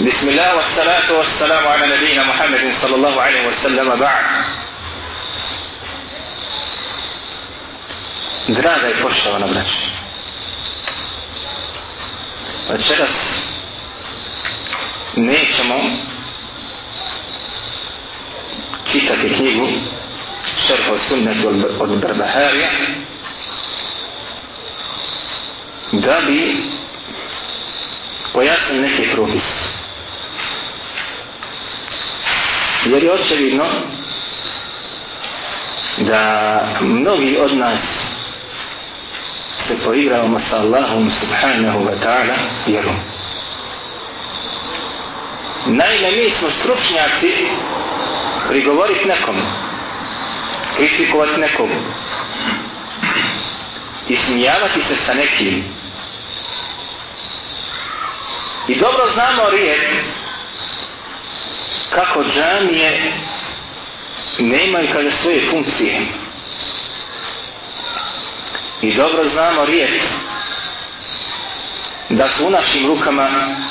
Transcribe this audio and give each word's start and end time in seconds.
بسم 0.00 0.28
الله 0.28 0.56
والصلاة 0.56 1.12
والسلام 1.12 1.66
على 1.66 1.96
نبينا 1.96 2.24
محمد 2.24 2.72
صلى 2.72 2.94
الله 2.94 3.20
عليه 3.22 3.46
وسلم 3.48 3.96
بعد 3.96 4.24
Draga 8.48 8.88
i 8.88 9.02
poštovana 9.02 9.46
braća, 9.46 9.78
večeras 12.70 13.42
nećemo 15.16 15.80
čitati 18.92 19.34
knjigu 19.34 19.68
Šerho 20.66 20.98
sunnet 20.98 21.36
od 21.80 21.98
Barbaharija 22.00 22.68
da 25.92 26.20
bi 26.26 26.56
pojasnili 28.32 28.82
neke 28.82 29.12
propise. 29.14 29.67
Jer 32.88 33.04
je 33.04 33.12
očevidno 33.12 33.64
da 35.98 36.60
mnogi 36.80 37.38
od 37.40 37.56
nas 37.56 37.80
se 39.66 39.76
poigravamo 39.84 40.38
sa 40.38 40.56
Allahom 40.56 41.10
subhanahu 41.10 41.78
wa 41.78 41.94
ta'ala 42.02 42.36
vjerom. 42.66 42.94
Naime, 45.66 46.10
mi 46.10 46.30
smo 46.30 46.50
stručnjaci 46.50 47.32
prigovoriti 48.48 49.08
nekom, 49.08 49.36
kritikovati 50.76 51.40
nekom, 51.40 51.70
i 54.08 54.16
se 54.82 54.96
sa 54.96 55.14
nekim. 55.14 55.64
I 58.68 58.76
dobro 58.76 59.08
znamo 59.14 59.50
riječ 59.50 59.80
kako 61.90 62.24
džamije 62.24 63.12
nemaju 64.38 64.88
kaže 64.92 65.10
svoje 65.10 65.48
funkcije. 65.50 66.00
I 68.82 68.94
dobro 68.94 69.28
znamo 69.28 69.64
riječ 69.64 70.02
da 72.08 72.28
su 72.28 72.46
u 72.46 72.50
našim 72.50 72.86
rukama 72.86 73.28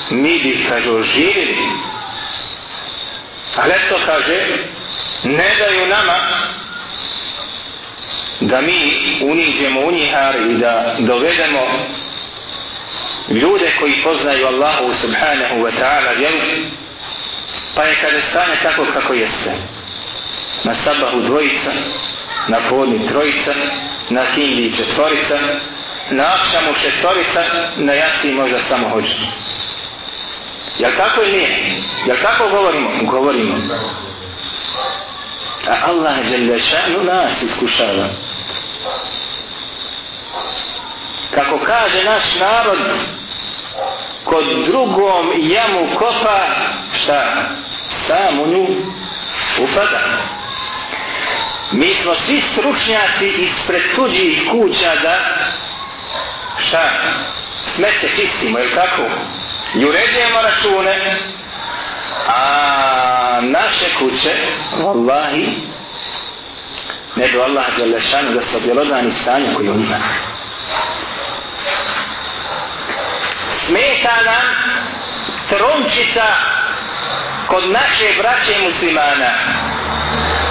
mi 0.10 0.40
bi 0.40 0.66
kaže 0.70 0.92
oživili. 0.92 1.58
Ali 3.56 3.74
to 3.90 3.96
kaže 4.06 4.48
ne 5.24 5.56
daju 5.60 5.88
nama 5.88 6.18
da 8.40 8.62
mi 8.62 8.92
uniđemo 9.22 9.82
u 9.82 9.92
njihar 9.92 10.36
i 10.50 10.54
da 10.54 10.96
dovedemo 11.00 11.68
ljude 13.30 13.72
koji 13.80 13.94
poznaju 14.04 14.48
Allahu 14.48 14.94
subhanahu 14.94 15.56
wa 15.56 15.72
ta'ala 15.80 16.18
vjeru 16.18 16.38
pa 17.78 17.84
je 17.84 17.96
kada 18.02 18.22
stane 18.22 18.60
tako 18.64 18.86
kako 18.94 19.14
jeste 19.14 19.52
na 20.64 20.76
sabahu 20.76 21.22
dvojica 21.22 21.72
na 22.48 22.58
podni 22.70 23.08
trojica 23.08 23.54
na 24.10 24.26
kindi 24.36 24.78
četvorica 24.78 25.38
na 26.10 26.24
akšamu 26.24 26.74
četvorica 26.82 27.44
na 27.76 27.94
jaci 27.94 28.32
možda 28.32 28.60
samo 28.60 28.90
hođe. 28.90 29.14
Jel 30.80 30.92
tako 30.98 31.22
ili 31.22 31.32
nije? 31.32 31.82
Jel 32.06 32.18
tako 32.22 32.50
govorimo? 32.50 32.90
Govorimo. 33.02 33.56
A 35.70 35.90
Allah 35.90 36.32
je 36.32 36.60
šanu 36.60 37.04
nas 37.04 37.42
iskušava. 37.42 38.10
Kako 41.32 41.58
kaže 41.58 42.04
naš 42.04 42.36
narod 42.40 42.80
kod 44.24 44.46
drugom 44.66 45.32
jamu 45.38 45.88
kopa 45.98 46.46
šta? 47.04 47.50
Sam 48.08 48.40
u 48.40 48.48
nju 48.48 48.68
upada. 49.60 50.00
Mi 51.72 51.94
smo 51.94 52.16
svi 52.16 52.42
stručnjaci 52.42 53.28
ispred 53.28 53.82
tuđih 53.96 54.50
kuća 54.52 54.96
da 55.04 55.20
šta 56.58 56.90
smeće 57.76 58.10
čistimo 58.16 58.60
ili 58.60 58.72
kako 58.72 59.02
i 59.76 59.86
uređujemo 59.86 60.42
račune 60.42 61.18
a 62.28 63.40
naše 63.42 63.86
kuće 64.00 64.36
vallahi 64.84 65.48
ne 67.16 67.28
do 67.28 67.42
Allah 67.42 67.66
Đalešanu 67.78 68.34
da 68.34 68.42
se 68.42 68.58
objelodani 68.58 69.12
stanje 69.12 69.54
koji 69.56 69.70
on 69.70 69.82
ima. 69.82 69.98
Smeta 73.66 74.16
nam 74.26 74.56
tromčica 75.50 76.26
kod 77.48 77.70
naše 77.72 78.14
braće 78.18 78.62
muslimana 78.64 79.32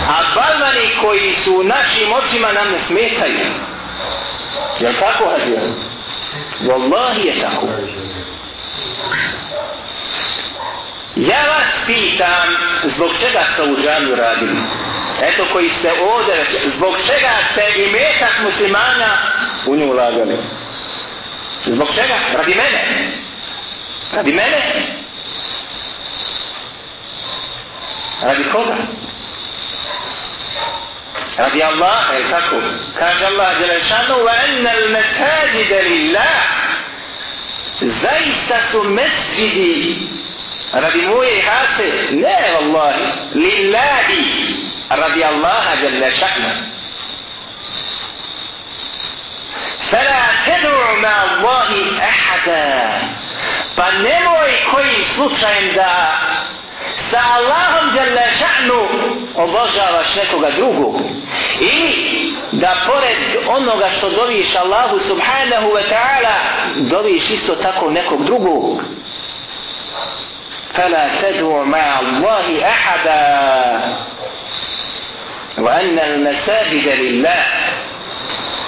a 0.09 0.23
balvani 0.34 0.91
koji 1.01 1.34
su 1.34 1.57
u 1.57 1.65
našim 1.65 2.12
očima 2.12 2.53
nam 2.53 2.73
ne 2.73 2.79
smetaju 2.79 3.47
jel 4.81 4.93
tako 5.01 5.31
Hazir? 5.31 5.61
Wallahi 6.62 7.27
je 7.27 7.41
tako 7.41 7.67
ja 11.17 11.41
vas 11.49 11.87
pitam 11.87 12.56
zbog 12.85 13.11
čega 13.21 13.41
ste 13.53 13.62
u 13.62 13.77
džamiju 13.83 14.17
radili 14.17 14.56
eto 15.23 15.45
koji 15.53 15.69
ste 15.69 15.93
ovdje 15.93 16.47
zbog 16.77 16.97
čega 17.06 17.31
ste 17.53 17.83
i 17.83 17.93
metak 17.93 18.33
muslimana 18.45 19.19
u 19.67 19.77
nju 19.77 19.91
ulagali 19.91 20.37
Zbog 21.67 21.89
čega? 21.95 22.15
Radi 22.37 22.55
mene. 22.55 22.85
Radi 24.12 24.33
mene. 24.33 24.61
Radi 28.22 28.44
koga? 28.53 28.77
Radi 31.38 31.62
Allaha, 31.62 32.12
je 32.12 32.25
tako? 32.31 32.56
Kaže 32.99 33.27
Allah, 33.27 33.59
Đelešanu, 33.59 34.15
wa 34.25 34.32
enna 34.44 34.71
al 34.71 34.88
mesajide 34.88 35.82
lillah. 35.82 36.37
Zaista 37.81 38.56
su 38.71 38.84
mesđidi 38.84 40.09
radi 40.72 41.03
moje 41.03 41.43
hase, 41.43 41.93
ne 42.10 42.38
vallahi, 42.55 43.05
lillahi, 43.34 44.56
radi 44.91 45.25
Allaha, 45.25 45.76
Đelešanu. 45.82 46.76
فلا 49.91 50.22
تدعو 50.47 50.97
مع 50.97 51.25
الله 51.25 51.71
أحدا 52.03 53.00
pa 53.76 53.91
nemoj 53.93 54.50
kojim 54.71 55.05
slučajem 55.15 55.75
da 55.75 56.19
sa 57.09 57.19
Allahom 57.36 57.92
djela 57.94 58.22
ša'nu 58.40 58.88
obožavaš 59.36 60.16
nekoga 60.16 60.50
drugog 60.52 61.02
ili 61.59 62.34
da 62.52 62.75
pored 62.88 63.47
onoga 63.47 63.90
što 63.97 64.09
doviš 64.09 64.56
Allahu 64.56 65.00
subhanahu 65.00 65.68
wa 65.68 65.84
ta'ala 65.90 66.36
doviš 66.75 67.30
isto 67.30 67.56
tako 67.56 67.90
nekog 67.90 68.25
drugog 68.25 68.81
فلا 70.74 71.08
تدعو 71.22 71.64
مع 71.64 72.00
الله 72.00 72.68
أحدا 72.69 73.24
وأن 75.58 76.00
المساجد 76.00 76.88
لله 76.88 77.44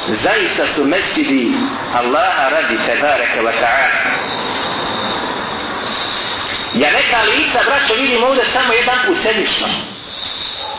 zaista 0.08 0.68
su 0.68 0.84
mesjidi 0.86 1.52
Allaha 1.96 2.50
radi 2.50 2.78
tebareke 2.86 3.40
wa 3.40 3.52
ta'ala. 3.52 4.00
Ja 6.75 6.91
neka 6.91 7.23
lica, 7.23 7.59
braćo, 7.67 7.95
vidim 7.95 8.25
ovdje 8.25 8.45
samo 8.45 8.73
jedan 8.73 8.99
put 9.07 9.17
sedmično. 9.23 9.67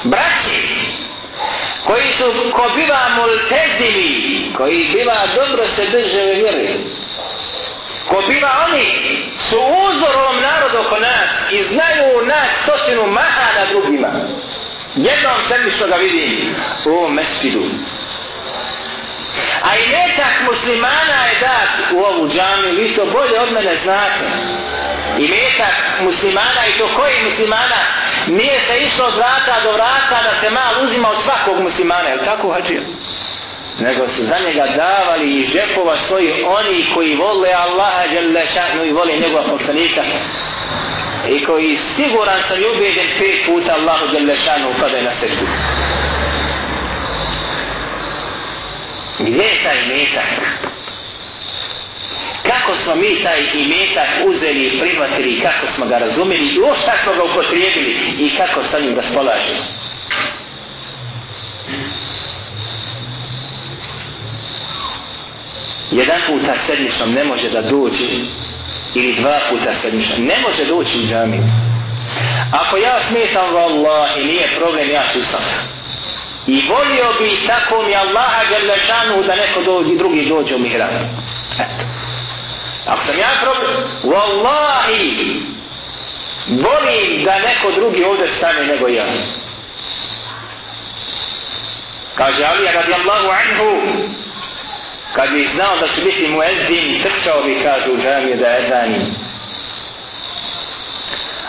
Braći, 0.03 0.61
koji 1.83 2.13
su 2.17 2.51
ko 2.51 2.71
biva 2.75 3.09
multezili, 3.15 4.41
koji 4.57 4.89
biva 4.93 5.25
dobro 5.35 5.67
se 5.67 5.85
drže 5.85 6.23
u 6.23 6.35
vjeri, 6.35 6.79
ko 8.07 8.23
biva 8.27 8.65
oni 8.67 8.85
su 9.39 9.57
uzor 9.57 10.15
ovom 10.15 10.41
narodu 10.41 10.77
oko 10.77 10.99
nas 10.99 11.29
i 11.51 11.61
znaju 11.63 12.25
nas 12.25 12.47
stotinu 12.63 13.07
maha 13.07 13.59
na 13.59 13.65
drugima. 13.65 14.07
Jednom 14.95 15.35
sedmično 15.47 15.87
ga 15.87 15.95
vidim 15.95 16.55
u 16.85 16.89
ovom 16.89 17.13
mesfidu. 17.13 17.63
A 19.61 19.77
i 19.77 19.87
netak 19.87 20.33
muslimana 20.49 21.25
je 21.25 21.39
dat 21.39 21.91
u 21.93 21.99
ovu 21.99 22.29
džamiju, 22.29 22.75
vi 22.75 22.93
to 22.95 23.05
bolje 23.05 23.39
od 23.39 23.51
mene 23.51 23.75
znate. 23.83 24.25
I 25.19 25.27
metak 25.27 25.75
muslimana 26.01 26.61
i 26.69 26.77
to 26.77 26.87
koji 26.95 27.23
muslimana 27.23 27.79
nije 28.27 28.61
se 28.61 28.79
išlo 28.79 29.05
od 29.05 29.15
vrata 29.15 29.55
do 29.63 29.71
vrata 29.71 30.23
da 30.23 30.41
se 30.41 30.49
mal 30.49 30.83
uzima 30.83 31.09
od 31.09 31.21
svakog 31.23 31.61
muslimana, 31.61 32.09
je 32.09 32.25
tako 32.25 32.53
hađio? 32.53 32.81
Nego 33.79 34.07
su 34.07 34.23
za 34.23 34.35
njega 34.45 34.65
davali 34.75 35.39
i 35.39 35.47
žepova 35.47 35.97
svoji 35.97 36.43
oni 36.43 36.85
koji 36.93 37.15
vole 37.15 37.49
Allaha 37.53 38.07
Đelešanu 38.07 38.85
i 38.85 38.91
vole 38.91 39.13
njegova 39.17 39.43
poslanika 39.43 40.03
i 41.27 41.45
koji 41.45 41.77
siguran 41.77 42.43
sam 42.47 42.57
i 42.59 42.65
ubeđen 42.75 43.07
pet 43.19 43.45
puta 43.45 43.73
Allahu 43.73 44.07
Đelešanu 44.07 44.69
upade 44.69 45.01
na 45.01 45.13
seždu. 45.13 45.45
Gdje 49.19 49.43
je 49.43 49.63
taj 49.63 49.77
metak? 49.87 50.69
Kako 52.49 52.77
smo 52.77 52.95
mi 52.95 53.23
taj 53.23 53.39
imetak 53.53 54.09
uzeli 54.27 54.65
i 54.65 54.79
prihvatili, 54.79 55.41
kako 55.41 55.67
smo 55.67 55.85
ga 55.85 55.97
razumeli 55.97 56.47
i 56.47 56.59
u 56.59 56.75
šta 56.81 56.91
smo 57.03 57.13
ga 57.13 57.23
upotrijebili 57.23 57.95
i 58.19 58.29
kako 58.37 58.63
sa 58.63 58.79
njim 58.79 58.95
raspolažemo. 58.95 59.63
Jedan 65.91 66.21
puta 66.27 66.53
sedmičnom 66.67 67.11
ne 67.11 67.23
može 67.23 67.49
da 67.49 67.61
dođe 67.61 68.05
ili 68.95 69.15
dva 69.15 69.39
puta 69.49 69.73
sedmično. 69.73 70.25
Ne 70.25 70.35
može 70.47 70.65
doći 70.65 70.99
u 70.99 71.07
džamiju. 71.07 71.43
Ako 72.51 72.77
ja 72.77 72.99
smetam 73.09 73.53
vallahi, 73.53 74.23
nije 74.25 74.49
problem, 74.57 74.89
ja 74.89 75.03
tu 75.13 75.23
sam. 75.23 75.41
I 76.47 76.61
volio 76.69 77.13
bi 77.19 77.47
tako 77.47 77.83
mi 77.83 77.95
Allaha 77.95 78.43
Đerlešanu 78.49 79.23
da 79.23 79.35
neko 79.35 79.61
dođi, 79.61 79.97
drugi 79.97 80.25
dođe 80.25 80.55
u 80.55 80.59
mihrab. 80.59 80.89
Eto. 81.59 81.88
Ako 82.89 83.03
sam 83.03 83.19
ja 83.19 83.29
problem, 83.41 83.75
wallahi, 84.03 85.41
volim 86.47 87.23
da 87.23 87.39
neko 87.39 87.71
drugi 87.71 88.03
ovdje 88.03 88.27
stane 88.27 88.67
nego 88.67 88.87
ja. 88.87 89.05
Kaže 92.15 92.45
Ali 92.45 92.67
radijallahu 92.73 93.27
anhu, 93.29 93.81
kad 95.13 95.29
bi 95.29 95.45
znao 95.45 95.77
da 95.79 95.87
će 95.87 96.01
biti 96.01 96.27
muezzin, 96.27 97.01
trčao 97.03 97.43
bi, 97.43 97.61
kaže 97.63 97.91
u 97.91 97.97
džamiju 97.97 98.37
da 98.37 98.47
je. 98.47 99.05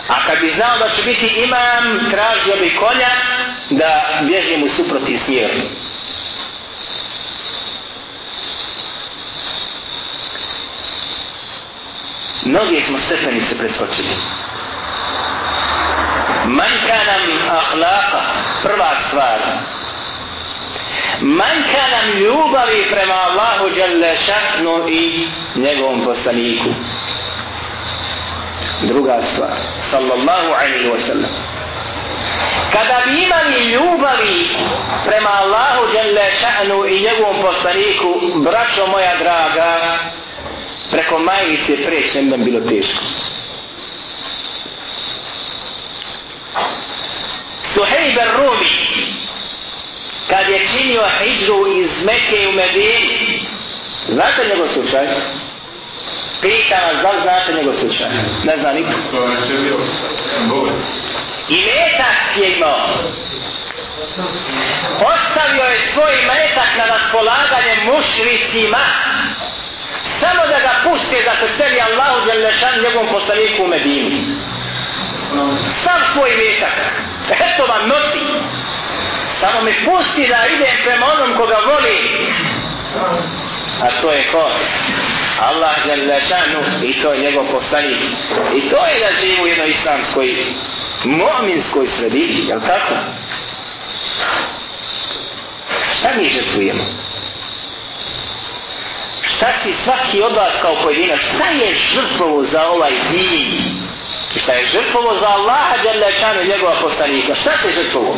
A 0.07 0.25
kad 0.25 0.39
bi 0.39 0.49
znao 0.49 0.77
da 0.77 0.89
će 0.89 1.03
biti 1.03 1.27
imam, 1.27 2.09
tražio 2.11 2.55
bi 2.61 2.75
konja 2.75 3.09
da 3.69 4.19
bježim 4.21 4.63
u 4.63 4.69
suprotni 4.69 5.17
smjer. 5.17 5.51
Mnoge 12.45 12.81
smo 12.81 12.97
stepenice 12.97 13.57
preskočili. 13.57 14.15
Manjka 16.45 16.97
nam 17.07 17.57
ahlaka, 17.57 18.21
prva 18.63 18.91
stvar. 19.07 19.39
Manjka 21.21 21.83
nam 21.91 22.19
ljubavi 22.19 22.85
prema 22.91 23.13
Allahu 23.13 23.69
Đalešanu 23.75 24.89
i 24.89 25.27
njegovom 25.55 26.05
poslaniku 26.05 26.69
druga 28.81 29.23
stvar 29.23 29.57
sallallahu 29.81 30.49
alaihi 30.53 30.89
wa 30.89 30.99
sallam 30.99 31.31
kada 32.71 32.97
bi 33.05 33.23
imali 33.23 33.71
ljubavi 33.73 34.49
prema 35.05 35.29
Allahu 35.29 35.93
jalla 35.95 36.25
ša'nu 36.41 36.85
i 36.85 37.01
njegovom 37.01 37.41
poslaniku 37.41 38.19
braćo 38.35 38.87
moja 38.87 39.15
draga 39.17 39.97
preko 40.91 41.19
majice 41.19 41.77
preći 41.85 42.21
ne 42.21 42.37
bi 42.37 42.43
bilo 42.43 42.69
teško 42.69 43.03
Suhejb 47.73 48.17
Rumi 48.37 48.69
kad 50.29 50.49
je 50.49 50.67
činio 50.67 51.03
hijđu 51.19 51.81
iz 51.81 52.05
Mekke 52.05 52.47
u 52.47 52.51
Medini 52.51 53.41
znate 54.09 54.47
njegov 54.49 54.67
slučaj? 54.67 55.07
Pita 56.41 56.75
vas 56.75 57.01
da 57.01 57.11
li 57.11 57.21
znate 57.21 57.53
njegov 57.53 57.75
slučaj? 57.75 58.07
Ne 58.43 58.57
zna 58.57 58.73
niko. 58.73 58.91
I 61.49 61.55
metak 61.55 62.37
je 62.37 62.57
imao. 62.57 62.87
Ostavio 65.13 65.63
je 65.63 65.79
svoj 65.93 66.15
metak 66.15 66.69
na 66.77 66.85
raspolaganje 66.85 67.75
mušricima 67.85 68.79
samo 70.19 70.41
da 70.47 70.59
ga 71.09 71.31
da 71.31 71.35
se 71.47 71.53
seli 71.57 71.81
Allahu 71.81 72.25
Đelešan 72.25 72.81
njegovom 72.83 73.07
poslaniku 73.11 73.63
u 73.63 73.67
Medinu. 73.67 74.17
Sam 75.83 76.01
svoj 76.13 76.31
metak. 76.37 76.77
Eto 77.29 77.65
vam 77.65 77.87
nosi. 77.87 78.25
Samo 79.39 79.61
mi 79.61 79.73
pusti 79.85 80.27
da 80.27 80.47
idem 80.55 80.75
prema 80.83 81.05
onom 81.13 81.37
koga 81.37 81.57
voli. 81.67 81.97
A 83.81 84.01
to 84.01 84.11
je 84.11 84.23
ko? 84.31 84.49
Allah 85.41 85.75
jalla 85.87 86.17
i 86.83 86.93
to 87.01 87.13
je 87.13 87.19
njegov 87.19 87.45
poslanik. 87.51 88.01
I 88.55 88.69
to 88.69 88.85
je 88.85 88.99
da 88.99 89.15
živu 89.21 89.43
u 89.43 89.47
jednoj 89.47 89.69
islamskoj 89.69 90.45
mominskoj 91.03 91.87
sredini, 91.87 92.47
je 92.47 92.59
tako? 92.67 92.93
Šta 95.97 96.09
mi 96.17 96.29
žrtvujemo? 96.29 96.83
Šta 99.41 99.53
si 99.63 99.73
svaki 99.73 100.21
od 100.21 100.35
vas 100.35 100.61
kao 100.61 100.75
pojedinac? 100.83 101.19
Šta 101.19 101.45
je 101.49 101.75
žrtvovo 101.75 102.43
za 102.43 102.67
ovaj 102.67 102.91
din? 103.11 103.81
Šta 104.37 104.53
je 104.53 104.65
žrtvovo 104.65 105.17
za 105.17 105.27
Allaha 105.27 105.75
jalla 105.85 106.11
šanu 106.11 106.41
i 106.41 106.47
njegova 106.47 106.75
poslanika? 106.81 107.35
Šta 107.35 107.51
se 107.61 107.71
žrtvovo? 107.75 108.17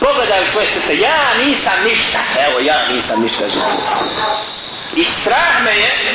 Pogledaj 0.00 0.46
svoje 0.46 0.66
srce. 0.66 0.98
Ja 0.98 1.18
nisam 1.44 1.72
ništa. 1.84 2.18
Evo, 2.48 2.60
ja 2.60 2.74
nisam 2.92 3.22
ništa 3.22 3.48
žrtvovo. 3.48 3.82
I 4.96 5.04
strah 5.04 5.62
me 5.64 5.70
je 5.70 6.14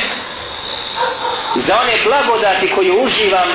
za 1.56 1.80
one 1.80 1.92
blagodati 2.04 2.72
koje 2.74 2.92
uživam, 2.92 3.48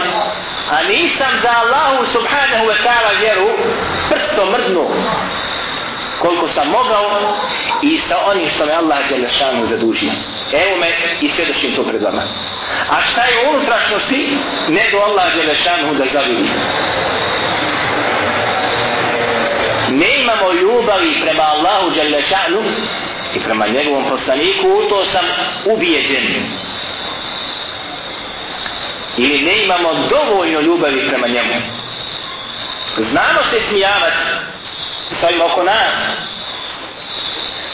a 0.71 0.83
nisam 0.83 1.39
za 1.41 1.49
Allahu 1.49 2.05
subhanahu 2.05 2.65
wa 2.65 2.75
ta'ala 2.83 3.19
vjeru 3.19 3.49
prstom 4.09 4.51
mrznu 4.51 4.87
koliko 6.21 6.47
sam 6.47 6.67
mogao 6.67 7.35
i 7.81 7.97
sa 7.97 8.17
onim 8.25 8.49
što 8.49 8.65
me 8.65 8.73
Allah 8.73 8.97
Đelešanu 9.09 9.65
zadužio. 9.65 10.11
Evo 10.53 10.77
me 10.77 10.87
i 11.21 11.29
svjedočim 11.29 11.75
to 11.75 11.83
pred 11.83 12.01
vama. 12.01 12.21
A 12.89 13.01
šta 13.01 13.21
je 13.21 13.47
u 13.47 13.49
unutrašnosti? 13.49 14.37
Nego 14.67 14.97
Allah 14.97 15.35
Đelešanu 15.35 15.93
da 15.93 16.05
zavidi. 16.13 16.49
Ne 19.91 20.21
imamo 20.21 20.53
ljubavi 20.53 21.21
prema 21.21 21.43
Allahu 21.43 21.89
Đelešanu 21.89 22.63
i 23.35 23.39
prema 23.39 23.67
njegovom 23.67 24.09
poslaniku, 24.09 24.67
u 24.67 24.89
to 24.89 25.05
sam 25.05 25.25
ubijeđen. 25.65 26.45
Ili 29.17 29.41
ne 29.41 29.63
imamo 29.63 29.93
dovoljno 30.09 30.61
ljubavi 30.61 31.07
prema 31.07 31.27
njemu. 31.27 31.53
Znamo 32.97 33.39
se 33.51 33.59
smijavati 33.59 34.17
sa 35.11 35.27
ovim 35.27 35.41
oko 35.41 35.63
nas. 35.63 35.95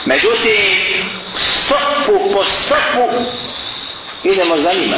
Međutim, 0.05 1.05
stopu 1.35 2.33
po 2.33 2.43
stopu 2.43 3.09
idemo 4.23 4.57
za 4.57 4.73
njima. 4.73 4.97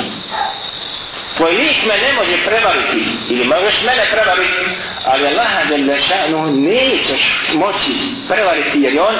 Tvoj 1.37 1.51
lik 1.51 1.85
me 1.85 1.97
ne 1.97 2.13
može 2.13 2.37
prevariti 2.45 3.05
ili 3.29 3.45
možeš 3.45 3.83
mene 3.85 4.03
prevariti 4.11 4.65
ali 5.05 5.27
Allah 5.27 5.47
jalla 5.69 5.97
šanu 5.97 6.51
nećeš 6.51 7.49
moći 7.53 7.91
prevariti 8.27 8.81
jer 8.81 8.99
on 8.99 9.15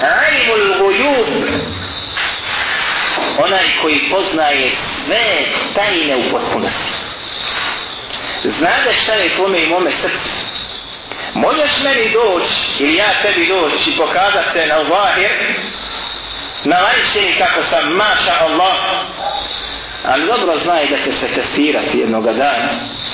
alimul 0.00 0.78
gujub 0.78 1.48
onaj 3.38 3.64
koji 3.82 4.10
poznaje 4.10 4.70
sve 5.04 5.24
tajne 5.74 6.16
u 6.16 6.30
potpunosti. 6.30 6.92
Znade 8.44 8.92
šta 9.02 9.12
je 9.12 9.34
tvome 9.34 9.62
i 9.62 9.66
mome 9.66 9.90
srcu? 9.90 10.51
možeš 11.33 11.83
meni 11.83 12.09
doći 12.09 12.83
ili 12.83 12.95
ja 12.95 13.09
tebi 13.21 13.47
doći 13.47 13.89
i 13.89 13.97
pokazati 13.97 14.51
se 14.53 14.67
na 14.67 14.79
uvahir 14.79 15.31
na 16.63 16.79
lajšini 16.79 17.35
kako 17.37 17.63
sam 17.63 17.93
maša 17.93 18.33
Allah 18.39 18.75
ali 20.05 20.25
dobro 20.25 20.57
znaj 20.59 20.85
da 20.87 20.97
će 20.97 21.11
se 21.11 21.27
testirati 21.27 21.99
jednog 21.99 22.25
dana 22.25 22.69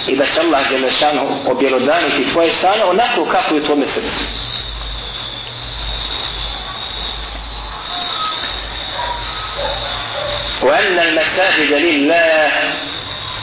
i 0.07 0.15
da 0.15 0.25
će 0.25 0.41
Allah 0.41 0.69
Đelešanu 0.69 1.37
objelodaniti 1.45 2.31
tvoje 2.31 2.51
stane 2.51 2.83
onako 2.83 3.25
kako 3.25 3.55
je 3.55 3.61
u 3.61 3.65
tvome 3.65 3.85
srcu. 3.87 4.25
وأن 10.63 10.99
المساجد 10.99 11.71
لله 11.71 12.51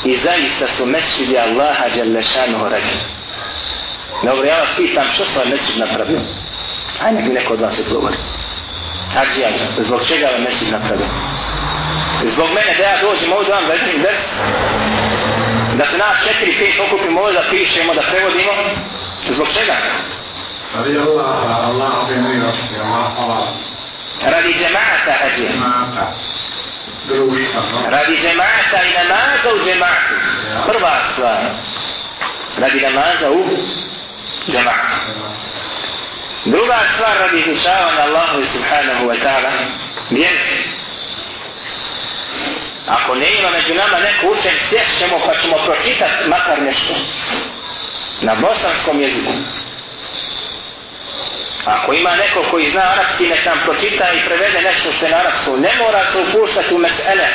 i 0.05 0.17
zaista 0.17 0.69
su 0.69 0.87
mesjidi 0.87 1.39
Allaha 1.39 1.89
Đelešanu 1.95 2.69
radi. 2.69 3.14
Dobro, 4.24 4.46
ja 4.48 4.58
vas 4.60 4.70
pitam 4.78 5.04
što 5.14 5.26
sam 5.26 5.50
mesjid 5.50 5.80
napravio? 5.80 6.20
Ajde 7.04 7.22
mi 7.22 7.30
neko 7.30 7.54
od 7.54 7.62
vas 7.62 7.80
odgovori. 7.80 8.18
Ađija, 9.22 9.50
zbog 9.80 10.02
čega 10.08 10.28
vam 10.28 10.42
mesjid 10.44 10.72
napravio? 10.72 11.08
zbog 12.24 12.48
mene 12.48 12.76
da 12.78 12.84
ja 12.84 12.98
dođem 13.02 13.34
ovdje 13.34 13.54
vam 13.54 13.66
većim 13.66 14.02
ders 14.02 14.26
da 15.78 15.86
se 15.86 15.98
nas 15.98 16.18
četiri, 16.26 16.58
pet 16.60 16.80
okupimo 16.80 17.22
ovdje 17.22 17.42
da 17.42 17.50
pišemo, 17.50 17.94
da 17.94 18.02
prevodimo 18.02 18.52
zbog 19.30 19.48
čega? 19.54 19.76
Radi 20.76 20.98
Allah, 21.00 21.68
Allah 21.70 21.92
ove 22.04 22.18
milosti, 22.22 22.76
Allah, 22.84 23.12
Allah. 23.20 23.48
Radi 24.26 24.54
džemata, 24.60 25.14
hađe. 25.22 25.58
Mata. 25.58 26.12
Društva. 27.08 27.62
Radi 27.90 28.18
džemata 28.22 28.80
i 28.90 28.94
namaza 28.98 29.50
u 29.56 29.66
džematu. 29.66 30.14
Prva 30.68 30.96
stvar. 31.14 31.44
Radi 32.58 32.82
namaza 32.82 33.32
u 33.32 33.44
džemaat. 34.52 34.92
Druga 36.46 36.80
stvar 36.96 37.18
radi 37.20 37.40
izučavanja 37.40 38.02
Allahu 38.02 38.46
subhanahu 38.46 39.06
wa 39.06 39.16
ta'ala. 39.24 39.52
vjeri. 40.10 40.64
Ako 42.88 43.16
ne 43.16 43.40
ima 43.40 43.50
među 43.50 43.74
nama 43.74 44.00
neko 44.00 44.28
učen, 44.28 44.54
sjest 44.70 45.00
ćemo 45.00 45.20
pa 45.26 45.36
ćemo 45.42 45.58
pročitati 45.66 46.28
makar 46.28 46.62
nešto. 46.62 46.94
Na 48.22 48.36
bosanskom 48.36 49.02
jeziku. 49.02 49.32
Ako 51.66 51.94
ima 51.94 52.16
neko 52.16 52.44
koji 52.52 52.70
zna 52.70 52.82
arapski, 52.82 53.28
nek 53.28 53.46
nam 53.46 53.60
pročita 53.64 54.12
i 54.12 54.26
prevede 54.26 54.62
nešto 54.62 54.92
što 54.92 55.06
je 55.06 55.12
na 55.12 55.18
arapsku. 55.18 55.58
Ne 55.58 55.70
mora 55.80 56.06
se 56.12 56.20
upuštati 56.20 56.76
u 56.76 56.78
mesele. 56.78 57.28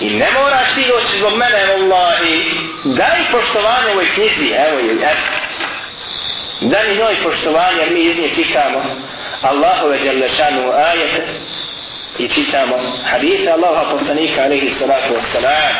I 0.00 0.10
ne 0.10 0.26
moraš 0.32 0.74
ti 0.74 0.84
doći 0.88 1.18
zbog 1.18 1.32
mene, 1.32 1.66
Wallahi, 1.66 2.42
daj 2.84 3.18
poštovanje 3.32 3.90
ovoj 3.92 4.08
knjizi, 4.14 4.52
evo 4.68 4.78
je, 4.78 4.92
evo. 4.92 5.24
Daj 6.60 6.96
njoj 6.96 7.16
poštovanje, 7.22 7.78
jer 7.78 7.90
mi 7.90 8.00
iz 8.00 8.18
nje 8.18 8.28
čitamo 8.34 8.84
Allahove 9.42 9.98
Đalešanu 9.98 10.72
ajete 10.72 11.26
i 12.18 12.28
čitamo 12.28 12.76
hadite 13.10 13.50
Allaha 13.50 13.90
poslanika, 13.90 14.42
alaihi 14.42 14.70
salatu 14.70 15.14
wassalam. 15.14 15.74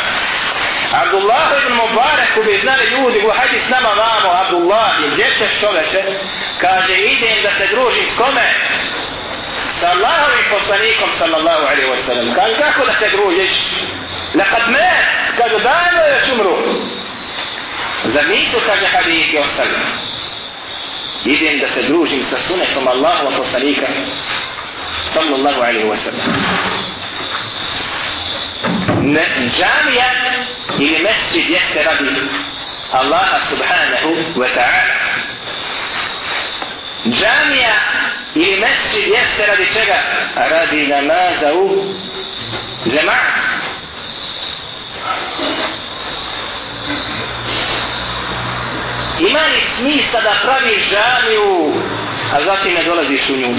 Abdullah 0.93 1.49
ibn 1.63 1.75
Mubarak 1.75 2.39
bi 2.45 2.59
znali 2.59 2.85
ljudi, 2.91 3.21
go 3.21 3.33
hajdi 3.33 3.59
s 3.67 3.69
nama 3.69 3.89
vamo, 3.89 4.35
Abdullah, 4.45 4.91
gdje 5.13 5.27
ćeš 5.39 5.61
čoveče? 5.61 6.03
Kaže, 6.61 6.95
idem 6.95 7.43
da 7.43 7.51
se 7.59 7.75
družim 7.75 8.05
s 8.15 8.19
kome? 8.19 8.43
Sa 9.81 9.91
Allahovim 9.91 10.45
poslanikom, 10.51 11.11
sallallahu 11.15 11.67
alaihi 11.67 11.91
wa 11.91 12.01
sallam. 12.07 12.35
Kaže, 12.35 12.55
kako 12.57 12.87
da 12.87 12.95
se 12.99 13.09
družiš? 13.17 13.53
Lekad 14.35 14.71
me, 14.71 14.91
kaže, 15.39 15.59
dajmo 15.59 16.03
još 16.13 16.33
umru. 16.33 16.57
Zar 18.05 18.29
nisu, 18.29 18.61
kaže, 18.67 18.87
hadithi 18.87 19.39
ostali? 19.39 19.79
Idem 21.25 21.61
da 21.61 21.69
se 21.69 21.83
družim 21.83 22.25
sa 22.25 22.39
sunetom 22.39 22.89
Allahova 22.89 23.31
poslanika, 23.37 23.87
sallallahu 25.05 25.61
alaihi 25.63 25.89
wa 25.89 25.97
sallam. 25.97 26.29
Ne, 29.03 29.27
džamija 29.57 30.11
ili 30.79 30.99
mesjid 31.03 31.51
jeste 31.51 31.83
radi 31.83 32.11
Allaha 32.93 33.39
subhanahu 33.51 34.41
wa 34.41 34.49
ta'ala. 34.55 34.97
Džamija 37.07 37.75
ili 38.35 38.61
mesčid 38.61 39.13
jeste 39.15 39.47
radi 39.47 39.67
čega? 39.73 39.99
Radi 40.37 40.87
namaza 40.87 41.55
u 41.55 41.95
džemaat. 42.91 43.39
Ima 49.21 49.41
li 49.41 49.61
smisla 49.77 50.21
da 50.21 50.33
praviš 50.43 50.91
džamiju, 50.91 51.73
a 52.33 52.45
zatim 52.45 52.75
ne 52.75 52.83
dolaziš 52.83 53.29
u 53.29 53.37
nju? 53.37 53.57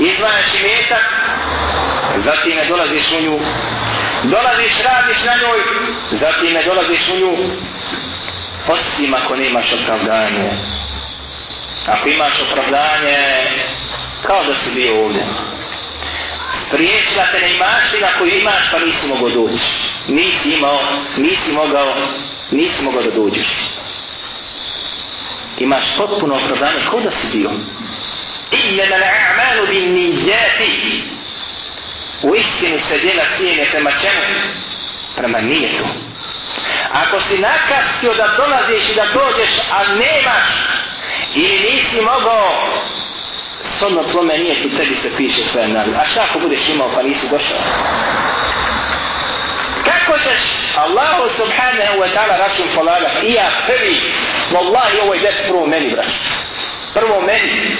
Izvajaš 0.00 0.60
imetak, 0.60 1.04
zatim 2.16 2.56
ne 2.56 2.64
dolaziš 2.64 3.12
u 3.12 3.22
nju 3.22 3.40
dolaziš, 4.24 4.82
radiš 4.82 5.24
na 5.24 5.32
njoj, 5.34 5.60
zatim 6.10 6.52
ne 6.52 6.62
dolaziš 6.62 7.08
u 7.08 7.16
nju, 7.16 7.36
osim 8.68 9.14
ako 9.14 9.36
nemaš 9.36 9.72
opravdanje. 9.72 10.50
Ako 11.86 12.08
imaš 12.08 12.32
opravdanje, 12.42 13.18
kao 14.26 14.44
da 14.44 14.54
si 14.54 14.70
bio 14.74 15.04
ovdje. 15.04 15.22
Spriječila 16.66 17.24
te 17.32 17.40
neimaština 17.40 18.08
koju 18.18 18.38
imaš, 18.38 18.70
pa 18.70 18.78
nisi 18.78 19.08
mogao 19.08 19.30
doći. 19.30 19.66
Nisi 20.08 20.50
imao, 20.50 20.80
nisi 21.16 21.52
mogao, 21.52 21.94
nisi 22.50 22.84
mogao 22.84 23.02
da 23.02 23.10
dođeš. 23.10 23.48
Imaš 25.58 25.84
potpuno 25.96 26.36
opravdanje, 26.36 26.80
kao 26.90 27.00
da 27.00 27.10
si 27.10 27.38
bio. 27.38 27.50
Inna 28.50 28.82
al-a'malu 28.82 29.68
bin 29.68 29.92
nijati 29.92 31.02
u 32.22 32.34
istinu 32.34 32.78
se 32.78 32.98
djela 32.98 33.22
cijene 33.36 33.66
prema 33.70 33.90
čemu? 33.90 34.22
Prema 35.16 35.40
nijetu. 35.40 35.84
Ako 36.92 37.20
si 37.20 37.38
nakastio 37.38 38.14
da 38.14 38.28
dolaziš 38.36 38.90
i 38.90 38.94
da 38.94 39.04
dođeš, 39.04 39.50
a 39.70 39.84
nemaš, 39.86 40.48
ili 41.34 41.70
nisi 41.70 42.00
mogao, 42.00 42.48
sodno 43.78 44.02
tvome 44.02 44.38
nijetu, 44.38 44.76
tebi 44.76 44.96
se 44.96 45.16
piše 45.16 45.44
sve 45.44 45.68
na 45.68 45.84
A 46.00 46.04
šta 46.04 46.24
ako 46.30 46.38
budeš 46.38 46.68
imao 46.68 46.90
pa 46.94 47.02
nisi 47.02 47.30
došao? 47.30 47.58
Kako 49.84 50.18
ćeš 50.18 50.76
Allahu 50.76 51.28
subhanahu 51.36 51.98
wa 52.00 52.08
ta'ala 52.14 52.38
račun 52.38 52.66
polagati? 52.74 53.26
I 53.26 53.32
ja 53.32 53.50
prvi, 53.66 54.00
wallahi 54.52 55.02
ovo 55.02 55.14
je 55.14 55.20
det 55.20 55.48
prvo 55.48 55.66
meni, 55.66 55.90
brać. 55.90 56.12
Prvo 56.94 57.20
meni. 57.20 57.76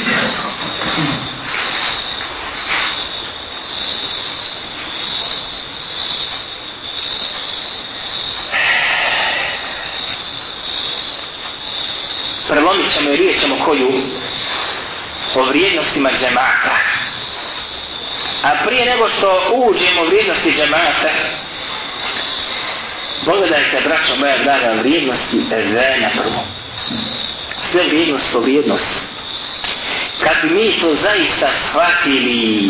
Prelomit 12.52 12.92
ćemo 12.94 13.10
i 13.10 13.16
riječ 13.16 13.40
ćemo 13.40 13.56
koju 13.64 14.02
o 15.34 15.42
vrijednostima 15.42 16.10
džemata. 16.10 16.76
A 18.42 18.50
prije 18.66 18.86
nego 18.86 19.08
što 19.08 19.42
uđemo 19.52 20.02
u 20.02 20.06
vrijednosti 20.06 20.54
džemata, 20.56 21.10
pogledajte, 23.24 23.80
braćo 23.84 24.16
moja 24.16 24.38
draga, 24.38 24.72
vrijednosti 24.80 25.36
ezena 25.52 26.10
prvo. 26.14 26.44
Sve 27.62 27.82
vrijednost 27.86 28.32
po 28.32 28.40
vrijednost. 28.40 29.02
Kad 30.20 30.36
bi 30.42 30.54
mi 30.54 30.72
to 30.80 30.94
zaista 30.94 31.48
shvatili, 31.64 32.68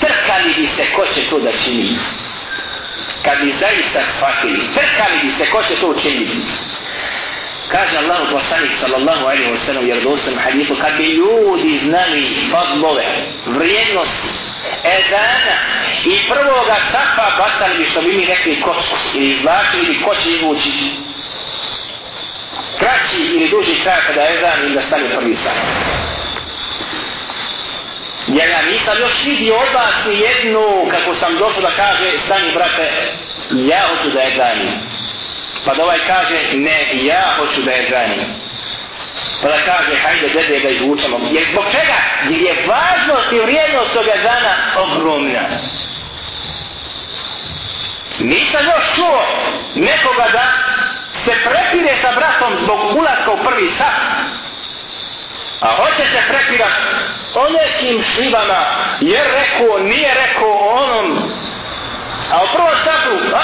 trkali 0.00 0.54
bi 0.56 0.66
se 0.66 0.86
ko 0.96 1.06
će 1.14 1.30
to 1.30 1.38
da 1.38 1.52
čini. 1.64 1.98
Kad 3.24 3.38
bi 3.44 3.52
zaista 3.60 4.00
shvatili, 4.16 4.60
trkali 4.74 5.18
bi 5.22 5.32
se 5.32 5.50
ko 5.50 5.62
će 5.62 5.74
to 5.80 5.86
učiniti 5.86 6.36
kaže 7.72 7.96
Allahu 7.98 8.26
poslanik 8.32 8.74
sallallahu 8.74 9.24
alaihi 9.26 9.50
wa 9.50 9.58
sallam 9.66 9.86
jer 9.88 10.02
dostan 10.02 10.34
hadithu 10.44 10.74
kad 10.80 10.96
bi 10.96 11.04
ljudi 11.04 11.78
znali 11.78 12.22
fadlove 12.50 13.04
vrijednosti 13.46 14.28
edana 14.84 15.56
i 16.04 16.28
prvoga 16.28 16.76
safa 16.92 17.26
bacali 17.38 17.78
bi 17.78 17.90
što 17.90 18.02
bi 18.02 18.12
mi 18.12 18.24
rekli 18.24 18.60
kočku 18.60 18.96
ili 19.14 19.30
izvlačili 19.30 19.86
bi 19.86 20.02
ko 20.02 20.14
će 20.14 20.30
izvući. 20.30 20.72
Kraći 22.78 23.20
ili 23.34 23.48
duži 23.48 23.82
kraj 23.82 24.00
kada 24.06 24.20
edan 24.28 24.60
ili 24.62 24.74
da 24.74 24.80
stane 24.80 25.08
prvi 25.16 25.34
sat 25.34 25.56
jer 28.26 28.50
ja 28.50 28.62
nisam 28.62 28.96
još 29.00 29.24
vidio 29.24 29.54
od 29.54 29.68
vas 29.74 29.94
ni 30.06 30.20
jednu 30.20 30.86
kako 30.90 31.14
sam 31.14 31.38
došao 31.38 31.62
da 31.62 31.70
kaže 31.70 32.18
stani 32.18 32.52
brate 32.54 32.90
ja 33.50 33.80
hoću 33.88 34.10
da 34.10 34.20
je 34.20 34.36
danim 34.36 34.70
Pa 35.64 35.74
da 35.74 35.82
ovaj 35.82 35.98
kaže, 36.06 36.38
ne, 36.52 36.88
ja 36.92 37.24
hoću 37.38 37.62
da 37.62 37.70
je 37.70 37.88
zanim. 37.90 38.24
Pa 39.42 39.48
da 39.48 39.56
kaže, 39.56 39.96
hajde 40.02 40.28
dede 40.28 40.60
da 40.60 40.68
izvučemo. 40.68 41.20
Jer 41.30 41.44
zbog 41.52 41.64
čega? 41.70 41.96
Jer 42.28 42.42
je 42.42 42.66
važnost 42.66 43.32
i 43.32 43.38
vrijednost 43.38 43.92
toga 43.92 44.12
dana 44.22 44.54
ogromna. 44.76 45.40
Nisam 48.18 48.60
još 48.64 48.94
čuo 48.94 49.26
nekoga 49.74 50.26
da 50.32 50.44
se 51.24 51.32
prepire 51.44 51.94
sa 52.02 52.12
bratom 52.16 52.56
zbog 52.56 52.96
ulaska 52.96 53.30
u 53.30 53.44
prvi 53.44 53.68
sat. 53.68 54.32
A 55.60 55.66
hoće 55.66 56.08
se 56.08 56.22
prepirat 56.28 56.72
o 57.34 57.48
nekim 57.48 58.04
šivama, 58.04 58.64
jer 59.00 59.26
rekao, 59.32 59.78
nije 59.78 60.14
rekao 60.14 60.58
onom. 60.82 61.32
A 62.32 62.42
u 62.42 62.46
prvom 62.54 62.76
satu, 62.84 63.36
a, 63.36 63.40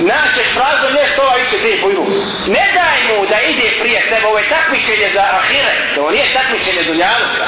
naćeš 0.00 0.48
frazu 0.52 0.94
nešto 0.94 1.22
ova 1.22 1.38
iće 1.38 1.56
te 1.62 1.80
pojdu. 1.82 2.04
Ne 2.46 2.64
daj 2.74 2.98
mu 3.08 3.26
da 3.26 3.40
ide 3.40 3.68
prije 3.80 4.00
tebe, 4.10 4.26
ovo 4.26 4.38
je 4.38 4.48
takmičenje 4.48 5.10
za 5.14 5.24
ahire, 5.38 5.72
to 5.94 6.10
nije 6.10 6.26
takmičenje 6.32 6.82
dunjaluka. 6.82 7.46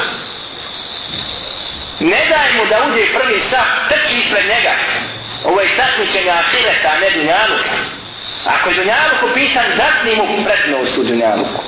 Ne 1.99 2.21
daj 2.29 2.49
mu 2.57 2.65
da 2.69 2.77
uđe 2.87 3.05
prvi 3.13 3.39
sap, 3.39 3.69
trči 3.89 4.19
ispred 4.19 4.45
njega. 4.45 4.73
Ovo 5.43 5.61
je 5.61 5.77
takmičenje 5.77 6.31
ahireta, 6.31 6.89
a 6.95 6.99
ne 6.99 7.09
dunjaluka. 7.09 7.75
Ako 8.45 8.69
je 8.69 8.75
dunjaluk 8.75 9.23
upisan, 9.31 9.65
zatni 9.77 10.15
mu 10.15 10.45
prednost 10.45 10.97
u 10.97 11.03
dunjaluku. 11.03 11.63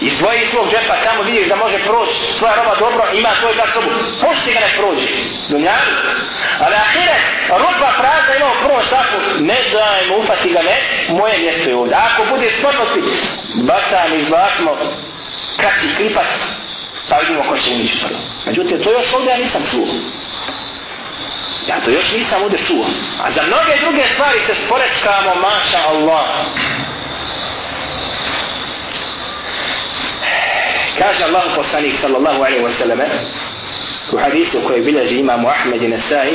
Izdvoji 0.00 0.40
iz 0.42 0.50
svog 0.50 0.66
džepa, 0.70 0.94
tamo 1.04 1.22
vidiš 1.22 1.48
da 1.48 1.56
može 1.56 1.78
proći, 1.78 2.38
tvoja 2.38 2.54
roba 2.54 2.76
dobro, 2.78 3.04
ima 3.14 3.28
tvoj 3.40 3.52
za 3.54 3.72
sobu. 3.74 3.90
Pušti 4.20 4.52
ga 4.52 4.60
ne 4.60 4.70
prođi. 4.78 5.08
Dunjavi. 5.48 5.92
Ali 6.58 6.74
ahiret, 6.74 7.22
roba 7.48 7.90
prazna 7.98 8.34
ima 8.36 8.46
u 8.46 8.64
prvom 8.64 8.82
šapu, 8.82 9.16
ne 9.40 9.58
daj 9.72 10.06
mu, 10.08 10.16
ufati 10.18 10.52
ga 10.52 10.62
ne, 10.62 10.76
moje 11.08 11.38
mjesto 11.38 11.68
je 11.68 11.76
ovdje. 11.76 11.96
Ako 11.96 12.24
bude 12.30 12.50
smrtnosti, 12.50 13.00
bacam, 13.54 14.14
izvlasimo, 14.14 14.76
kraći 15.56 15.96
klipac, 15.96 16.26
pa 17.08 17.16
vidimo 17.16 17.42
ko 17.48 17.58
će 17.58 17.70
unići 17.70 17.98
prvo. 18.06 18.20
Međutim, 18.46 18.82
to 18.82 18.92
još 18.92 19.14
ovdje 19.14 19.30
ja 19.30 19.38
nisam 19.38 19.62
čuo. 19.70 19.86
Ja 21.68 21.80
to 21.84 21.90
još 21.90 22.12
nisam 22.12 22.42
ovdje 22.42 22.58
čuo. 22.66 22.86
A 23.24 23.30
za 23.30 23.42
mnoge 23.42 23.72
druge 23.80 24.02
stvari 24.14 24.38
se 24.46 24.54
sporečkamo, 24.66 25.34
maša 25.34 25.78
Allah. 25.88 26.24
Kaže 30.98 31.24
Allah 31.24 31.42
poslanik 31.56 31.94
sallallahu 31.94 32.42
alaihi 32.42 32.64
wa 32.64 32.72
sallam 32.72 33.00
u 34.12 34.16
hadisu 34.16 34.60
koji 34.66 34.82
bilježi 34.82 35.16
imamu 35.16 35.48
Ahmed 35.48 35.82
i 35.82 35.88
Nesai 35.88 36.32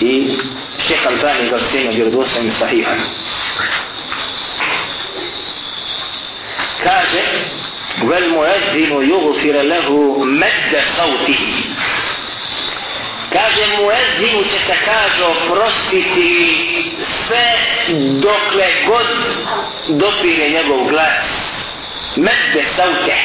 i 0.00 0.38
šeha 0.78 1.08
Albani 1.08 1.50
ga 1.50 1.56
ocjenio 1.56 1.92
vjerodostojnim 1.92 2.52
sahihan. 2.52 2.98
Kaže, 6.84 7.20
vel 8.08 8.30
muezzinu 8.30 9.02
yugfir 9.02 9.54
lahu 9.68 10.24
madda 10.24 10.80
sautihi 10.96 11.64
kaže 13.32 13.66
muezzinu 13.76 14.44
će 14.44 14.58
se 14.66 14.76
kaže 14.84 15.24
oprostiti 15.24 16.56
sve 17.26 17.52
dokle 18.20 18.66
god 18.86 19.06
dopire 19.88 20.50
njegov 20.50 20.84
glas 20.88 21.49
medde 22.16 22.64
saute 22.76 23.16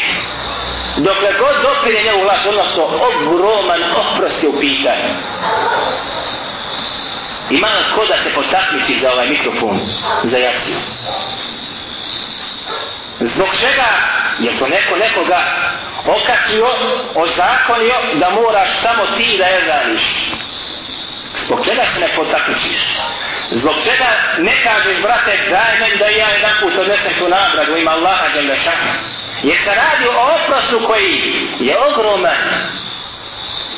dokle 0.98 1.34
god 1.39 1.56
dopire 1.62 2.04
njegov 2.04 2.22
glas 2.22 2.46
odnosno 2.46 2.84
ogroman 2.84 3.82
oprost 3.96 4.44
je 4.44 4.50
u 4.50 4.60
pitanju. 4.60 5.13
Ima 7.50 7.68
ko 7.96 8.06
da 8.06 8.18
se 8.18 8.34
potakmici 8.36 9.00
za 9.00 9.12
ovaj 9.12 9.30
mikrofon 9.30 9.80
za 10.24 10.38
jaciju? 10.38 10.75
Zbog 13.20 13.48
čega? 13.60 13.86
Je 14.39 14.58
to 14.60 14.68
neko 14.68 14.96
nekoga 14.96 15.39
okačio, 16.06 16.68
ozakonio 17.15 17.96
da 18.13 18.30
moraš 18.30 18.70
samo 18.82 19.06
ti 19.18 19.38
da 19.38 19.46
je 19.46 19.65
zaniš. 19.65 20.32
Zbog 21.36 21.65
čega 21.65 21.82
se 21.94 22.00
ne 22.00 22.08
potaknućiš? 22.15 22.98
Zbog 23.51 23.75
čega 23.84 24.08
ne 24.38 24.54
kažeš, 24.63 25.01
brate, 25.01 25.38
daj 25.50 25.80
meni 25.80 25.98
da 25.98 26.06
ja 26.06 26.27
jedan 26.30 26.51
put 26.62 26.77
odnesem 26.77 27.13
tu 27.20 27.30
nagradu 27.30 27.77
ima 27.77 27.92
Allaha 27.92 28.27
Đelešana. 28.34 28.94
Jer 29.44 29.58
se 29.63 29.70
radi 29.70 30.08
o 30.08 30.36
oprostu 30.36 30.88
koji 30.88 31.34
je 31.60 31.77
ogroman. 31.77 32.38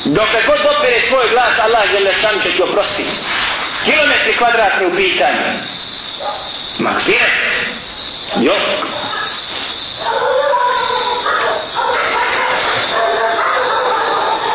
Dok 0.04 0.28
je 0.34 0.42
god 0.46 0.76
opere 0.76 1.00
svoj 1.08 1.28
glas, 1.30 1.58
Allah 1.64 1.90
Đelešan 1.92 2.40
će 2.42 2.52
ti 2.52 2.62
oprostiti. 2.62 3.10
Kilometri 3.84 4.36
kvadratni 4.36 4.86
u 4.86 4.96
pitanju. 4.96 5.42
Magziret. 6.78 7.32
Jok. 8.40 8.88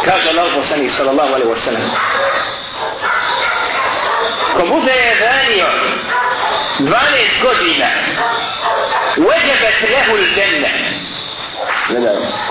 kaže 0.04 0.30
Allah 0.36 0.52
poslanih 0.52 0.92
sallallahu 0.92 1.34
alaihi 1.34 1.50
wa 1.50 1.58
sallam 1.58 1.88
ko 4.56 4.66
bude 4.66 4.94
evanio 5.14 5.68
12 6.80 6.96
godina 7.42 7.88
uveđebet 9.18 9.82
lehu 9.82 10.18
il 10.18 10.34
dženne 10.36 10.72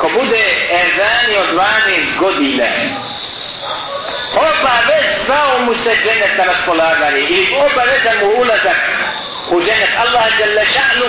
ko 0.01 0.09
bude 0.09 0.45
evanio 0.71 1.41
12 1.53 2.19
godina 2.19 2.67
oba 4.35 4.75
vez 4.89 5.27
zvao 5.27 5.59
mu 5.65 5.75
se 5.75 5.97
džennet 6.05 6.39
na 6.39 6.45
raspolaganje 6.45 7.21
ili 7.21 7.55
oba 7.57 7.83
vezan 7.83 8.17
mu 8.21 8.41
ulazak 8.41 8.81
u 9.51 9.61
džennet. 9.61 9.91
Allah 9.99 10.41
jalla 10.41 10.65
ša'nu 10.65 11.07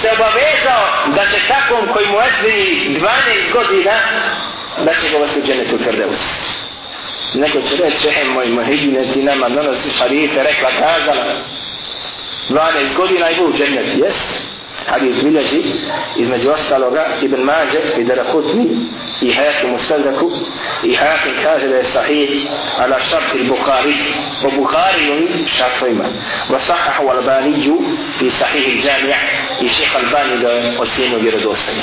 se 0.00 0.10
obavezao 0.12 0.84
da 1.06 1.26
će 1.26 1.36
takom 1.48 1.92
koji 1.92 2.06
mu 2.06 2.18
etvini 2.20 2.98
12 3.00 3.52
godina 3.52 3.92
da 4.84 4.94
će 4.94 5.08
ga 5.10 5.18
vas 5.18 5.36
u 5.36 5.46
dženetu 5.46 5.78
Firdeus. 5.84 6.20
Neko 7.36 7.60
će 7.60 7.76
reći, 7.82 8.02
čehe 8.02 8.24
moj 8.24 8.46
mohidine, 8.46 9.12
ti 9.12 9.22
nama 9.22 9.48
donosi 9.48 9.90
hadite, 9.98 10.42
rekla, 10.42 10.68
kazala, 10.70 11.24
12 12.48 12.96
godina 12.96 13.30
i 13.30 13.34
bu 13.34 13.44
u 13.44 13.52
dženet, 13.52 13.86
jest? 13.96 14.42
Hadis 14.86 15.22
bilježi, 15.22 15.62
između 16.16 16.50
ostaloga, 16.50 17.06
Ibn 17.22 17.42
Mađe 17.42 17.78
i 17.98 18.04
Darakutni, 18.04 18.66
i 19.20 19.34
Hayakim 19.34 19.74
u 19.74 19.78
Sadraku, 19.78 20.30
i 20.84 20.96
Hayakim 20.96 21.42
kaže 21.42 21.68
da 21.68 21.76
je 21.76 21.84
sahih, 21.84 22.30
ala 22.78 23.00
šarti 23.00 23.48
Bukhari, 23.48 23.94
po 24.42 24.50
Bukhari 24.56 25.04
i 25.04 25.48
šartovima. 25.48 26.04
Wa 26.50 26.58
sahahu 26.60 27.08
Albaniju 27.08 27.78
i 28.20 28.30
sahih 28.30 28.68
il 28.68 28.80
džamija, 28.82 29.16
i 29.60 29.68
šeha 29.68 29.98
Albani 29.98 30.38
ga 30.40 30.82
ocjenio 30.82 31.18
vjerodostojno 31.18 31.82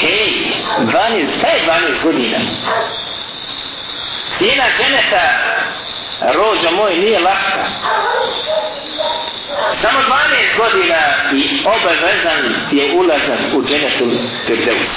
hej, 0.00 0.52
12, 0.78 1.40
kaj 1.40 1.60
12 1.66 2.04
godina? 2.04 2.38
Cijena 4.42 4.64
dženeta, 4.78 5.24
rođo 6.34 6.70
moj, 6.76 6.96
nije 6.96 7.18
laka. 7.18 7.64
Samo 9.72 9.98
12 9.98 10.58
godina 10.58 10.96
i 11.32 11.64
obavezan 11.64 12.54
je 12.72 12.92
ulazan 12.94 13.38
u 13.54 13.62
dženetu 13.62 14.10
Firdeus. 14.46 14.88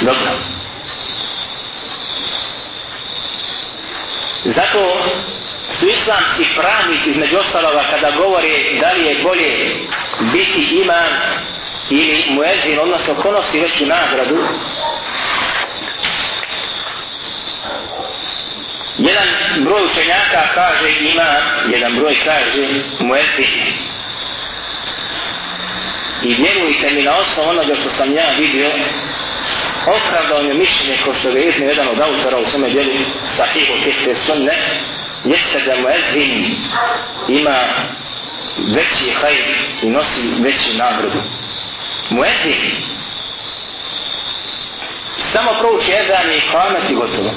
Dobro. 0.00 0.30
Zato 4.44 5.04
su 5.70 5.88
islamski 5.88 6.44
pravnici 6.56 7.10
između 7.10 7.38
ostalova 7.38 7.84
kada 7.90 8.10
govore 8.10 8.48
da 8.80 8.92
li 8.92 9.06
je 9.06 9.22
bolje 9.22 9.76
biti 10.32 10.80
imam 10.82 11.06
ili 11.90 12.24
muezin, 12.30 12.78
odnosno 12.80 13.14
ko 13.14 13.32
nosi 13.32 13.60
veću 13.60 13.86
nagradu 13.86 14.38
jedan 18.98 19.28
broj 19.64 19.84
učenjaka 19.84 20.42
kaže 20.54 20.88
ima, 21.12 21.22
jedan 21.72 21.94
broj 21.96 22.16
kaže 22.24 22.66
muezin 23.00 23.86
i 26.22 26.34
vjerujte 26.34 26.90
mi 26.94 27.02
na 27.02 27.16
osnovu 27.16 27.48
onoga 27.48 27.74
što 27.80 27.90
sam 27.90 28.14
ja 28.14 28.24
vidio 28.38 28.70
opravdao 29.86 30.42
mi 30.42 30.54
mišljenje 30.54 30.98
ko 31.04 31.14
što 31.14 31.28
je 31.28 31.54
jedan 31.58 31.88
od 31.88 32.00
autora 32.00 32.38
u 32.38 32.46
svome 32.46 32.70
djelu 32.70 32.92
sahihu 33.26 33.72
tehte 33.84 34.14
sunne 34.14 34.52
jeste 35.24 35.60
da 35.66 35.80
muezin 35.80 36.56
ima 37.28 37.58
veći 38.56 39.10
hajr 39.10 39.56
i 39.82 39.86
nosi 39.86 40.20
veću 40.42 40.76
nagradu. 40.78 41.18
Muezin 42.10 42.72
samo 45.32 45.50
prouči 45.60 45.92
ezan 45.92 46.32
i 46.32 46.50
kamet 46.52 46.90
i 46.90 46.94
gotovo. 46.94 47.30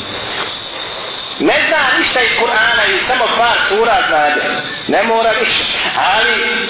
Ne 1.39 1.54
zna 1.67 1.97
ništa 1.97 2.21
iz 2.21 2.32
Kur'ana 2.39 2.95
i 2.95 2.99
samo 3.08 3.25
par 3.38 3.58
sura 3.67 3.97
znade. 4.08 4.62
Ne 4.88 5.04
mora 5.04 5.32
više. 5.32 5.63
Ali 5.95 6.67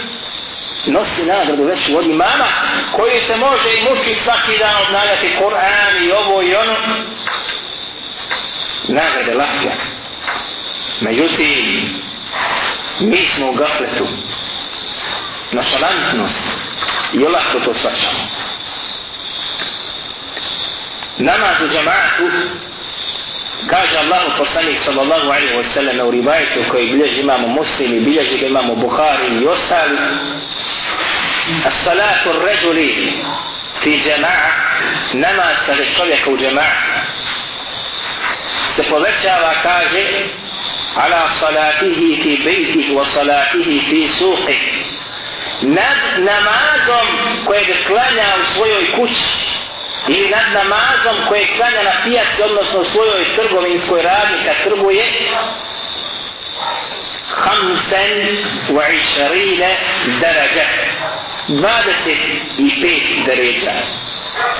nosi 0.85 1.25
nagradu 1.25 1.63
veću 1.63 1.97
od 1.97 2.05
imama 2.05 2.47
koji 2.91 3.21
se 3.21 3.35
može 3.35 3.69
i 3.73 3.83
mučiti 3.83 4.19
svaki 4.19 4.57
dan 4.57 4.75
obnavljati 4.87 5.35
Kur'an 5.39 6.05
i 6.07 6.11
ovo 6.11 6.41
i 6.41 6.55
ono. 6.55 6.75
Nagrade 8.87 9.33
lahke. 9.33 9.71
Međutim, 11.01 11.95
mi 12.99 13.25
smo 13.25 13.49
u 13.49 13.53
gafletu. 13.53 14.07
Našalantnost. 15.51 16.43
I 17.13 17.17
lahko 17.17 17.59
to 17.59 17.73
svačamo. 17.73 18.27
Namaz 21.17 21.61
u 21.63 21.73
džamaatu 21.73 22.29
Kaže 23.67 23.97
Allah 23.99 24.39
u 24.39 24.45
sallallahu 24.45 25.27
alaihi 25.27 25.55
wa 25.57 25.63
sallam 25.63 26.07
u 26.07 26.11
ribajtu 26.11 26.59
koji 26.71 26.89
bilježi 26.89 27.21
imamo 27.21 27.47
muslimi, 27.47 27.99
bilježi 27.99 28.37
ga 28.37 28.47
imamo 28.47 28.75
Bukhari 28.75 29.27
i 29.41 29.47
ostali. 29.47 29.97
As-salatu 31.65 32.29
ar-reduli 32.29 33.13
fi 33.81 33.99
džema'a 33.99 34.49
namaz 35.13 35.55
kada 35.65 35.83
čovjeka 35.97 36.31
u 36.31 36.37
džema'a 36.37 36.99
se 38.75 38.83
povećava 38.83 39.53
kaže 39.63 40.03
ala 40.95 41.31
salatihi 41.31 42.23
fi 42.23 42.43
bejtih 42.43 42.91
wa 42.91 43.05
salatihi 43.05 43.79
fi 43.89 44.07
suhih 44.07 44.61
nad 45.61 45.97
namazom 46.17 47.07
kojeg 47.45 47.67
klanja 47.87 48.27
u 48.43 48.45
svojoj 48.45 48.91
kući 48.95 49.48
ili 50.07 50.29
nad 50.29 50.53
namazom 50.53 51.15
koje 51.27 51.47
klanja 51.55 51.83
na 51.83 52.03
pijaci 52.03 52.43
odnosno 52.43 52.83
svojoj 52.83 53.35
trgovinskoj 53.35 54.01
radni 54.01 54.37
kad 54.45 54.63
trguje 54.63 55.05
hamsen 57.29 58.37
wa 58.69 58.85
išarine 58.95 59.77
darađa 60.21 60.65
25 61.47 63.25
deređa. 63.25 63.71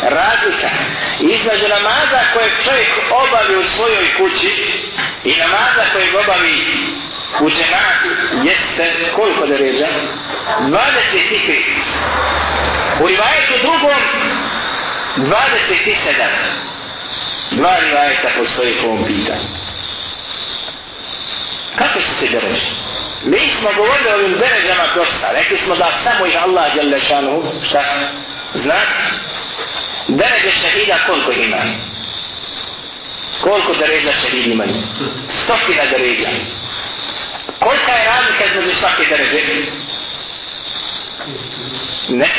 Razlika 0.03 0.69
između 1.19 1.67
namaza 1.67 2.19
koje 2.33 2.49
čovjek 2.63 2.89
obavi 3.11 3.55
u 3.55 3.67
svojoj 3.67 4.05
kući 4.17 4.51
i 5.23 5.35
namaza 5.35 5.91
kojeg 5.93 6.15
obavi 6.15 6.65
u 7.39 7.49
džematu 7.49 8.09
jeste 8.43 9.11
koliko 9.15 9.45
da 9.45 9.55
25. 9.55 9.87
U 13.01 13.07
rivajetu 13.07 13.53
drugom 13.61 13.99
27. 15.17 16.29
Dva 17.51 17.79
rivajeta 17.79 18.29
postoji 18.37 18.73
po 18.81 18.87
ovom 18.87 19.05
pitanju. 19.05 19.47
Kako 21.75 22.01
su 22.01 22.19
te 22.19 22.27
dereži? 22.27 22.71
Mi 23.23 23.39
smo 23.59 23.69
govorili 23.73 24.09
o 24.09 24.15
ovim 24.15 24.31
derežama 24.31 24.83
dosta. 24.95 25.31
Rekli 25.33 25.57
smo 25.57 25.75
da 25.75 25.91
samo 26.03 26.25
ih 26.25 26.43
Allah, 26.43 26.75
jel 26.75 26.89
lešanu, 26.89 27.43
šta? 27.63 27.83
Zna? 28.53 28.75
Dereže 30.07 30.51
šehida 30.51 30.95
koliko 31.05 31.31
ima? 31.31 31.57
Koliko 33.41 33.73
deređa 33.73 34.13
šehid 34.13 34.47
imaju? 34.47 34.73
Stotina 35.27 35.85
deređa. 35.91 36.27
Kolika 37.59 37.91
je 37.91 38.05
razlika 38.05 38.45
između 38.45 38.75
svake 38.75 39.03
deređe? 39.09 39.41
Ne. 42.09 42.29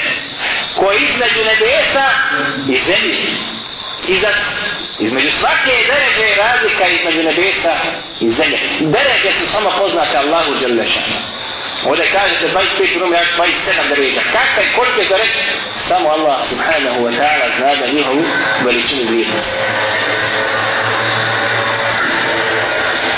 Ko 0.76 0.92
je 0.92 0.98
između 0.98 1.44
nebesa 1.44 2.06
i 2.68 2.80
zemlje. 2.80 3.18
Iza, 4.08 4.28
između 4.98 5.30
svake 5.32 5.72
deređe 5.86 6.30
je 6.30 6.36
razlika 6.36 6.86
između 6.88 7.22
nebesa 7.22 7.72
i 8.20 8.30
zemlje. 8.30 8.58
Deređe 8.80 9.32
su 9.40 9.46
samo 9.46 9.70
poznate 9.78 10.16
Allahu 10.16 10.54
Đelešanu. 10.54 11.16
Ovdje 11.86 12.10
kaže 12.12 12.38
se 12.38 12.48
25 12.48 12.98
rum, 12.98 13.12
27 13.38 13.88
deređa. 13.88 14.20
Kakve 14.20 14.62
je 14.62 14.72
koliko 14.76 15.00
je 15.00 15.08
to 15.08 15.16
reći? 15.16 15.38
Samo 15.88 16.08
Allah 16.08 16.44
subhanahu 16.48 17.00
wa 17.00 17.12
ta'ala 17.18 17.46
zna 17.58 17.74
da 17.74 17.92
njihovu 17.92 18.24
veličinu 18.64 19.10
vrijednosti. 19.10 19.54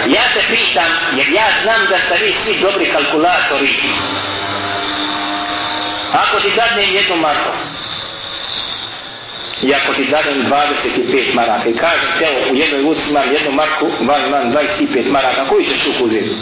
Ja 0.07 0.23
te 0.35 0.41
pitam, 0.51 0.93
jer 1.17 1.29
ja 1.29 1.47
znam 1.63 1.87
da 1.91 1.99
ste 1.99 2.25
vi 2.25 2.33
svi 2.33 2.61
dobri 2.61 2.93
kalkulatori. 2.93 3.75
Ako 6.13 6.41
ti 6.41 6.51
dadnem 6.57 6.95
jednu 6.95 7.17
marku, 7.17 7.51
i 9.63 9.75
ako 9.75 9.95
ti 9.95 10.05
dadnem 10.05 10.47
25 10.47 11.35
maraka 11.35 11.69
i 11.69 11.77
kažem 11.77 12.11
te 12.19 12.27
u 12.53 12.55
jednoj 12.55 12.85
ulici 12.85 13.11
imam 13.11 13.33
jednu 13.33 13.53
marku, 13.53 13.87
van 14.01 14.27
imam 14.27 14.53
25 14.53 15.11
maraka, 15.11 15.47
koji 15.49 15.65
ćeš 15.65 15.85
šuk 15.85 15.95
uzeti? 16.01 16.37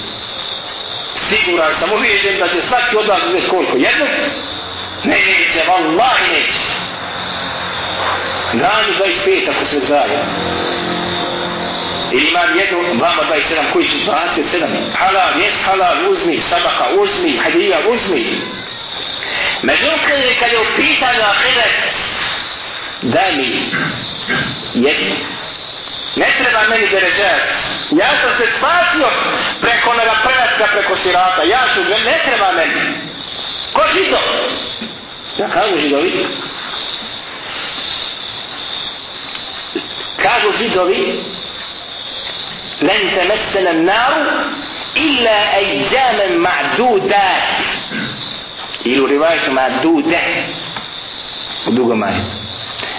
Siguran 1.15 1.75
sam, 1.75 1.93
uvijeđen 1.93 2.39
da 2.39 2.49
će 2.49 2.63
svaki 2.63 2.97
od 2.97 3.09
vas 3.09 3.21
uzeti 3.29 3.49
koliko? 3.49 3.77
Jednu? 3.77 4.07
Ne, 5.05 5.17
neće, 5.17 5.61
vallahi 5.69 6.33
neće. 6.33 6.61
Dani 8.53 9.15
25 9.27 9.51
ako 9.51 9.65
se 9.65 9.79
zaje. 9.79 10.25
Ili 12.13 12.29
imam 12.29 12.59
jednu, 12.59 12.79
vama 13.01 13.23
27, 13.31 13.73
koji 13.73 13.89
će 13.89 13.97
27? 13.97 14.67
Halal, 14.95 15.41
jes 15.43 15.63
halal, 15.65 16.11
uzmi, 16.11 16.41
sabaka, 16.41 16.85
uzmi, 17.01 17.37
hadija, 17.37 17.79
uzmi. 17.91 18.27
Međutim, 19.63 20.39
kad 20.41 20.53
je 20.53 20.59
u 20.59 20.77
pitanju 20.77 21.21
ahiret, 21.23 21.95
da 23.03 23.21
mi 23.37 23.71
jedno. 24.75 25.17
Ne 26.17 26.27
treba 26.39 26.69
meni 26.69 26.89
deređajac. 26.89 27.51
Ja 27.91 28.09
sam 28.21 28.31
se 28.39 28.53
spasio 28.57 29.09
preko 29.61 29.91
onoga 29.91 30.15
prelaska, 30.25 30.67
preko 30.73 30.97
sirata. 30.97 31.43
Ja 31.43 31.61
ću, 31.75 31.81
ne, 32.05 32.21
treba 32.25 32.53
meni. 32.53 32.81
Ko 33.73 33.83
žito? 33.95 34.19
Ja 35.39 35.49
kažu 35.49 35.79
židovi. 35.81 36.27
Kažu 40.23 40.53
židovi, 40.59 41.25
lente 42.81 43.25
mesele 43.29 43.73
naru, 43.73 44.25
illa 44.95 45.39
ejjamen 45.59 46.39
ma'dudat 46.39 47.80
ili 48.85 49.01
u 49.01 49.07
rivajetu 49.07 49.53
madude 49.53 50.21
u 51.67 51.71
drugom 51.71 52.03
ajetu 52.03 52.51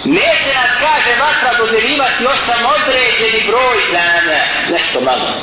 neće 0.04 0.50
nas 0.54 0.70
kaže 0.80 1.20
vatra 1.20 1.58
dodirivati 1.58 2.24
još 2.24 2.38
sam 2.38 2.60
određeni 2.66 3.46
broj 3.46 3.76
dana. 3.92 4.40
Nešto 4.70 5.00
malo. 5.00 5.34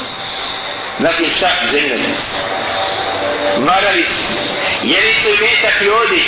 Zatim 0.99 1.29
čak 1.39 1.71
zemljeni 1.71 2.13
varali 3.57 4.03
su. 4.03 4.33
Jeli 4.83 5.13
su 5.13 5.29
metak 5.29 5.81
i 5.81 5.85
ljudi 5.85 6.23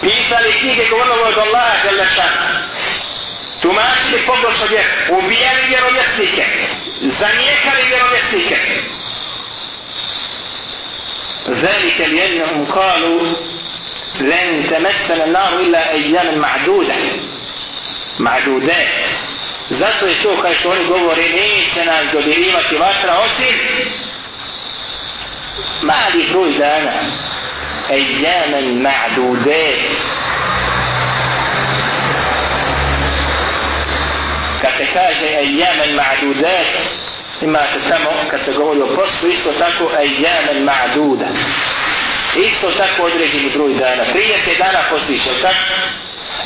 pisali 0.00 0.52
knjige 0.60 0.88
govorilo 0.90 1.28
od 1.28 1.38
Allaha 1.38 1.76
Đalešan 1.84 2.32
tumačili 3.62 4.26
pogrešno 4.26 4.66
vjeru 4.70 4.88
ubijali 5.18 5.62
vjerovjesnike 5.68 6.44
zanijekali 7.00 7.82
vjerovjesnike. 7.88 8.58
ذلك 11.52 12.00
لأنهم 12.00 12.64
قالوا 12.64 13.32
لن 14.20 14.66
تمثل 14.70 15.22
النار 15.22 15.60
إلا 15.60 15.92
أياما 15.92 16.30
معدودة 16.36 16.94
معدودات 18.18 18.88
zato 19.70 20.06
je 20.06 20.14
to 20.22 20.36
kaj 20.42 20.54
što 20.54 20.70
oni 20.70 20.84
govore 20.84 21.22
neće 21.22 21.84
nas 21.84 22.12
dodirivati 22.12 22.76
vatra 22.76 23.18
osim 23.18 23.54
mali 25.82 26.26
broj 26.30 26.50
dana 26.50 26.92
ejaman 27.90 28.64
ma'dudet 28.64 29.96
kad 34.62 34.72
se 34.78 34.86
kaže 34.94 35.26
ejaman 35.26 35.88
ma'dudet 35.96 36.97
imate 37.42 37.78
tamo 37.88 38.10
kad 38.30 38.44
se 38.44 38.52
govori 38.52 38.82
o 38.82 38.96
poslu 38.96 39.28
isto 39.28 39.52
tako 39.52 39.90
ejaman 40.00 40.68
ma'duda. 40.68 41.28
Isto 42.36 42.70
tako 42.70 43.02
određeni 43.02 43.50
broj 43.54 43.74
dana. 43.74 44.04
30 44.14 44.58
dana 44.58 44.78
postiće 44.90 45.30
tako? 45.42 45.74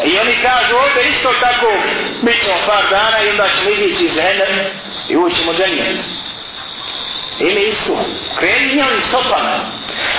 I 0.04 0.18
oni 0.18 0.36
kažu 0.42 0.76
ovdje 0.76 1.10
isto 1.10 1.32
tako 1.40 1.72
bit 2.22 2.44
ćemo 2.44 2.56
par 2.66 2.84
dana 2.90 3.24
i 3.24 3.30
onda 3.30 3.44
ćemo 3.58 3.70
izići 3.70 4.04
iz 4.04 4.14
žene 4.14 4.70
i 5.08 5.16
ućemo 5.16 5.52
dženje 5.52 6.02
Ili 7.38 7.68
isto. 7.68 8.04
Kreni 8.38 8.74
njom 8.74 9.00
stopama 9.00 9.60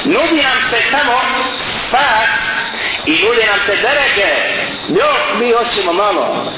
nudi 0.04 0.44
nam 0.44 0.64
se 0.70 0.78
tamo 0.92 1.22
spas 1.88 2.30
i 3.06 3.12
nudi 3.12 3.44
nam 3.46 3.60
se 3.66 3.76
deređe. 3.76 4.34
Jok 4.90 5.40
mi 5.40 5.52
hoćemo 5.52 5.94
malo. 5.94 6.52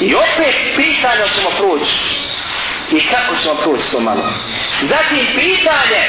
I 0.00 0.14
opet 0.14 0.54
pitanje 0.76 1.24
ćemo 1.34 1.50
proći 1.58 2.19
i 2.92 3.00
kako 3.00 3.36
ćemo 3.42 3.54
proći 3.54 3.90
to 3.90 4.00
malo. 4.00 4.22
Zatim 4.82 5.26
pitanje, 5.34 6.02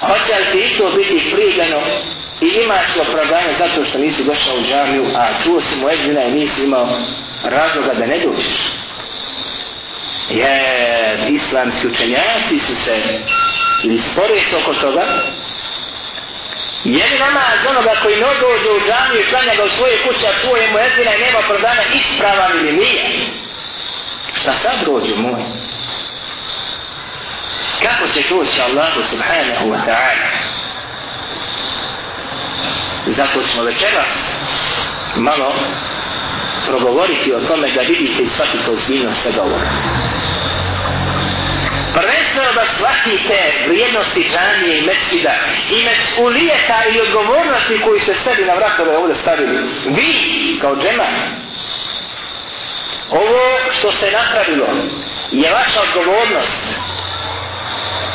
hoće 0.00 0.34
li 0.38 0.52
ti 0.52 0.78
to 0.78 0.90
biti 0.90 1.32
prigano 1.34 1.80
i 2.40 2.46
imaš 2.64 2.96
li 2.96 3.00
opravdanje 3.00 3.54
zato 3.58 3.84
što 3.84 3.98
nisi 3.98 4.24
došao 4.24 4.54
u 4.56 4.66
džamiju, 4.68 5.06
a 5.16 5.28
čuo 5.44 5.60
si 5.60 5.80
mu 5.80 5.90
Edvina 5.90 6.24
i 6.24 6.30
nisi 6.30 6.64
imao 6.64 6.88
razloga 7.44 7.94
da 7.94 8.06
ne 8.06 8.18
dođeš. 8.18 8.72
Jer 10.30 11.18
islamski 11.28 11.86
učenjaci 11.86 12.58
su 12.66 12.76
se 12.76 13.02
ili 13.84 14.00
sporeći 14.00 14.56
oko 14.56 14.74
toga, 14.74 15.22
Je 16.84 17.04
li 17.10 17.18
namaz 17.18 17.66
onoga 17.70 17.92
koji 18.02 18.16
ne 18.16 18.26
dođe 18.40 18.70
u 18.70 18.80
džamiju 18.86 19.20
i 19.20 19.30
klanja 19.30 19.54
ga 19.56 19.64
u 19.64 19.68
svoje 19.68 19.96
kuće, 20.02 20.26
a 20.26 20.40
čuje 20.42 20.70
mu 20.72 20.78
Edvina 20.78 21.14
i 21.14 21.20
nema 21.20 21.38
opravdanja 21.38 21.82
ispravan 21.94 22.58
ili 22.58 22.72
nije? 22.72 23.04
Šta 24.34 24.52
sad 24.52 24.86
rođu 24.86 25.16
moj? 25.16 25.42
Kako 27.82 28.08
će 28.14 28.20
doći 28.28 28.60
Allahu 28.60 29.02
subhanahu 29.02 29.66
wa 29.70 29.78
ta'ala? 29.86 30.28
Zato 33.06 33.42
ćemo 33.42 33.62
večeras 33.64 34.34
malo 35.16 35.54
progovoriti 36.66 37.34
o 37.34 37.40
tome 37.40 37.68
da 37.70 37.80
vidite 37.80 38.22
i 38.22 38.28
shvatite 38.28 38.70
ozbiljnost 38.70 39.22
svega 39.22 39.42
ovoga. 39.42 39.70
Prvenstveno 41.94 42.52
da 42.54 42.64
shvatite 42.64 43.66
vrijednosti 43.68 44.30
džanije 44.30 44.78
i 44.78 44.86
meskida 44.86 45.34
i 45.70 45.84
mesulijeta 45.84 46.78
i 46.94 47.00
odgovornosti 47.00 47.80
koji 47.84 48.00
se 48.00 48.14
sebi 48.14 48.44
na 48.44 48.54
vratove 48.54 48.96
ovdje 48.96 49.16
stavili. 49.16 49.68
Vi 49.86 50.58
kao 50.60 50.76
džema 50.76 51.06
ovo 53.10 53.70
što 53.70 53.92
se 53.92 54.10
napravilo 54.10 54.66
je 55.30 55.52
vaša 55.52 55.80
odgovornost. 55.80 56.91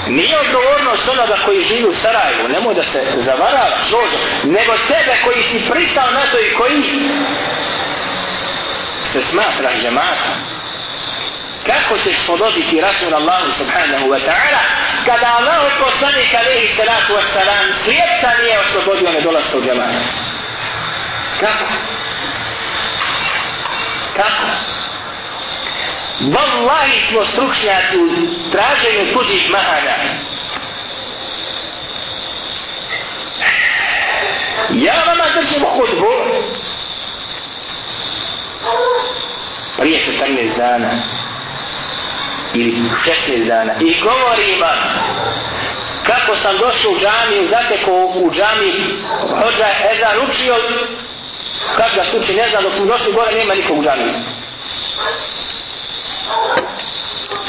Nije 0.09 0.39
odgovornost 0.39 1.07
onoga 1.07 1.35
koji 1.45 1.63
živi 1.63 1.85
u 1.85 1.93
Sarajevu, 1.93 2.47
nemoj 2.49 2.73
da 2.73 2.83
se 2.83 3.03
zavarava, 3.17 3.77
žođo, 3.89 4.17
nego 4.43 4.73
tebe 4.87 5.13
koji 5.23 5.43
si 5.43 5.69
pristao 5.69 6.11
na 6.11 6.21
to 6.31 6.39
i 6.39 6.53
koji 6.53 6.83
se 9.11 9.21
smatra 9.21 9.69
žematom. 9.81 10.37
Kako 11.67 11.97
ćeš 11.97 12.27
podobiti 12.27 12.81
račun 12.81 13.13
Allahu 13.13 13.51
subhanahu 13.51 14.07
wa 14.07 14.19
ta'ala 14.27 14.61
kada 15.05 15.27
Allah 15.37 15.57
od 15.65 15.85
poslanika 15.85 16.37
alaihi 16.37 16.75
salatu 16.75 17.13
wa 17.13 17.21
salam 17.33 17.65
slijepca 17.83 18.29
nije 18.43 18.59
oslobodio 18.59 19.11
ne 19.11 19.21
dolazka 19.21 19.57
u 19.57 19.61
džemata? 19.61 19.99
Kako? 21.39 21.65
Kako? 24.15 24.76
Wallahi 26.21 26.99
smo 27.09 27.25
stručnjaci 27.25 27.97
u 27.97 28.07
traženju 28.51 29.13
tuđih 29.13 29.51
mahana. 29.51 29.97
Ja 34.69 34.93
vama 35.07 35.23
držim 35.35 35.63
hudbu 35.63 36.11
prije 39.77 40.01
14 40.19 40.57
dana 40.57 40.89
ili 42.53 42.75
16 43.27 43.47
dana 43.47 43.73
i 43.79 43.95
govorim 44.01 44.61
vam 44.61 44.77
kako 46.03 46.35
sam 46.35 46.57
došao 46.57 46.91
u 46.91 46.99
džamiju, 46.99 47.47
zateko 47.47 47.91
u 48.15 48.31
džamiji, 48.31 48.73
hođa 49.29 49.67
Ezan 49.91 50.29
učio, 50.29 50.55
kad 51.77 51.95
ga 51.95 52.03
sluči, 52.03 52.35
ne 52.35 52.49
znam, 52.49 52.63
dok 52.63 52.73
smo 52.73 52.85
došli 52.85 53.13
gore, 53.13 53.31
nema 53.35 53.53
nikog 53.53 53.79
u 53.79 53.83
džamiji. 53.83 54.13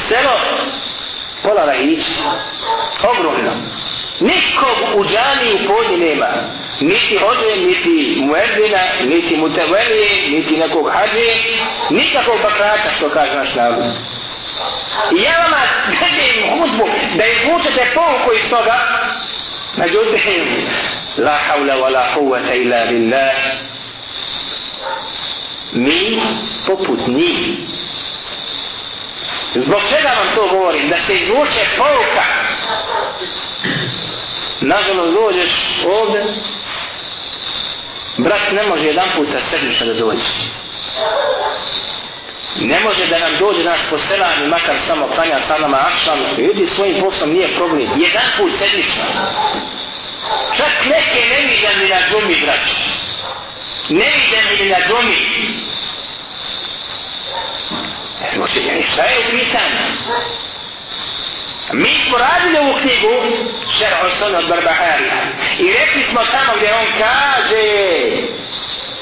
Selo, 0.08 0.40
pola 1.42 1.64
rahića, 1.64 2.12
ogromno. 3.10 3.52
Nikog 4.20 4.78
u 4.96 5.04
džamiji 5.04 5.54
u 5.54 5.68
podnji 5.68 6.08
nema. 6.08 6.26
Niti 6.80 7.16
hođe, 7.16 7.66
niti 7.66 8.16
muedina, 8.20 8.78
niti 9.04 9.36
mutevelije, 9.36 10.30
niti 10.30 10.56
nekog 10.56 10.90
hađe, 10.92 11.26
nikakvog 11.90 12.36
bakrata, 12.42 12.90
što 12.96 13.10
kaže 13.10 13.36
naš 13.36 13.54
narod. 13.54 13.84
I 15.18 15.22
ja 15.22 15.32
vama 15.42 15.62
držim 15.86 16.50
hudbu 16.50 16.88
da 17.16 17.24
izvučete 17.26 17.90
pouku 17.94 18.32
iz 18.36 18.50
toga. 18.50 18.78
Međutim, 19.76 20.64
la 21.18 21.38
hawla 21.48 21.74
wa 21.74 21.92
la 21.92 22.04
huvata 22.14 22.54
illa 22.54 22.86
billah. 22.86 23.34
Mi 25.72 26.20
poput 26.66 27.06
njih. 27.06 27.58
Zbog 29.54 29.80
čega 29.90 30.08
vam 30.08 30.34
to 30.34 30.48
govorim? 30.48 30.88
Da 30.88 30.96
se 31.06 31.14
izvuče 31.14 31.60
pouka. 31.76 32.24
Nažalost 34.60 35.14
dođeš 35.14 35.50
ovde, 35.86 36.24
brat 38.16 38.52
ne 38.52 38.62
može 38.62 38.84
jedan 38.84 39.08
puta 39.16 39.40
sedmiša 39.40 39.84
da 39.84 39.94
dođe 39.94 40.24
ne 42.60 42.80
može 42.80 43.06
da 43.06 43.18
nam 43.18 43.30
dođe 43.38 43.64
nas 43.64 43.80
po 43.90 43.98
selanju, 43.98 44.48
makar 44.48 44.76
samo 44.86 45.08
klanja 45.14 45.38
sa 45.48 45.58
nama 45.58 45.76
akšan, 45.76 46.18
idi 46.38 46.66
svojim 46.66 47.00
poslom, 47.00 47.30
nije 47.30 47.48
problem. 47.48 47.88
Jedan 47.96 48.24
put 48.38 48.52
sedmično. 48.58 49.02
Čak 50.56 50.84
neke 50.84 51.28
ne 51.28 51.40
viđam 51.46 51.80
ni 51.80 51.88
na 51.88 52.00
džumi, 52.10 52.36
braću. 52.40 52.74
Ne 53.88 54.04
viđam 54.14 54.44
ni 54.60 54.70
na 54.70 54.78
džumi. 54.88 55.18
Znači, 58.34 58.60
šta 58.92 59.02
je 59.02 59.18
u 59.18 59.30
pitanju? 59.30 59.80
Mi 61.72 61.98
smo 62.06 62.18
radili 62.18 62.58
ovu 62.58 62.74
knjigu 62.80 63.22
Šer'u 63.78 64.10
Sun 64.14 64.34
od 64.34 64.48
Barbaharija 64.48 65.14
i 65.58 65.72
rekli 65.72 66.02
smo 66.02 66.20
tamo 66.24 66.56
gdje 66.56 66.74
on 66.74 66.86
kaže 66.98 67.64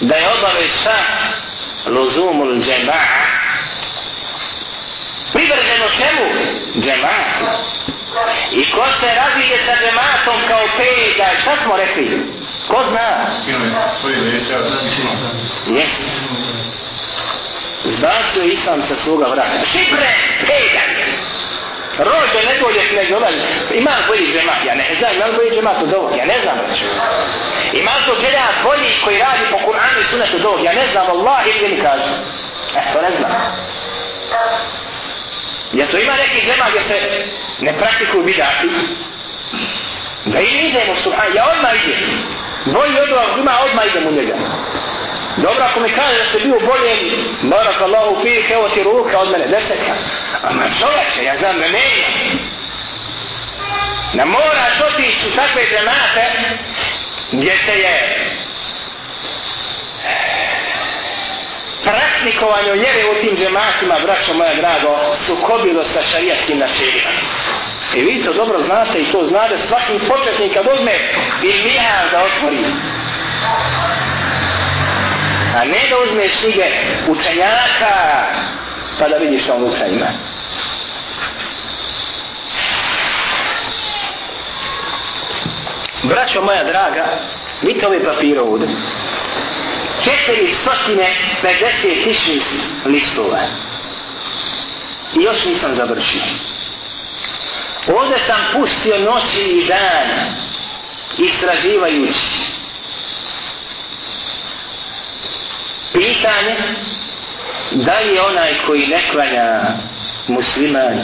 da 0.01 0.15
je 0.17 0.29
obavez 0.39 0.73
sa 0.83 0.95
luzumul 1.87 2.55
džema'a 2.55 3.37
privrženo 5.37 5.87
čemu? 5.99 6.27
Džematu. 6.81 7.47
I 8.53 8.71
ko 8.71 8.85
se 9.01 9.07
razvije 9.15 9.59
sa 9.67 9.73
džematom 9.73 10.49
kao 10.49 10.65
pejda, 10.77 11.29
šta 11.43 11.57
smo 11.63 11.77
rekli? 11.77 12.27
Ko 12.69 12.85
zna? 12.91 13.27
Jesu. 15.67 16.16
Zbacio 17.87 18.43
Islam 18.43 18.83
sa 18.83 18.95
svoga 19.05 19.27
vrata. 19.27 19.65
Šibre, 19.65 20.09
pejda. 20.47 20.83
Rođe 21.99 22.41
ne 22.47 22.59
dođe 22.61 22.81
s 23.09 23.13
ovaj. 23.13 23.33
Ima 23.75 23.91
bolji 24.09 24.33
džemat? 24.33 24.65
Ja 24.67 24.75
ne 24.75 24.85
znam, 24.99 25.11
ima 25.15 25.27
bolji 25.37 25.51
džemat 25.57 25.83
od 25.83 25.93
ovog? 25.95 26.17
Ja 26.17 26.25
ne 26.25 26.41
znam. 26.43 26.59
Ima 27.73 27.91
li 27.97 28.03
to 28.07 28.15
džemat 28.21 28.55
bolji 28.65 28.91
koji 29.05 29.19
radi 29.19 29.45
po 29.51 29.57
Kur'anu 29.57 30.01
i 30.03 30.05
sunetu 30.05 30.37
od 30.37 30.45
ovog? 30.45 30.65
Ja 30.65 30.73
ne 30.73 30.87
znam, 30.93 31.11
Allah 31.11 31.41
ili 31.47 31.75
mi 31.75 31.83
kaže. 31.83 32.13
E, 32.77 32.93
to 32.93 33.03
ne 33.03 33.11
znam. 33.19 33.33
Ja 35.73 35.87
to 35.87 35.99
ima 35.99 36.13
neki 36.17 36.47
džemat 36.47 36.69
gdje 36.69 36.83
se 36.83 37.25
ne 37.61 37.73
praktikuju 37.79 38.23
bidati. 38.25 38.69
Da 40.25 40.41
i 40.41 40.69
idemo 40.69 40.97
subhan, 40.97 41.35
ja 41.35 41.45
odmah 41.57 41.75
idem. 41.85 42.23
Bolji 42.65 43.01
od 43.01 43.13
ovog 43.13 43.39
ima, 43.39 43.53
odmah 43.65 43.87
idem 43.87 44.07
u 44.07 44.13
njega. 44.13 44.35
Dobro, 45.37 45.65
ako 45.65 45.81
mi 45.81 45.91
kaže 45.91 46.19
da 46.19 46.25
se 46.25 46.39
bio 46.39 46.61
bolje, 46.61 46.97
barak 47.43 47.81
Allahu 47.81 48.23
fih, 48.23 48.51
evo 48.51 48.69
ti 48.69 48.83
ruka 48.83 49.19
od 49.19 49.31
mene, 49.31 49.47
deseka. 49.47 49.95
Ama 50.43 50.65
čoveče, 50.81 51.25
ja 51.25 51.37
znam 51.39 51.59
da 51.59 51.69
ne 51.69 51.83
ima. 51.97 52.41
Ne 54.15 54.25
moraš 54.25 54.81
otići 54.81 55.29
u 55.29 55.37
takve 55.37 55.63
džemate 55.71 56.25
gdje 57.33 57.59
se 57.67 57.73
je 57.73 58.27
praktikovanje 61.85 62.73
vjere 62.73 63.11
u 63.11 63.15
tim 63.15 63.37
džematima, 63.37 63.95
braćo 64.05 64.35
moja 64.35 64.55
drago, 64.55 65.17
sukobilo 65.17 65.85
sa 65.85 66.03
šarijatskim 66.03 66.59
načelima. 66.59 67.11
I 67.95 68.03
vi 68.05 68.25
to 68.25 68.33
dobro 68.33 68.61
znate 68.61 68.99
i 68.99 69.13
to 69.13 69.25
znate 69.25 69.59
svaki 69.59 69.99
početnik 70.09 70.55
kad 70.55 70.67
uzme 70.75 70.93
i 71.43 71.65
miha 71.65 71.99
da 72.13 72.25
otvori. 72.25 72.65
A 75.57 75.65
ne 75.65 75.89
da 75.91 75.97
uzme 76.09 76.29
knjige 76.29 76.67
učenjaka 77.09 78.27
pa 78.99 79.09
da 79.09 79.17
vidiš 79.17 79.43
što 79.43 79.55
on 79.55 79.63
unutra 79.63 79.87
ima. 79.87 80.07
Braćo 86.03 86.43
moja 86.43 86.65
draga, 86.65 87.19
vidite 87.63 87.87
ove 87.87 88.05
papire 88.05 88.41
ovdje 88.41 88.69
četiri 90.05 90.55
stotine 90.55 91.15
50 91.43 92.05
tišnih 92.05 92.43
listova. 92.85 93.41
I 95.15 95.23
još 95.23 95.45
nisam 95.45 95.75
završio. 95.75 96.23
Ovdje 97.89 98.19
sam 98.27 98.41
pustio 98.53 98.99
noći 98.99 99.41
i 99.41 99.65
dan 99.65 100.07
istraživajući. 101.19 102.46
Pitanje 105.97 106.57
da 107.71 107.99
li 108.01 108.15
je 108.15 108.23
onaj 108.23 108.55
koji 108.67 108.87
ne 108.87 109.01
klanja 109.13 109.63
musliman 110.29 111.01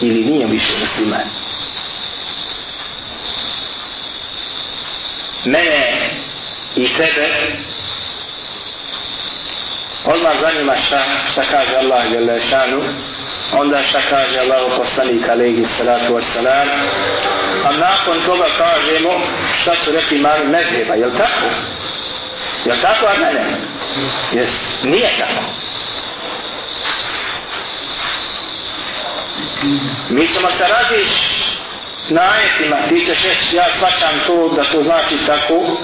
ili 0.00 0.24
nije 0.24 0.46
više 0.46 0.72
musliman. 0.80 1.28
Mene 5.44 6.10
i 6.76 6.88
tebe 6.88 7.28
odmah 10.04 10.32
zanima 10.40 10.76
šta, 10.86 11.04
šta 11.32 11.42
kaže 11.50 11.76
Allah 11.76 12.12
jel 12.12 12.28
onda 13.52 13.82
šta 13.82 14.00
kaže 14.10 14.38
Allah 14.40 14.72
poslanik 14.76 15.28
alaihi 15.28 15.66
salatu 15.66 16.14
wassalam 16.14 16.68
a 17.64 17.72
nakon 17.72 18.20
toga 18.26 18.46
kažemo 18.58 19.20
šta 19.58 19.76
su 19.76 19.92
rekli 19.92 20.18
mali 20.18 20.48
mezheba, 20.48 20.94
jel 20.94 21.10
tako? 21.10 21.46
Jel 22.64 22.76
tako 22.82 23.06
a 23.06 23.16
ne 23.18 23.56
jes, 24.32 24.50
nije 24.82 25.10
tako 25.18 25.42
mi 30.08 30.28
ćemo 30.28 30.50
se 30.50 30.64
radiš 30.68 31.10
na 32.08 32.22
ajetima 32.22 32.76
ti 32.88 33.06
ćeš 33.06 33.24
reći 33.24 33.56
ja 33.56 33.64
svačam 33.78 34.20
to 34.26 34.48
da 34.56 34.64
to 34.64 34.82
znači 34.82 35.14
tako 35.26 35.76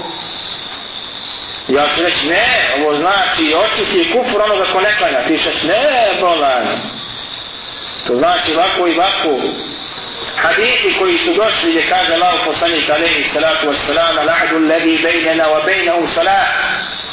Ja 1.67 1.85
ću 1.95 2.03
reći, 2.03 2.27
ne, 2.27 2.45
ovo 2.77 2.97
znači 2.97 3.55
očiti 3.55 4.11
kufur 4.11 4.41
onoga 4.41 4.63
ko 4.71 4.81
ne 4.81 4.97
klanja. 4.97 5.27
Ti 5.27 5.37
ćeš, 5.37 5.63
ne, 5.63 6.11
bolan. 6.21 6.67
To 8.07 8.15
znači 8.15 8.53
ovako 8.55 8.87
i 8.87 8.95
ovako. 8.95 9.47
Hadithi 10.41 10.95
koji 10.99 11.17
su 11.17 11.33
došli 11.33 11.69
gdje 11.69 11.89
kaže 11.89 12.13
Allah 12.13 12.33
poslanik 12.45 12.89
alaihi 12.89 13.29
salatu 13.33 13.67
wassalam 13.67 14.19
al-ahdu 14.19 14.55
alladhi 14.55 14.97
bejnena 15.03 15.45
wa 15.47 15.65
bejnahu 15.65 16.07
salah 16.07 16.47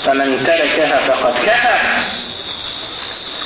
fa 0.05 0.15
man 0.15 0.45
tarakaha 0.47 0.99
faqad 1.07 1.35
kafar. 1.45 1.81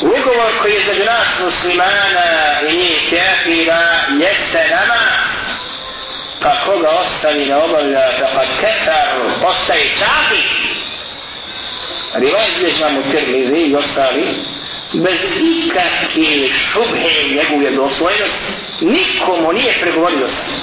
Ugovor 0.01 0.53
koji 0.63 0.73
je 0.73 0.81
za 0.81 1.05
nas 1.05 1.41
muslimana 1.45 2.61
i 2.69 2.77
njih 2.77 3.03
kafira 3.11 3.83
jeste 4.21 4.69
namaz. 4.71 5.57
Pa 6.41 6.57
koga 6.65 6.91
ostavi 6.91 7.47
ne 7.47 7.57
obavlja 7.57 8.11
faqad 8.21 8.49
kafar 8.61 9.09
ostaje 9.47 9.85
čafik 9.99 10.63
rivaj 12.15 12.49
vam 12.83 12.97
u 12.99 13.11
termizi 13.13 13.57
i 13.57 13.75
ostali, 13.77 14.35
bez 14.94 15.20
ikakve 15.42 16.50
šubhe 16.50 17.36
njegove 17.36 17.72
dosvojnosti, 17.72 18.54
nikomu 18.82 19.54
nije 19.54 19.74
pregovorio 19.82 20.28
sa 20.28 20.42
njim. 20.52 20.62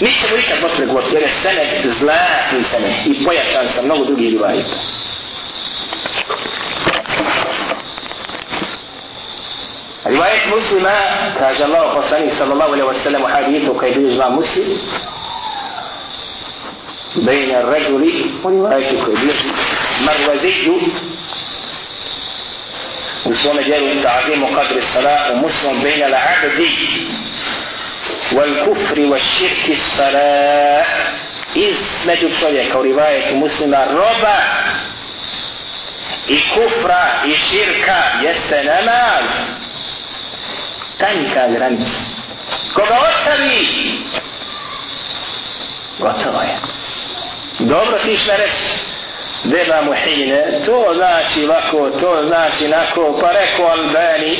Nićemo 0.00 0.36
ikad 0.36 0.62
moći 0.62 0.76
pregovoriti, 0.76 1.14
jer 1.14 1.22
je 1.22 1.28
sene 1.42 1.82
zlatni 1.98 2.62
sene 2.70 3.04
i 3.06 3.24
pojačan 3.24 3.68
sa 3.74 3.82
mnogo 3.82 4.04
drugih 4.04 4.30
rivajita. 4.32 4.76
Rivajet 10.04 10.42
muslima, 10.54 10.92
kaže 11.38 11.64
Allah 11.64 11.92
poslanik 11.94 12.34
sallallahu 12.34 12.72
alaihi 12.72 12.88
wa 12.88 12.94
sallam 12.94 13.22
u 13.22 13.26
hadithu 13.26 13.74
kaj 13.74 13.90
bi 13.90 14.08
izva 14.12 14.30
muslim, 14.30 14.78
بين 17.16 17.54
الرجل 17.54 18.30
ورواية 18.44 18.90
كبير 18.90 19.36
مروزي 20.06 20.68
u 23.25 23.35
svome 23.35 23.63
djelu 23.63 24.01
ta'adimu 24.01 24.47
kadri 24.55 24.81
salahu 24.81 25.35
muslim 25.35 25.81
bejna 25.81 26.07
la 26.07 26.17
abdi 26.17 26.77
wal 28.31 28.65
kufri 28.65 29.05
wa 29.05 29.19
širki 29.19 29.75
salah 29.75 30.85
između 31.55 32.29
čovjeka 32.39 32.79
u 32.79 32.83
rivajetu 32.83 33.35
muslima 33.35 33.85
roba 33.85 34.37
i 36.27 36.41
kufra 36.49 37.11
i 37.25 37.35
širka 37.37 38.03
jeste 38.23 38.63
namaz. 38.63 39.29
Tanka 40.97 41.47
granica 41.47 41.99
koga 42.73 42.97
ostavi 43.09 43.67
gotovo 45.99 46.41
je. 46.41 46.57
Dobro 47.59 47.97
ti 47.99 48.11
išle 48.11 48.37
reći. 48.37 48.90
Deba 49.43 49.81
muhine, 49.81 50.61
to 50.65 50.93
znači 50.93 51.45
lako, 51.45 51.89
to 51.89 52.23
znači 52.27 52.67
nako, 52.67 53.17
pa 53.21 53.31
rekao 53.31 53.65
Albani, 53.65 54.37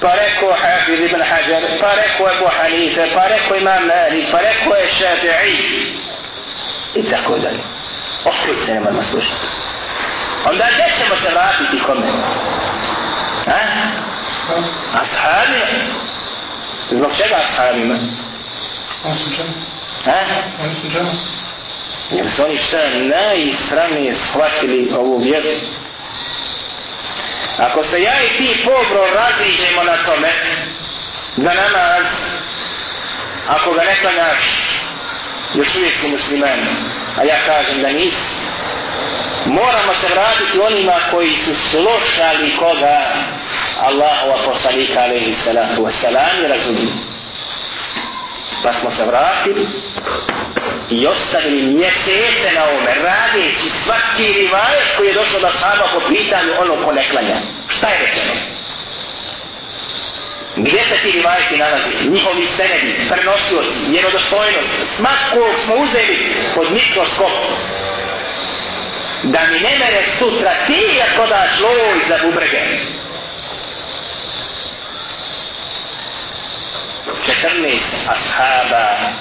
pa 0.00 0.12
rekao 0.14 0.52
Hafiz 0.62 1.00
ibn 1.00 1.22
Hajar, 1.22 1.62
pa 1.80 1.88
rekao 1.94 2.36
Ebu 2.36 2.50
Hanife, 2.58 3.06
pa 3.14 3.28
rekao 3.28 3.56
Imam 3.56 3.86
Malik, 3.86 4.24
pa 4.32 4.38
rekao 4.38 4.74
je 4.74 4.88
Šafi'i. 4.88 6.00
I 6.94 7.02
tako 7.02 7.38
dalje. 7.38 7.60
Opet 8.24 8.56
se 8.66 8.74
nemojmo 8.74 9.02
slušati. 9.02 9.46
Onda 10.44 10.64
gdje 10.72 10.84
ćemo 10.98 11.20
se 11.20 11.30
vratiti 11.30 11.82
kome? 11.86 12.06
Ha? 13.46 13.60
Ashabima. 15.00 16.00
Zbog 16.90 17.10
čega 17.16 17.36
ashabima? 17.44 17.94
Oni 19.04 19.18
su 19.18 19.36
čemu? 19.36 19.52
Ha? 20.04 20.20
Oni 20.64 20.74
su 20.74 20.90
čemu? 20.92 21.10
Jer 22.12 22.30
su 22.30 22.44
oni 22.44 22.56
šta 22.56 22.76
najisranije 22.94 24.14
shvatili 24.14 24.92
ovu 24.96 25.18
vjeru. 25.18 25.48
Ako 27.58 27.84
se 27.84 28.02
ja 28.02 28.14
i 28.24 28.36
ti 28.36 28.64
pobro 28.64 29.06
raziđemo 29.14 29.82
na 29.82 29.96
tome, 30.06 30.28
da 31.36 31.54
namaz, 31.54 32.06
ako 33.48 33.72
ga 33.72 33.82
ne 33.82 33.96
klanjaš, 34.00 34.44
još 35.54 35.76
uvijek 35.76 35.98
si 35.98 36.08
musliman, 36.08 36.60
a 37.18 37.24
ja 37.24 37.36
kažem 37.46 37.82
da 37.82 37.88
nisi, 37.88 38.34
moramo 39.46 39.94
se 39.94 40.14
vratiti 40.14 40.60
onima 40.60 40.94
koji 41.10 41.32
su 41.38 41.54
slušali 41.54 42.56
koga 42.58 43.06
Allahova 43.80 44.44
poslanika 44.44 45.00
alaihi 45.00 45.34
salatu 45.34 45.82
wasalam 45.82 46.44
i 46.44 46.48
razumiju. 46.48 46.92
Pa 48.62 48.72
smo 48.72 48.90
se 48.90 49.04
vratili 49.04 49.68
i 50.90 51.06
ostavili 51.06 51.62
mjesece 51.62 52.52
na 52.54 52.64
ome, 52.64 52.94
radeći 52.94 53.70
svaki 53.84 54.32
rivajet 54.32 54.96
koji 54.96 55.08
je 55.08 55.14
došao 55.14 55.40
da 55.40 55.52
sahaba 55.52 55.88
po 55.92 56.00
pitanju 56.08 56.52
ono 56.58 56.84
ko 56.84 56.92
ne 56.92 57.08
klanja. 57.10 57.36
Šta 57.68 57.88
je 57.88 57.98
rečeno? 57.98 58.32
Gdje 60.56 60.84
se 60.84 60.96
ti 61.02 61.12
rivajeti 61.12 61.56
nalazi? 61.56 62.08
Njihovi 62.08 62.46
senedi, 62.56 62.94
prenosioci, 63.10 63.90
vjerodostojnost, 63.90 64.68
smakog 64.96 65.54
smo 65.64 65.74
uzeli 65.74 66.34
pod 66.54 66.72
mikroskop. 66.72 67.32
Da 69.22 69.40
mi 69.52 69.60
ne 69.60 69.78
mereš 69.78 70.08
sutra 70.18 70.54
ti 70.66 71.00
ako 71.12 71.26
daš 71.26 71.60
loj 71.60 72.00
za 72.08 72.18
bubrege. 72.22 72.60
14 77.42 77.78
ashaba 78.08 79.12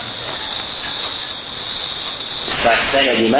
sa 2.55 2.71
senedima 2.91 3.39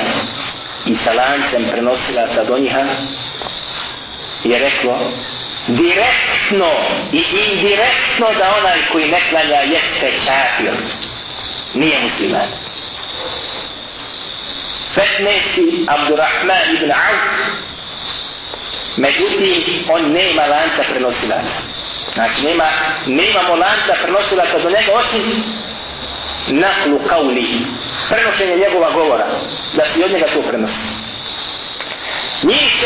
i 0.86 0.96
sa 0.96 1.14
lancem 1.14 1.66
prenosila 1.72 2.28
sa 2.28 2.44
do 2.44 2.58
njiha 2.58 2.86
je 4.44 4.60
reklo 4.60 5.12
direktno 5.68 6.72
i 7.12 7.24
indirektno 7.52 8.28
da 8.38 8.56
onaj 8.60 8.78
koji 8.92 9.12
ne 9.12 9.20
klanja 9.30 9.62
jeste 9.62 10.12
čafir 10.26 10.74
nije 11.74 12.00
musliman 12.04 12.48
15. 14.96 15.86
Abdurrahman 15.88 16.76
ibn 16.76 16.92
Auf 16.92 17.60
međutim 18.98 19.64
on 19.90 20.12
nema 20.12 20.42
lanca 20.42 20.84
prenosilaca 20.90 21.62
znači 22.14 22.46
nema 22.46 22.68
nemamo 23.06 23.56
lanca 23.56 23.94
prenosilaca 24.04 24.60
do 24.64 24.70
njega 24.70 24.92
osim 24.94 25.44
naklu 26.50 27.00
kauli 27.08 27.46
prenošenje 28.10 28.56
njegova 28.56 28.92
govora 28.92 29.28
da 29.74 29.86
se 29.86 30.06
od 30.06 30.12
njega 30.12 30.26
to 30.34 30.42
prenosi. 30.42 30.90
Njih 32.44 32.86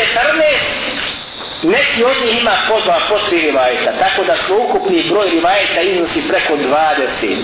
14 1.62 1.64
neki 1.64 2.04
od 2.04 2.16
njih 2.24 2.40
ima 2.42 2.56
po 2.68 2.80
dva, 2.80 3.00
po 3.08 3.18
tri 3.28 3.40
rivajeta 3.40 3.92
tako 3.98 4.24
da 4.24 4.36
su 4.36 4.56
ukupni 4.56 5.04
broj 5.10 5.30
rivajeta 5.30 5.80
iznosi 5.80 6.28
preko 6.28 6.56
20 6.56 7.36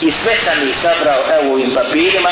i 0.00 0.10
sve 0.10 0.34
sam 0.44 0.68
ih 0.68 0.76
sabrao 0.76 1.22
evo 1.40 1.52
ovim 1.52 1.74
papirima. 1.74 2.30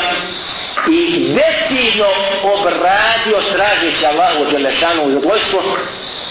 I 0.91 1.33
decidno 1.33 2.07
obradio 2.43 3.51
tražeći 3.53 4.05
Allahu 4.05 4.45
Đelešanu 4.51 5.11
i 5.11 5.15
odvojstvo 5.15 5.63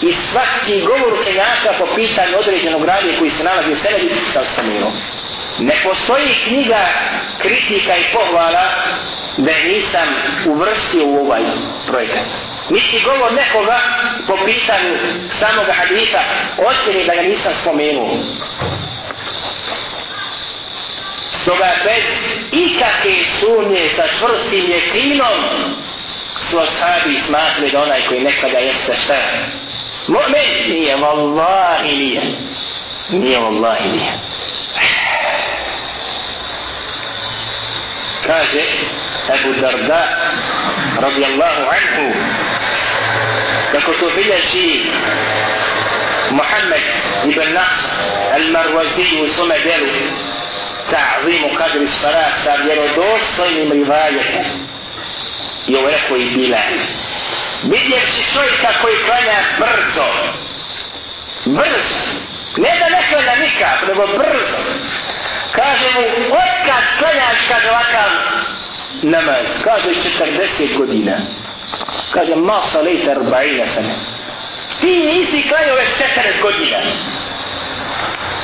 i 0.01 0.13
svaki 0.13 0.81
govor 0.81 1.19
učenjaka 1.21 1.73
po 1.79 1.85
pitanju 1.95 2.37
određenog 2.39 2.85
radija 2.85 3.19
koji 3.19 3.31
se 3.31 3.43
nalazi 3.43 3.73
u 3.73 3.75
sebi 3.75 4.11
sam 4.33 4.45
spomenuo 4.45 4.91
ne 5.59 5.73
postoji 5.83 6.35
knjiga 6.47 6.85
kritika 7.41 7.97
i 7.97 8.13
pohvala 8.13 8.63
da 9.37 9.51
nisam 9.67 10.07
uvrstio 10.45 11.05
u 11.05 11.25
ovaj 11.25 11.41
projekat. 11.87 12.25
Niti 12.69 13.01
govor 13.05 13.33
nekoga 13.33 13.79
po 14.27 14.37
pitanju 14.45 14.97
samog 15.29 15.65
hadita 15.77 16.23
ocjeni 16.57 17.05
da 17.05 17.15
ga 17.15 17.21
nisam 17.21 17.53
spomenuo. 17.61 18.17
Stoga 21.31 21.71
bez 21.83 22.03
ikakve 22.51 23.25
sumnje 23.39 23.89
sa 23.95 24.03
čvrstim 24.07 24.65
jekinom 24.71 25.39
su 26.39 26.59
ashabi 26.59 27.19
smatili 27.19 27.71
da 27.71 27.83
onaj 27.83 28.01
koji 28.07 28.19
nekada 28.19 28.57
jeste 28.57 28.95
šta? 28.95 29.15
Mu'min 30.07 30.69
nije, 30.69 30.95
vallahi 30.95 31.97
nije. 31.97 32.21
Nije, 33.09 33.39
vallahi 33.39 33.89
nije. 33.89 34.34
Kaže 38.27 38.63
Abu 39.33 39.53
Darda 39.61 40.07
radijallahu 41.01 41.61
anhu. 41.61 42.13
Kako 43.71 43.91
to 43.91 44.09
bilježi 44.15 44.85
Muhammed 46.31 46.83
ibn 47.23 47.53
Nasr 47.53 47.89
al-Marwazi 48.35 49.23
u 49.23 49.29
svome 49.29 49.59
delu 49.59 49.87
ta'zimu 50.89 51.49
kadri 51.57 51.87
salat 51.87 52.33
sa 52.43 52.55
vjerodostojnim 52.63 53.71
rivajetom. 53.71 54.45
I 55.67 55.75
ovo 55.75 55.89
rekao 55.89 56.17
i 56.17 56.25
bila 56.25 56.57
vidjevši 57.63 58.33
čovjeka 58.33 58.69
koji 58.81 58.95
klanja 59.05 59.39
brzo. 59.59 60.05
Brzo. 61.45 61.99
Ne 62.57 62.69
da 62.79 62.89
ne 62.89 63.07
klanja 63.09 63.35
nikak 63.35 63.87
nego 63.87 64.07
brzo 64.07 64.57
kaže 65.55 65.87
mu, 65.95 66.05
otkad 66.35 66.83
klanjaš, 66.99 67.47
kaže 67.47 67.69
ovakav 67.69 68.09
namaz, 69.01 69.47
kaže 69.63 69.89
40 69.89 70.77
godina. 70.77 71.17
Kaže, 72.13 72.35
ma 72.35 72.61
salita 72.63 73.11
arba'ina 73.11 73.67
sana. 73.67 73.95
Ti 74.81 74.87
nisi 74.87 75.49
klanjao 75.49 75.75
već 75.75 75.89
40 75.89 76.41
godina. 76.41 76.77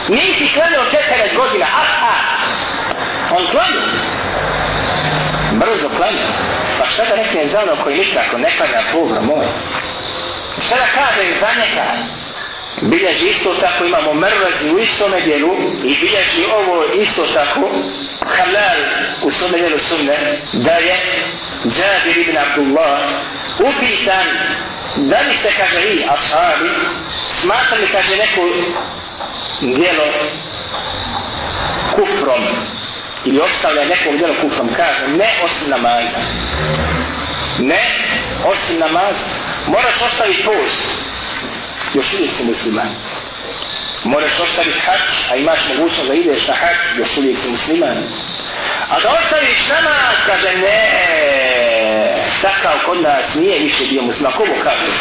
Nisi 0.09 0.53
klanjao 0.53 0.83
40 0.83 1.35
godina, 1.35 1.65
aha. 1.65 2.15
On 3.31 3.45
klanjao. 3.51 3.87
Brzo 5.51 5.89
klanjao. 5.89 6.31
Pa 6.79 6.85
šta 6.85 7.05
da 7.05 7.15
rekne 7.15 7.47
za 7.47 7.61
ono 7.61 7.83
koji 7.83 7.97
nikako 7.97 8.37
ne 8.37 8.49
klanja 8.57 8.81
Boga 8.93 9.21
moj? 9.21 9.45
Šta 10.61 10.75
da 10.75 10.85
kaže 10.85 11.39
za 11.39 11.47
njega? 11.59 11.85
Bilježi 12.81 13.29
isto 13.29 13.53
tako 13.53 13.85
imamo 13.85 14.13
mrvazi 14.13 14.71
u 14.75 14.79
istome 14.79 15.21
dijelu 15.21 15.55
i 15.83 15.95
bilježi 16.01 16.45
ovo 16.55 16.83
isto 16.93 17.25
tako 17.33 17.69
halal 18.25 18.77
u 19.21 19.31
svome 19.31 19.57
dijelu 19.57 19.79
sunne 19.79 20.41
da 20.53 20.71
je 20.71 20.95
Jabir 21.63 22.17
ibn 22.17 22.37
Abdullah 22.37 22.99
upitan 23.59 24.25
da 24.95 25.19
li 25.21 25.37
ste 25.37 25.53
kaže 25.57 25.79
vi 25.79 26.05
ashabi 26.09 26.69
smatrali 27.33 27.87
kaže 27.91 28.15
neko 28.17 28.41
dijelo 29.61 30.05
kufrom 31.95 32.43
ili 33.25 33.39
obstavlja 33.39 33.85
nekog 33.85 34.17
dijelo 34.17 34.33
kufrom? 34.41 34.69
Kaže 34.77 35.07
ne 35.07 35.29
osim 35.43 35.69
namaza. 35.69 36.19
Ne 37.59 37.81
osim 38.45 38.79
namaza. 38.79 39.29
Moraš 39.67 40.01
ostaviti 40.01 40.43
post 40.43 41.10
još 41.93 42.13
uvijek 42.13 42.31
si 42.37 42.43
musliman. 42.43 42.89
Moraš 44.03 44.39
ostaviti 44.39 44.79
hač, 44.79 45.31
a 45.31 45.35
imaš 45.35 45.59
mogućnost 45.69 46.07
da 46.07 46.13
ideš 46.13 46.47
na 46.47 46.53
hač, 46.53 46.77
još 46.97 47.17
uvijek 47.17 47.37
si 47.37 47.49
musliman. 47.49 47.97
A 48.89 48.99
da 48.99 49.19
ostaviš 49.23 49.69
namaz, 49.69 50.15
kaže 50.25 50.57
ne, 50.57 51.11
takav 52.41 52.79
kod 52.85 53.01
nas 53.01 53.35
nije 53.35 53.59
više 53.59 53.83
bio 53.89 54.01
musliman. 54.01 54.33
Komu 54.33 54.53
kaže? 54.63 54.91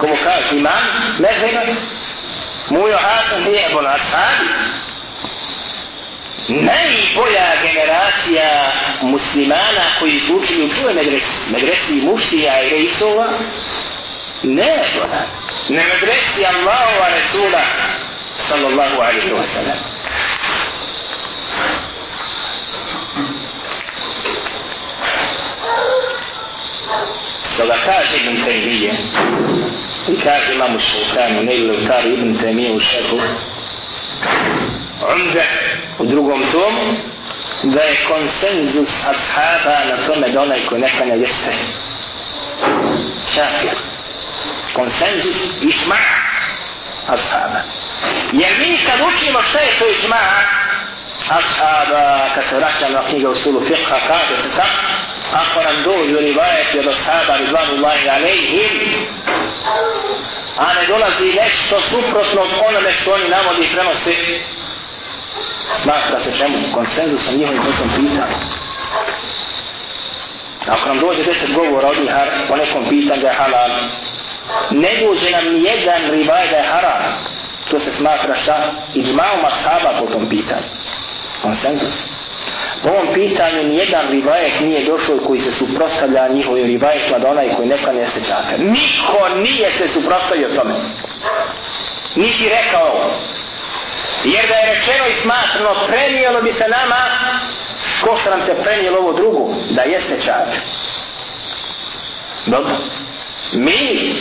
Komu 0.00 0.16
kaže? 0.24 0.56
Imam? 0.56 0.82
Ne 1.18 1.28
znam. 1.38 1.76
Mujo 2.68 2.98
Hasan 2.98 3.42
nije 3.42 3.68
bon 3.72 3.86
ashabi. 3.86 4.48
najbolja 6.48 7.46
generacija 7.62 8.72
muslimana 9.02 9.84
koji 9.98 10.20
su 10.20 10.36
učili 10.36 10.64
u 10.64 10.74
čuje 10.74 10.94
medresi, 10.94 11.52
medresi 11.52 11.92
muštija 11.92 12.62
i 12.62 12.70
rejsova, 12.70 13.28
ne, 14.42 14.64
ne 14.64 14.82
medresi 14.94 15.41
Allahova 15.70 17.06
Resula, 17.14 17.62
sallallahu 18.38 19.00
alaihi 19.00 19.32
wa 19.32 19.44
sallam. 19.44 19.78
Sada 27.44 27.76
kaže 27.86 28.16
Ibn 28.16 28.44
Taymiye, 28.44 28.92
i 30.08 30.16
kaže 30.24 30.54
imamu 30.54 30.80
Šulkanu, 30.80 31.42
ne 31.42 31.54
ili 31.54 31.86
kaže 31.86 32.08
Ibn 32.08 32.38
Taymiye 32.38 32.72
u 32.72 32.80
šehu, 32.80 33.20
Umde 35.14 35.44
u 35.98 36.04
drugom 36.06 36.42
tomu, 36.52 36.96
da 37.62 37.80
je 37.82 37.96
konsenzus 38.08 39.06
ashaba 39.06 39.84
na 39.84 40.06
tome 40.06 40.28
da 40.28 40.42
onaj 40.42 40.66
ko 40.66 40.78
nekanja 40.78 41.14
jeste 41.14 41.52
šafir. 43.26 43.91
Konsenzus 44.74 45.36
ičma 45.62 45.96
ashaba. 47.08 47.60
Jer 48.32 48.50
mi 48.58 48.78
kad 48.86 49.00
učimo 49.14 49.42
šta 49.42 49.58
je 49.58 49.78
to 49.78 49.84
ičma 49.88 50.16
ashaba, 51.28 52.28
kad 52.34 52.44
se 52.48 52.56
vraćamo 52.56 52.92
na 52.92 53.08
knjige 53.08 53.28
u 53.28 53.34
sulu 53.34 53.60
fiqha, 53.60 53.98
kaže 54.06 54.42
se 54.42 54.56
tako, 54.56 54.82
ako 55.32 55.62
nam 55.62 55.82
dođu 55.82 56.16
rivajeti 56.18 56.78
od 56.78 56.86
ashaba 56.86 57.36
ridvanullahi 57.36 58.08
alaihim, 58.08 59.06
a 60.58 60.74
ne 60.74 60.86
dolazi 60.86 61.38
nešto 61.44 61.80
suprotno 61.80 62.42
onome 62.68 62.92
što 62.92 63.12
oni 63.12 63.28
navodi 63.28 63.62
i 63.62 63.72
prenosi, 63.72 64.42
smatra 65.82 66.20
se 66.20 66.38
čemu 66.38 66.58
konsenzusom 66.74 67.36
njihovim 67.36 67.62
potom 67.62 67.90
pitanju. 67.90 68.36
Ako 70.68 70.88
nam 70.88 70.98
dođe 70.98 71.24
deset 71.24 71.54
govora 71.54 71.88
od 71.88 71.98
njih 71.98 72.10
o 72.50 72.56
nekom 72.56 72.84
pitanju 72.88 73.22
da 73.22 73.28
je 73.28 73.34
halal, 73.34 73.70
ne 74.70 74.90
dođe 75.00 75.30
nam 75.30 75.54
nijedan 75.54 76.10
rivaj 76.10 76.48
da 76.50 76.56
je 76.56 76.62
haram, 76.62 77.02
to 77.70 77.80
se 77.80 77.92
smatra 77.92 78.34
šta? 78.34 78.58
I 78.94 79.02
džmao 79.02 79.36
masaba 79.42 79.92
po 79.98 80.06
tom 80.06 80.28
pitanju. 80.28 80.68
Konsenzus. 81.42 81.94
Po 82.82 82.88
ovom 82.88 83.14
pitanju 83.14 83.62
nijedan 83.64 84.08
rivajet 84.10 84.60
nije 84.60 84.84
došao 84.84 85.18
koji 85.18 85.40
se 85.40 85.52
suprostavlja 85.52 86.28
njihovim 86.28 86.66
rivajetima 86.66 87.16
pa 87.16 87.18
da 87.18 87.30
onaj 87.30 87.54
koji 87.56 87.68
neka 87.68 87.92
ne 87.92 88.06
se 88.06 88.20
čaka. 88.24 88.56
Niko 88.58 89.28
nije 89.36 89.70
se 89.78 89.88
suprostavio 89.88 90.48
tome. 90.48 90.74
Niti 92.14 92.48
rekao 92.48 93.10
Jer 94.24 94.48
da 94.48 94.54
je 94.54 94.74
rečeno 94.74 95.06
i 95.08 95.12
smatrano, 95.12 95.86
prenijelo 95.86 96.42
bi 96.42 96.52
se 96.52 96.68
nama, 96.68 96.96
ko 98.00 98.16
što 98.16 98.30
nam 98.30 98.40
se 98.40 98.54
prenijelo 98.62 98.98
ovo 98.98 99.12
drugo, 99.12 99.54
da 99.70 99.82
jeste 99.82 100.20
čar. 100.20 100.46
Dobro. 102.46 102.76
Mi, 103.52 104.14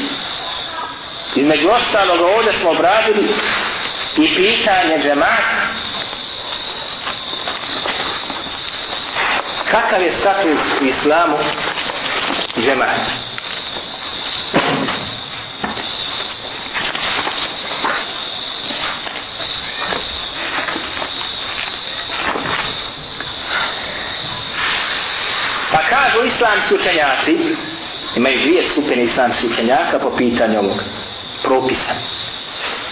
između 1.36 1.70
ostalog, 1.70 2.22
ovdje 2.22 2.54
smo 2.54 2.70
obradili 2.70 3.30
i 4.18 4.36
pitanje 4.36 5.00
džemata. 5.04 5.82
kakav 9.72 10.02
je 10.02 10.12
status 10.12 10.82
u 10.82 10.86
islamu 10.86 11.38
džemata? 12.64 13.12
Pa 25.72 25.78
kažu 25.90 26.26
islamski 26.26 26.76
učenjaci, 26.76 27.56
imaju 28.16 28.40
dvije 28.40 28.64
skupine 28.64 29.04
islamskih 29.04 29.52
učenjaka 29.52 30.00
po 30.00 30.12
pitanju 30.18 30.60
ovog 30.60 30.84
propisa. 31.44 31.94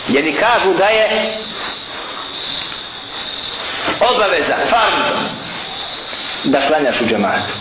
Jedni 0.08 0.34
kažu 0.34 0.74
da 0.74 0.86
je 0.86 1.38
obaveza, 4.16 4.56
farm, 4.70 5.02
da 6.44 6.68
klanjaš 6.68 7.02
u 7.02 7.06
džematu. 7.06 7.54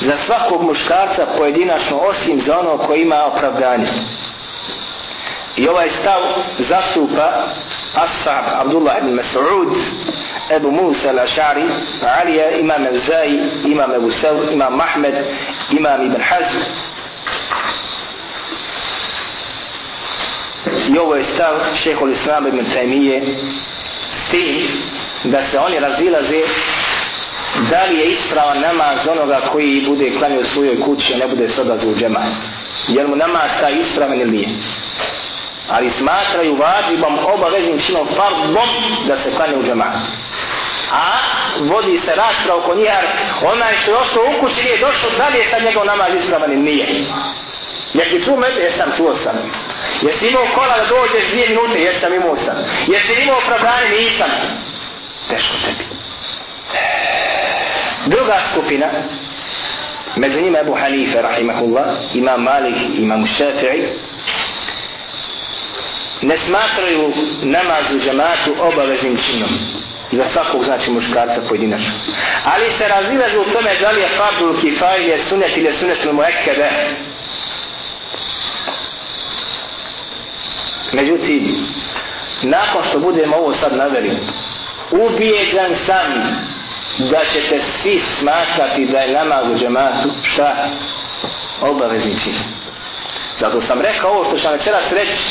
Za 0.00 0.16
svakog 0.16 0.62
muškarca 0.62 1.26
pojedinačno, 1.36 1.96
osim 1.98 2.40
za 2.40 2.58
ono 2.58 2.78
koji 2.78 3.02
ima 3.02 3.24
opravdanje. 3.24 3.88
I 5.56 5.68
ovaj 5.68 5.90
stav 5.90 6.20
zastupa 6.58 7.46
Ashab 7.94 8.44
Abdullah 8.60 8.98
ibn 8.98 9.14
Mas'ud 9.14 9.74
Ebu 10.50 10.70
Musa 10.70 11.10
al-Ašari, 11.10 11.64
Alija, 12.02 12.50
Imam 12.58 12.86
Evzai, 12.86 13.38
Imam 13.64 13.94
Ebu 13.94 14.10
Sev, 14.10 14.52
Imam 14.52 14.76
Mahmed, 14.76 15.14
Imam 15.78 16.06
Ibn 16.06 16.22
Hazm. 16.22 16.58
I 20.94 20.98
ovo 20.98 21.16
je 21.16 21.24
stav 21.24 21.54
šehol 21.74 22.10
Islama 22.10 22.48
ibn 22.48 22.64
Taymije 22.74 23.36
s 24.12 24.30
tim 24.30 24.68
da 25.24 25.42
se 25.42 25.58
oni 25.58 25.78
razilaze 25.78 26.40
da 27.70 27.84
li 27.84 27.98
je 27.98 28.12
ispravan 28.12 28.60
namaz 28.60 29.08
onoga 29.08 29.40
koji 29.52 29.84
bude 29.88 30.12
klanio 30.18 30.40
u 30.40 30.44
svojoj 30.44 30.80
kući 30.80 31.14
a 31.14 31.18
ne 31.18 31.26
bude 31.26 31.48
sada 31.48 31.74
u 31.74 31.94
džema. 31.98 32.24
Jer 32.88 33.08
mu 33.08 33.16
namaz 33.16 33.50
taj 33.60 33.72
ispravan 33.72 34.20
ili 34.20 34.30
nije 34.30 34.48
ali 35.68 35.90
smatraju 35.90 36.56
vađibom 36.56 37.18
obaveznim 37.34 37.78
činom 37.78 38.06
fardom 38.06 38.68
da 39.06 39.16
se 39.16 39.30
klanja 39.30 39.58
u 39.58 39.62
džematu. 39.62 39.98
A 40.92 41.18
vodi 41.58 41.98
se 41.98 42.14
rasprav 42.14 42.58
oko 42.58 42.74
njih, 42.74 42.88
onaj 43.44 43.76
što 43.76 43.90
je 43.90 43.96
ostao 43.96 44.22
u 44.22 44.40
kući 44.40 44.68
je 44.68 44.78
došao, 44.78 45.10
da 45.18 45.28
li 45.28 45.38
je 45.38 45.48
sad 45.50 45.62
njegov 45.62 45.86
namaz 45.86 46.14
ispravan 46.14 46.52
ili 46.52 46.62
nije. 46.62 47.04
Jer 47.94 48.10
ti 48.10 48.24
čuo 48.24 48.36
mene, 48.36 48.60
jesam, 48.60 48.92
čuo 48.96 49.14
sam. 49.14 49.36
Jesi 50.02 50.26
imao 50.28 50.46
kola 50.54 50.78
da 50.78 50.86
dođeš 50.86 51.30
dvije 51.30 51.48
minute, 51.48 51.80
jesam 51.80 52.14
imao 52.14 52.36
sam. 52.36 52.56
Jesi 52.86 53.22
imao 53.22 53.38
opravdanje, 53.38 53.88
nisam. 54.00 54.30
Teško 55.30 55.54
tebi. 55.64 55.84
Druga 58.06 58.40
skupina, 58.52 58.86
među 60.16 60.40
njima 60.40 60.58
Ebu 60.58 60.74
Hanife, 60.74 61.22
rahimahullah, 61.22 61.86
imam 62.14 62.42
Malik, 62.42 62.76
imam 62.96 63.26
Šafi'i, 63.26 63.86
ne 66.22 66.38
smatraju 66.38 67.12
namaz 67.42 67.94
u 67.94 67.98
džamatu 67.98 68.54
obaveznim 68.60 69.18
činom 69.26 69.81
za 70.12 70.24
svakog 70.28 70.64
znači 70.64 70.90
muškarca 70.90 71.40
pojedinačno. 71.48 71.92
Ali 72.44 72.70
se 72.70 72.88
razilažu 72.88 73.40
u 73.40 73.52
tome 73.52 73.70
da 73.80 73.90
li 73.90 74.00
je 74.00 74.08
fardul 74.08 74.60
kifaj 74.60 75.10
je 75.10 75.18
sunet 75.18 75.56
ili 75.56 75.66
je 75.66 75.74
sunet 75.74 76.04
ili 76.04 76.12
muekede. 76.12 76.70
Međutim, 80.92 81.66
nakon 82.42 82.84
što 82.84 82.98
budemo 82.98 83.36
ovo 83.36 83.54
sad 83.54 83.76
naveli, 83.76 84.18
ubijeđan 84.90 85.76
sam 85.86 86.36
da 86.98 87.20
ćete 87.32 87.60
svi 87.62 88.00
smatrati 88.00 88.86
da 88.86 88.98
je 88.98 89.12
namaz 89.12 89.50
u 89.50 89.58
džematu 89.58 90.10
šta? 90.22 90.68
Obavezni 91.60 92.18
čin. 92.18 92.61
Zato 93.42 93.60
sam 93.60 93.80
rekao 93.80 94.10
ovo 94.10 94.24
što 94.24 94.38
sam 94.38 94.52
večeras 94.52 94.84
reći, 94.90 95.22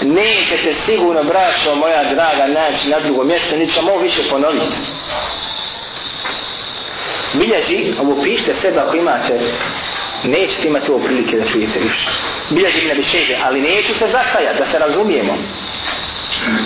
nećete 0.00 0.74
sigurno, 0.86 1.22
braćo 1.22 1.74
moja 1.74 2.04
draga, 2.04 2.46
naći 2.46 2.90
na 2.90 3.00
drugo 3.00 3.24
mjesto, 3.24 3.56
niti 3.56 3.72
ćemo 3.72 3.90
ovo 3.90 4.00
više 4.00 4.22
ponoviti. 4.30 4.76
Bilježi, 7.34 7.92
ovo 8.00 8.22
pišite 8.22 8.54
sebe 8.54 8.78
ako 8.78 8.96
imate, 8.96 9.40
nećete 10.24 10.68
imati 10.68 10.90
ovo 10.90 11.04
prilike 11.04 11.36
da 11.36 11.46
čujete 11.46 11.78
više. 11.78 12.08
Bilježi 12.50 12.88
ne 12.88 12.94
bi 12.94 13.02
šeđe, 13.02 13.36
ali 13.44 13.60
neću 13.60 13.94
se 13.94 14.08
zastajati, 14.08 14.58
da 14.58 14.66
se 14.66 14.78
razumijemo. 14.78 15.36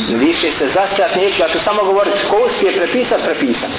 Više 0.09 0.53
se 0.53 0.68
zastajati 0.68 1.18
neću, 1.18 1.42
ja 1.42 1.48
ću 1.48 1.61
samo 1.61 1.84
govoriti, 1.84 2.18
ko 2.30 2.36
uspije 2.46 2.72
prepisati, 2.72 3.22
prepisati. 3.24 3.74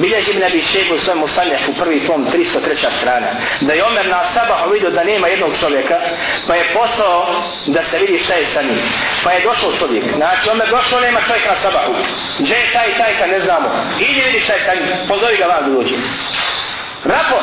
Bilježi 0.00 0.32
mi 0.34 0.40
nebi 0.40 0.62
šebu 0.62 0.94
u 0.94 0.98
svojemu 0.98 1.28
sanjahu 1.28 1.72
prvi 1.78 2.06
tom 2.06 2.26
303. 2.26 2.90
strana. 3.00 3.26
Da 3.60 3.72
je 3.72 3.84
Omer 3.84 4.08
na 4.08 4.26
sabahu 4.26 4.70
vidio 4.70 4.90
da 4.90 5.04
nema 5.04 5.28
jednog 5.28 5.52
čovjeka, 5.60 6.00
pa 6.46 6.54
je 6.54 6.64
poslao 6.74 7.42
da 7.66 7.82
se 7.82 7.98
vidi 7.98 8.18
šta 8.24 8.34
je 8.34 8.46
sa 8.46 8.62
njim. 8.62 8.78
Pa 9.24 9.32
je 9.32 9.40
došao 9.40 9.72
čovjek. 9.78 10.04
Znači 10.16 10.50
Omer 10.50 10.68
došao, 10.70 11.00
nema 11.00 11.20
čovjeka 11.20 11.48
na 11.48 11.56
sabahu. 11.56 11.94
Gdje 12.38 12.54
je 12.54 12.72
taj, 12.72 12.96
taj, 12.96 13.18
taj, 13.18 13.28
ne 13.28 13.40
znamo. 13.40 13.68
Idi 14.00 14.22
vidi 14.26 14.40
šta 14.40 14.52
je 14.52 14.64
sa 14.64 14.74
njim. 14.74 15.08
Pozovi 15.08 15.36
ga 15.36 15.44
van 15.44 15.74
dođe. 15.74 15.94
Rapor. 17.04 17.42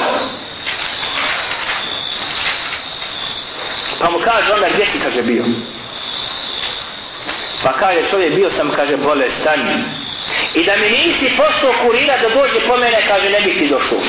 Pa 3.99 4.09
mu 4.09 4.19
kaže 4.19 4.53
Omer, 4.53 4.71
gdje 4.73 4.85
si, 4.85 4.99
kaže, 5.03 5.21
bio? 5.21 5.43
Pa 7.63 7.73
kaže 7.73 8.09
čovjek, 8.09 8.33
bio 8.33 8.51
sam, 8.51 8.71
kaže, 8.75 8.97
bolestan. 8.97 9.83
I 10.53 10.63
da 10.63 10.73
mi 10.77 10.89
nisi 10.89 11.37
poslao 11.37 11.73
kurira 11.83 12.17
da 12.17 12.29
dođe 12.29 12.59
po 12.67 12.77
mene, 12.77 12.97
kaže, 13.07 13.29
ne 13.29 13.41
bi 13.41 13.57
ti 13.59 13.67
došao. 13.67 13.99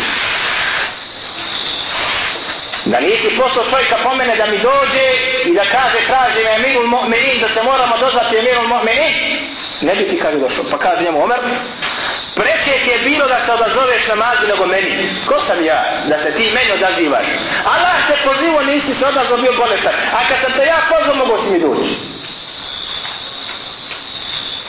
Da 2.84 3.01
nisi 3.01 3.36
poslao 3.40 3.70
čovjeka 3.70 3.97
po 4.03 4.14
mene 4.14 4.36
da 4.36 4.47
mi 4.47 4.59
dođe 4.59 5.07
i 5.45 5.55
da 5.55 5.64
kaže, 5.64 5.99
traži 6.07 6.45
me 6.45 6.57
Emirul 6.57 6.86
Mu'minin, 6.86 7.40
da 7.40 7.49
se 7.49 7.62
moramo 7.62 7.99
dozvati 7.99 8.36
Emirul 8.36 8.68
Mu'minin, 8.68 9.12
ne 9.80 9.95
bi 9.95 10.09
ti 10.11 10.18
kaže 10.22 10.38
došao. 10.38 10.64
Pa 10.70 10.78
kaže 10.78 11.05
njemu 11.05 11.24
Omer, 11.24 11.40
preće 12.34 12.72
ti 12.84 12.90
je 12.90 12.99
bilo 12.99 13.26
da 13.26 13.38
se 13.47 13.53
odazoveš 13.53 14.09
namazu 14.09 14.49
nego 14.49 14.66
meni. 14.66 15.09
Ko 15.26 15.40
sam 15.40 15.64
ja 15.64 15.84
da 16.09 16.18
se 16.18 16.30
ti 16.36 16.51
meni 16.55 16.70
odazivaš? 16.72 17.26
Allah 17.64 17.97
te 18.09 18.16
pozivo 18.24 18.62
nisi 18.62 18.95
se 18.95 19.07
odazvao 19.07 19.38
bio 19.38 19.53
bolestan. 19.53 19.95
A 20.12 20.18
kad 20.28 20.38
sam 20.42 20.53
te 20.59 20.66
ja 20.66 20.78
pozvao 20.90 21.16
mogo 21.16 21.38
si 21.38 21.53
mi 21.53 21.61
doći. 21.61 22.14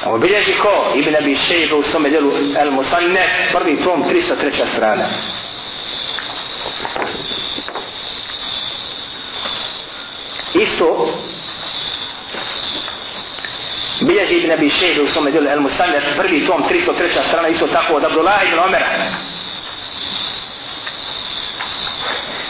Ovo 0.03 0.17
bilježi 0.17 0.53
ko? 0.53 0.93
Ibn 0.95 1.15
Abi 1.15 1.35
Shejba 1.35 1.75
u 1.75 1.83
svome 1.83 2.09
djelu 2.09 2.31
El 2.57 2.71
Musanne, 2.71 3.49
prvi 3.51 3.83
tom, 3.83 4.03
303. 4.03 4.67
strana. 4.67 5.05
Isto, 10.53 11.19
bilježi 14.01 14.35
Ibn 14.35 14.51
Abi 14.51 14.69
Shejba 14.69 15.03
u 15.03 15.07
svome 15.07 15.31
djelu 15.31 15.47
El 15.49 15.61
Musanne, 15.61 16.01
prvi 16.17 16.45
tom, 16.45 16.63
303. 16.69 17.27
strana, 17.27 17.47
isto 17.47 17.67
tako 17.67 17.93
od 17.93 18.03
Abdullah 18.03 18.43
ibn 18.47 18.59
Omera 18.59 19.25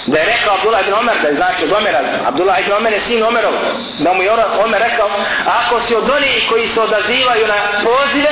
da 0.05 0.19
je 0.19 0.25
rekao 0.25 0.55
Abdullah 0.55 0.81
ibn 0.81 0.93
Omer, 0.93 1.15
da 1.21 1.27
je 1.27 1.35
znači 1.35 1.65
od 1.65 1.71
Omera, 1.71 1.99
Abdullah 2.25 2.59
ibn 2.59 2.73
Omer 2.73 2.93
je 2.93 2.99
sin 2.99 3.23
Omerov, 3.23 3.53
da 3.99 4.13
mu 4.13 4.23
je 4.23 4.31
Omer 4.65 4.81
rekao, 4.81 5.09
ako 5.45 5.79
si 5.79 5.95
od 5.95 6.09
onih 6.09 6.45
koji 6.49 6.67
se 6.67 6.81
odazivaju 6.81 7.47
na 7.47 7.53
pozive, 7.83 8.29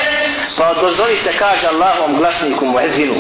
pa 0.58 0.70
odozovi 0.70 1.16
se, 1.16 1.34
kaže 1.40 1.68
Allahom 1.68 2.18
glasniku 2.18 2.66
mu 2.66 2.80
ezinu. 2.80 3.16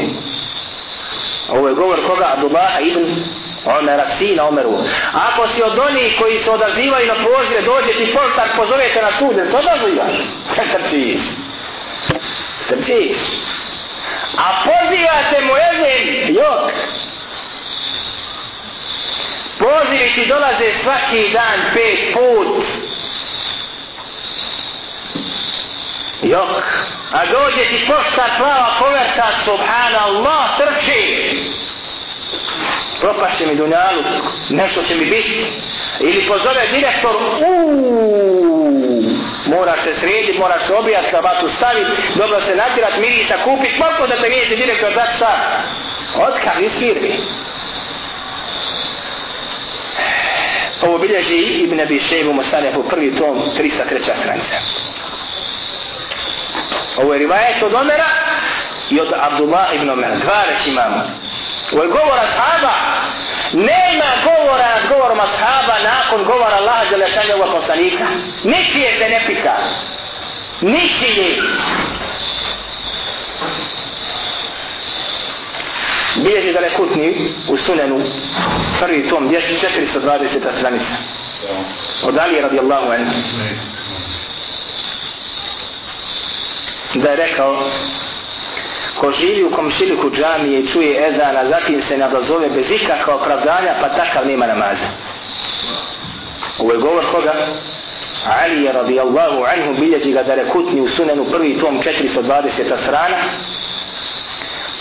Ovo 1.49 1.67
je 1.67 1.73
govor 1.73 1.99
koga? 2.07 2.29
Abdullah 2.33 2.71
ibn 2.81 3.23
Omera, 3.65 4.05
sina 4.17 4.47
Omeru. 4.47 4.77
Ako 5.13 5.47
si 5.47 5.63
od 5.63 5.79
onih 5.79 6.15
koji 6.19 6.39
se 6.39 6.51
odazivaju 6.51 7.07
na 7.07 7.13
pozive, 7.13 7.61
dođe 7.61 7.93
ti 7.93 8.13
portar, 8.13 8.49
pozovete 8.55 9.01
na 9.01 9.11
sud, 9.11 9.35
se 9.51 9.57
odazivaš? 9.57 10.13
Trčiš. 10.73 11.21
Trčiš. 12.69 13.17
A 14.37 14.63
pozivate 14.63 15.45
mu 15.45 15.53
ezin, 15.71 16.35
jok, 16.35 16.71
Pozivi 19.59 20.11
ti 20.15 20.25
dolaze 20.25 20.73
svaki 20.83 21.29
dan 21.29 21.59
pet 21.73 22.13
put. 22.13 22.65
Jok. 26.21 26.63
A 27.11 27.25
dođe 27.25 27.65
ti 27.65 27.85
pošta 27.87 28.25
plava 28.37 28.69
poverta, 28.79 29.27
subhanallah, 29.45 30.57
trči. 30.57 31.53
Propašće 32.99 33.47
mi 33.47 33.55
dunjalu, 33.55 34.03
nešto 34.49 34.83
će 34.83 34.95
mi 34.95 35.05
biti. 35.05 35.45
Ili 35.99 36.25
pozove 36.27 36.67
direktor, 36.71 37.15
uuu, 37.47 38.73
moraš 39.45 39.83
se 39.83 39.93
srediti, 39.93 40.39
moraš 40.39 40.67
se 40.67 40.73
obijati, 40.73 41.11
kabatu 41.11 41.49
staviti, 41.49 41.91
dobro 42.15 42.41
se 42.41 42.55
natirat, 42.55 42.97
mirisa 42.99 43.35
kupiti, 43.43 43.79
mogu 43.79 44.07
da 44.07 44.15
te 44.15 44.29
vidite 44.29 44.55
direktor, 44.55 44.93
da 44.93 45.05
šta? 45.15 45.61
Otkad 46.15 46.61
iz 46.61 46.79
firme? 46.79 47.09
Ovo 50.85 50.97
bilježi 50.97 51.37
Ibn 51.37 51.79
Abi 51.81 51.99
Šejbu 51.99 52.33
Mosanehu 52.33 52.83
prvi 52.89 53.15
tom 53.15 53.41
303. 53.57 53.73
stranica. 54.19 54.55
Ovo 56.97 57.13
je 57.13 57.19
rivajet 57.19 57.63
od 57.63 57.73
Omera 57.73 58.05
i 58.89 58.99
od 58.99 59.13
Abdullah 59.19 59.75
ibn 59.75 59.89
Omer. 59.89 60.17
Dva 60.23 60.43
reći 60.49 60.69
imamo. 60.69 61.03
Ovo 61.71 61.83
je 61.83 61.89
govor 61.89 62.19
ashaba. 62.19 62.73
Nema 63.53 64.09
govora 64.23 64.67
nad 64.75 64.89
govorom 64.89 65.19
ashaba 65.19 65.75
nakon 65.83 66.25
govora 66.25 66.55
Allaha 66.55 66.85
Đelešanja 66.89 67.35
ovog 67.35 67.55
poslanika. 67.55 68.05
Ničije 68.43 68.97
se 68.97 69.09
ne 69.09 69.21
pita. 69.27 69.57
Ničije. 70.61 71.41
Bilježi 76.15 76.53
da 76.53 76.59
lekutni 76.59 77.33
u 77.47 77.57
sunenu 77.57 78.01
prvi 78.79 79.07
tom 79.07 79.29
420. 79.29 80.39
stranica 80.57 80.93
od 82.03 82.17
Ali 82.17 82.41
radijallahu 82.41 82.91
anhu 82.91 83.13
da 86.93 87.09
je 87.09 87.15
rekao 87.15 87.69
ko 88.99 89.11
živi 89.11 89.43
u 89.43 89.51
komšiliku 89.51 90.11
džamije 90.11 90.59
i 90.59 90.67
čuje 90.67 91.07
ezana 91.07 91.45
zatim 91.45 91.81
se 91.81 91.97
nadazove 91.97 92.49
bez 92.49 92.71
ikakva 92.71 93.15
opravdanja 93.15 93.75
pa 93.81 93.89
takav 93.89 94.27
nema 94.27 94.47
namaza 94.47 94.87
ovo 96.59 96.71
je 96.71 96.77
govor 96.77 97.05
koga 97.11 97.33
Ali 98.25 98.63
je 98.63 98.71
radijallahu 98.71 99.43
anhu 99.43 99.73
bilježi 99.79 100.11
ga 100.11 100.23
da 100.23 100.35
rekutni 100.35 100.81
u 100.81 100.87
sunenu 100.87 101.25
prvi 101.31 101.57
tom 101.59 101.81
420. 101.81 102.77
strana 102.83 103.17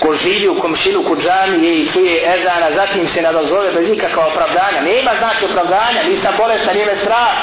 ko 0.02 0.14
živi 0.14 0.48
u 0.48 0.60
komšiluku 0.60 1.16
džamije 1.16 1.78
i 1.78 1.88
čuje 1.92 2.34
ezana, 2.34 2.70
zatim 2.74 3.08
se 3.08 3.22
nadozove 3.22 3.72
bez 3.72 3.88
ikakva 3.88 4.26
opravdanja. 4.26 4.80
Nema 4.80 5.10
znači 5.18 5.44
opravdanja, 5.44 6.02
nisam 6.08 6.34
bolestan, 6.38 6.74
nije 6.74 6.86
me 6.86 6.96
strah. 6.96 7.36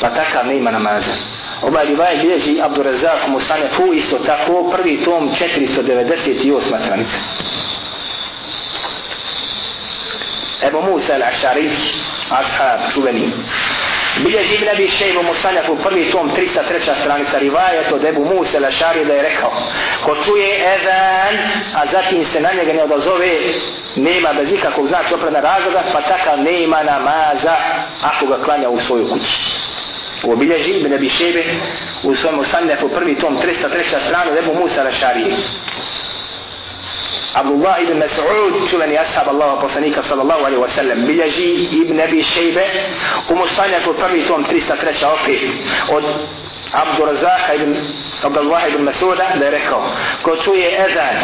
Pa 0.00 0.10
takav 0.10 0.46
nema 0.46 0.70
namaza. 0.70 1.12
Ovaj 1.62 1.86
rivaj 1.86 2.16
bilježi 2.16 2.60
Abdurazak 2.62 3.28
Musane 3.28 3.68
Fu 3.68 3.92
isto 3.92 4.18
tako, 4.18 4.70
prvi 4.72 4.96
tom 5.04 5.30
498. 5.30 6.62
stranica. 6.84 7.16
Ebu 10.62 10.82
Musa 10.82 11.14
al-Ašarić, 11.14 11.96
ashab 12.30 12.92
čuveni 12.94 13.32
bilježi 14.22 14.54
Ibn 14.54 14.68
Abi 14.68 14.88
Šejbu 14.88 15.22
Musanjak 15.22 15.68
u 15.68 15.76
prvi 15.76 16.10
tom 16.10 16.30
303. 16.30 17.00
stranica 17.00 17.38
rivajet 17.38 17.92
od 17.92 18.04
Ebu 18.04 18.24
Musa 18.24 18.58
Lašari 18.60 19.04
da 19.04 19.12
je 19.12 19.22
rekao 19.22 19.52
ko 20.04 20.16
čuje 20.24 20.74
ezan 20.74 21.34
a 21.74 21.86
zatim 21.92 22.24
se 22.24 22.40
na 22.40 22.52
njega 22.52 22.72
ne 22.72 22.82
odazove 22.82 23.38
nema 23.96 24.32
bez 24.32 24.52
ikakvog 24.52 24.86
znači 24.86 25.14
opravna 25.14 25.40
razloga 25.40 25.82
pa 25.92 26.00
takav 26.00 26.42
nema 26.42 26.82
namaza 26.82 27.56
ako 28.02 28.26
ga 28.26 28.42
klanja 28.44 28.68
u 28.68 28.80
svoju 28.80 29.08
kući. 29.08 29.38
u 30.24 30.32
obilježi 30.32 30.70
Ibn 30.70 30.94
Abi 30.94 31.08
Šejbe 31.08 31.44
u 32.02 32.14
svojom 32.14 32.36
Musanjak 32.36 32.82
u 32.82 32.88
prvi 32.88 33.14
tom 33.14 33.36
303. 33.36 34.06
stranu 34.06 34.34
debu 34.34 34.50
Ebu 34.50 34.60
Musa 34.60 34.82
Lašari 34.82 35.34
Abdullah 37.34 37.82
ibn 37.82 37.98
Mas'ud, 37.98 38.68
čuveni 38.70 38.98
ashab 38.98 39.28
Allaha 39.28 39.60
poslanika 39.60 40.02
sallallahu 40.02 40.44
alaihi 40.46 40.62
wa 40.62 40.68
sallam, 40.68 41.06
bilježi 41.06 41.68
ibn 41.82 42.00
Abi 42.00 42.22
Shejbe, 42.22 42.64
u 43.30 43.34
Musanjaku 43.34 43.94
prvi 43.94 44.22
tom 44.22 44.44
303. 44.44 45.06
opet, 45.06 45.40
od 45.90 46.04
Abdurazaka 46.72 47.54
ibn 47.54 47.76
Abdullah 48.22 48.68
ibn 48.68 48.84
Mas'uda, 48.84 49.34
da 49.38 49.44
je 49.44 49.50
rekao, 49.50 49.86
ko 50.22 50.36
čuje 50.36 50.68
ezan, 50.86 51.16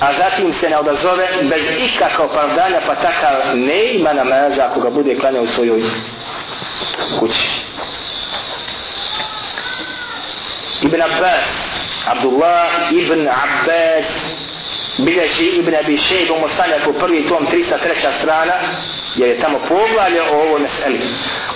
a 0.00 0.12
zatim 0.12 0.52
se 0.52 0.70
ne 0.70 0.78
odazove 0.78 1.28
bez 1.42 1.62
ikakva 1.78 2.24
opravdanja, 2.24 2.80
pa 2.86 2.94
takav 2.94 3.56
ne 3.56 3.94
ima 3.94 4.12
namaza 4.12 4.66
ako 4.66 4.80
ga 4.80 4.90
bude 4.90 5.16
klanjao 5.18 5.42
u 5.42 5.46
svojoj 5.46 5.82
kući. 7.18 7.60
Ibn 10.82 11.02
Abbas, 11.02 11.50
Abdullah 12.06 12.68
ibn 12.92 13.28
Abbas, 13.28 14.06
bilježi 14.98 15.46
Ibn 15.46 15.74
Abi 15.74 15.98
Šejb 15.98 16.30
u 16.30 16.40
Mosanjaku 16.40 16.92
prvi 16.92 17.28
tom 17.28 17.46
303. 17.52 18.18
strana 18.18 18.54
jer 19.16 19.28
je 19.28 19.40
tamo 19.40 19.58
poglavlje 19.58 20.22
o 20.22 20.42
ovoj 20.42 20.60
meseli 20.60 21.00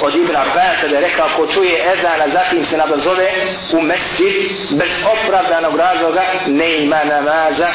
od 0.01 0.15
Ibn 0.15 0.37
Abbas 0.37 0.91
da 0.91 0.97
je 0.97 1.01
rekao 1.01 1.29
ko 1.37 1.47
čuje 1.47 1.85
ezana 1.93 2.29
zatim 2.29 2.65
se 2.65 2.77
nadozove 2.77 3.31
u 3.73 3.83
mesir 3.83 4.35
bez 4.71 4.91
opravdanog 5.13 5.77
razloga 5.77 6.23
ne 6.47 6.77
ima 6.77 7.05
namaza 7.05 7.69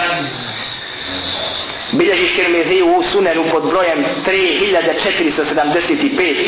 bilježi 1.91 2.36
Tirmizi 2.36 2.82
u 2.82 3.03
sunenu 3.03 3.43
pod 3.51 3.70
brojem 3.70 4.05
3475 4.26 6.47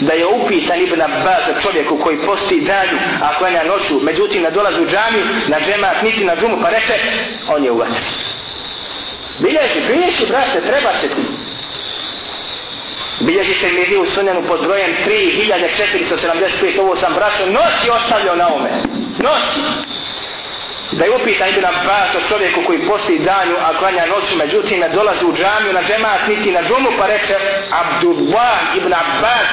da 0.00 0.12
je 0.12 0.26
upitan 0.26 0.82
Ibn 0.82 1.00
Abbas 1.00 1.42
čovjeku 1.62 1.98
koji 1.98 2.26
posti 2.26 2.60
danju 2.60 2.98
a 3.22 3.38
klanja 3.38 3.64
noću 3.64 4.00
međutim 4.02 4.42
ne 4.42 4.50
dolazi 4.50 4.80
u 4.80 4.86
džamiju 4.86 5.24
na 5.48 5.60
džemat 5.60 6.02
niti 6.02 6.24
na 6.24 6.36
džumu 6.36 6.58
pa 6.62 6.70
reče 6.70 6.94
on 7.48 7.64
je 7.64 7.70
u 7.70 7.76
vatri 7.76 8.23
Bilježi, 9.38 9.80
bilježi, 9.88 10.26
brate, 10.28 10.60
treba 10.66 10.94
se 11.00 11.08
ti. 11.08 11.22
Bilježite 13.20 13.72
mi 13.72 13.96
u 13.96 14.06
sunjenu 14.06 14.42
pod 14.48 14.60
brojem 14.66 14.96
3475, 15.06 16.80
ovo 16.80 16.96
sam 16.96 17.14
braćo 17.14 17.46
noći 17.46 17.90
ostavljao 17.90 18.36
na 18.36 18.54
ome. 18.54 18.70
Noći. 19.18 19.60
Da 20.98 21.04
je 21.04 21.10
upitan 21.10 21.48
Ibn 21.48 21.64
Abbas 21.64 22.14
o 22.14 22.28
čovjeku 22.28 22.60
koji 22.66 22.88
posti 22.88 23.18
danju, 23.18 23.56
a 23.66 23.78
klanja 23.78 24.06
noću, 24.06 24.36
međutim 24.36 24.80
ne 24.80 24.88
dolazi 24.88 25.24
u 25.24 25.32
džamiju 25.32 25.72
na 25.72 25.82
džemat, 25.82 26.20
niti 26.28 26.50
na 26.50 26.62
džumu, 26.62 26.90
pa 26.98 27.06
reče 27.06 27.36
Abdullah 27.70 28.58
Ibn 28.76 28.92
Abbas, 28.94 29.46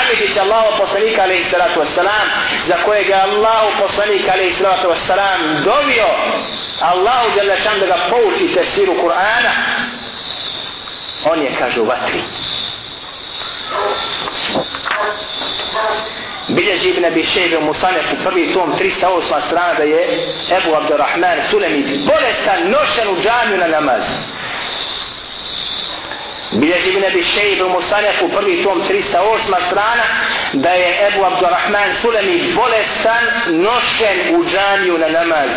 Amidić 0.00 0.38
Allahu 0.38 0.78
poslanika 0.78 1.22
alaihi 1.22 1.44
salatu 1.44 1.80
wasalam, 1.80 2.26
za 2.66 2.74
kojeg 2.84 3.08
je 3.08 3.14
Allahu 3.14 3.68
poslanik 3.78 4.28
alaihi 4.28 4.52
salatu 4.52 4.88
wasalam 4.88 5.64
dovio 5.64 6.08
Allahu 6.80 7.30
žele 7.34 7.58
šan 7.58 7.80
da 7.80 7.86
ga 7.86 7.96
pouči 8.10 8.54
tefsiru 8.54 8.94
Kur'ana, 8.94 9.52
on 11.24 11.42
je, 11.42 11.50
kaže, 11.58 11.80
u 11.80 11.84
vatri 11.84 12.22
bilježi 16.48 16.88
ibn 16.88 17.04
Abi 17.04 17.24
Šejbe 17.24 17.58
u 17.58 17.64
Musanefu 17.64 18.16
prvi 18.24 18.52
tom 18.52 18.72
308 18.78 19.46
strana 19.46 19.74
da 19.74 19.82
je 19.82 20.28
Ebu 20.50 20.74
Abdurrahman 20.74 21.38
Sulemi 21.50 21.98
bolestan 21.98 22.70
nošen 22.70 23.08
u 23.08 23.22
džamiju 23.22 23.58
na 23.58 23.66
namaz. 23.66 24.02
Bilježi 26.52 26.90
ibn 26.90 27.04
Abi 27.04 27.24
Šejbe 27.24 27.64
u 27.64 27.68
Musanefu 27.68 28.28
prvi 28.28 28.62
tom 28.62 28.82
308 28.88 29.66
strana 29.66 30.02
da 30.52 30.70
je 30.70 31.08
Ebu 31.08 31.24
Abdurrahman 31.24 31.94
Sulemi 32.02 32.52
bolestan 32.54 33.24
nošen 33.46 34.36
u 34.36 34.44
džamiju 34.44 34.98
na 34.98 35.08
namaz 35.08 35.50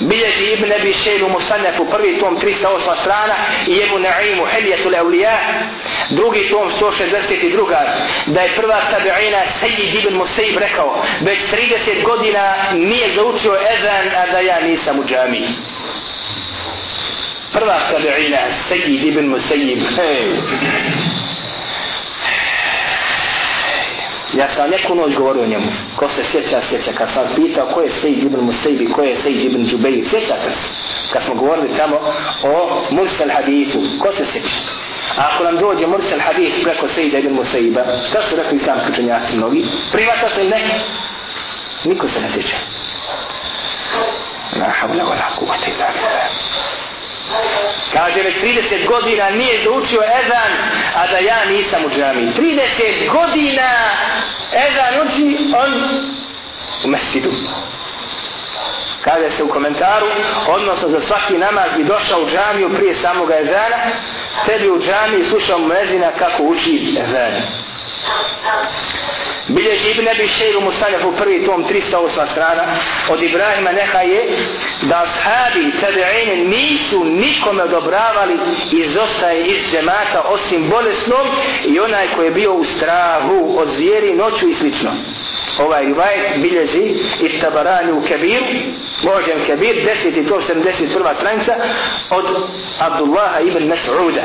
bilježi 0.00 0.52
Ibn 0.52 0.72
Abi 0.72 0.92
Šejbu 0.92 1.28
Musanef 1.28 1.80
u 1.80 1.84
prvi 1.90 2.18
tom 2.18 2.38
308 2.40 3.00
strana 3.00 3.34
i 3.66 3.80
Ebu 3.80 3.98
Na'imu 3.98 4.46
Hiljetul 4.54 4.94
Eulija 4.94 5.38
drugi 6.10 6.48
tom 6.50 6.70
162 6.80 7.66
da 8.26 8.40
je 8.40 8.56
prva 8.56 8.80
tabi'ina 8.90 9.42
Sejid 9.60 9.94
Ibn 9.94 10.16
Musaib 10.16 10.58
rekao 10.58 11.04
već 11.20 11.38
30 11.38 12.02
godina 12.02 12.54
nije 12.72 13.12
zaučio 13.14 13.56
ezan 13.72 14.08
a 14.16 14.32
da 14.32 14.38
ja 14.38 14.60
nisam 14.60 14.98
u 14.98 15.04
džami 15.04 15.48
prva 17.52 17.80
tabi'ina 17.92 18.38
Sejid 18.68 19.04
Ibn 19.04 19.26
Musaib 19.26 19.78
hej. 19.96 20.24
Ja 24.34 24.48
sam 24.48 24.70
neku 24.70 24.94
noć 24.94 25.14
govorio 25.14 25.46
njemu. 25.46 25.66
Ko 25.96 26.08
se 26.08 26.24
sjeća, 26.24 26.62
sjeća. 26.62 26.92
Kad 26.92 27.10
sam 27.10 27.24
pitao 27.36 27.66
ko 27.66 27.80
je 27.80 27.90
Sejid 27.90 28.22
ibn 28.22 28.40
Musejbi, 28.40 28.92
ko 28.92 29.02
je 29.02 29.16
Sejid 29.16 29.44
ibn 29.44 29.66
Džubeji, 29.66 30.04
sjećate 30.10 30.50
se. 30.54 30.68
Kad 31.12 31.22
smo 31.22 31.34
govorili 31.34 31.76
tamo 31.76 31.96
o 32.42 32.82
Mursal 32.90 33.28
hadithu. 33.34 33.78
Ko 33.98 34.12
se 34.12 34.24
sjeća? 34.32 34.56
A 35.16 35.28
ako 35.34 35.44
nam 35.44 35.58
dođe 35.58 35.86
Mursal 35.86 36.18
hadith 36.20 36.62
preko 36.62 36.88
Sejida 36.88 37.18
ibn 37.18 37.34
Musejba, 37.34 37.84
šta 38.08 38.22
su 38.22 38.36
rekli 38.36 38.58
sam 38.58 38.78
pričanjaci 38.86 39.36
mnogi? 39.36 39.64
Privata 39.92 40.28
se 40.28 40.44
ne? 40.44 40.80
Niko 41.84 42.08
se 42.08 42.20
ne 42.20 42.30
sjeća. 42.30 42.56
La 44.58 44.68
havla 44.80 45.04
wa 45.04 45.14
la 45.14 45.36
kuvata 45.38 45.66
ila 45.66 45.86
billah. 45.94 46.30
Kaže, 47.92 48.22
već 48.22 48.34
30 48.34 48.86
godina 48.86 49.30
nije 49.30 49.64
doučio 49.64 50.02
ezan, 50.02 50.52
a 50.94 51.06
da 51.06 51.18
ja 51.18 51.44
nisam 51.44 51.84
u 51.84 51.90
džami. 51.90 52.32
30 52.38 53.10
godina 53.12 53.70
ezan 54.52 55.06
uči, 55.06 55.38
on 55.54 56.00
u 56.84 56.88
mesidu. 56.88 57.30
Kaže 59.04 59.30
se 59.30 59.44
u 59.44 59.48
komentaru, 59.48 60.06
odnosno 60.48 60.88
za 60.88 61.00
svaki 61.00 61.38
namaz 61.38 61.70
bi 61.76 61.84
došao 61.84 62.20
u 62.20 62.26
džamiju 62.30 62.74
prije 62.74 62.94
samoga 62.94 63.38
ezana, 63.38 63.76
tebi 64.46 64.70
u 64.70 64.78
džamiji 64.78 65.24
slušao 65.24 65.58
mezina 65.58 66.10
kako 66.18 66.42
uči 66.42 66.98
ezan. 67.06 67.32
Bilježi 69.48 69.90
Ibn 69.90 70.08
Abi 70.08 70.28
Šejru 70.28 70.60
Musanjaf 70.60 71.04
u 71.04 71.12
prvi 71.12 71.46
tom 71.46 71.64
308 71.64 72.32
strana 72.32 72.64
od 73.08 73.22
Ibrahima 73.22 73.72
neha 73.72 74.00
je 74.00 74.38
da 74.82 75.02
ashabi 75.02 75.72
tabi'ine 75.80 76.36
nisu 76.48 77.04
nikome 77.04 77.62
odobravali 77.62 78.38
izostaje 78.72 79.46
iz 79.46 79.70
džemata 79.70 80.22
osim 80.24 80.68
bolesnom 80.68 81.26
i 81.64 81.80
onaj 81.80 82.08
koji 82.16 82.26
je 82.26 82.30
bio 82.30 82.52
u 82.52 82.64
strahu 82.64 83.56
od 83.58 83.68
zvijeri 83.68 84.14
noću 84.14 84.48
i 84.48 84.54
slično. 84.54 84.90
Ovaj 85.58 85.84
rivajet 85.84 86.36
bilježi 86.36 86.94
i 87.20 87.40
tabarani 87.40 87.92
u 87.92 88.02
Kebiru, 88.02 88.46
Božem 89.02 89.44
Kebir, 89.46 89.76
10 90.04 90.20
i 90.20 90.26
to 90.26 90.40
71. 90.40 91.16
stranica 91.16 91.54
od 92.10 92.24
Abdullaha 92.78 93.40
ibn 93.40 93.72
Mas'uda. 93.72 94.22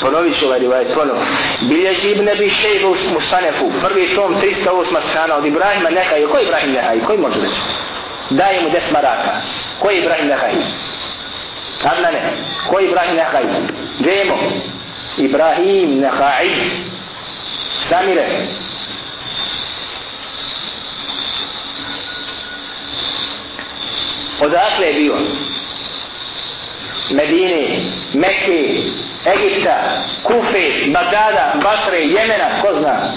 Ponovit 0.00 0.38
ću 0.38 0.46
ovaj 0.46 0.58
rivajet 0.58 0.94
ponovno. 0.94 1.22
Bilježi 1.60 2.10
ibn 2.10 2.28
Abi 2.28 2.50
Šejbu 2.50 2.88
u 2.88 3.12
Musanefu, 3.12 3.70
prvi 3.80 4.14
tom 4.14 4.36
308 4.36 4.96
strana 5.10 5.36
od 5.36 5.46
Ibrahima 5.46 5.90
Nehaj. 5.90 6.26
Koji 6.30 6.44
Ibrahim 6.44 6.72
Nehaj? 6.72 7.00
Koji 7.00 7.18
može 7.18 7.40
reći? 7.40 7.60
Daje 8.30 8.62
mu 8.62 8.70
des 8.70 8.90
maraka. 8.90 9.30
Koji 9.78 9.98
Ibrahim 9.98 10.28
Nehaj? 10.28 10.52
Adnane. 11.84 12.32
Koji 12.68 12.86
Ibrahim 12.86 13.16
Nehaj? 13.16 13.44
Demo. 13.98 14.38
Ibrahim 15.18 16.00
Nehaj. 16.00 16.46
Samire. 17.88 18.26
Odakle 24.40 24.86
je 24.86 24.94
bio? 24.94 25.14
Medine, 27.10 27.90
Mekke, 28.14 28.82
Egipta, 29.26 30.02
Kufe, 30.22 30.90
Bagdada, 30.92 31.54
Basre, 31.62 32.00
Jemena, 32.00 32.60
ko 32.62 32.74
zna? 32.74 33.12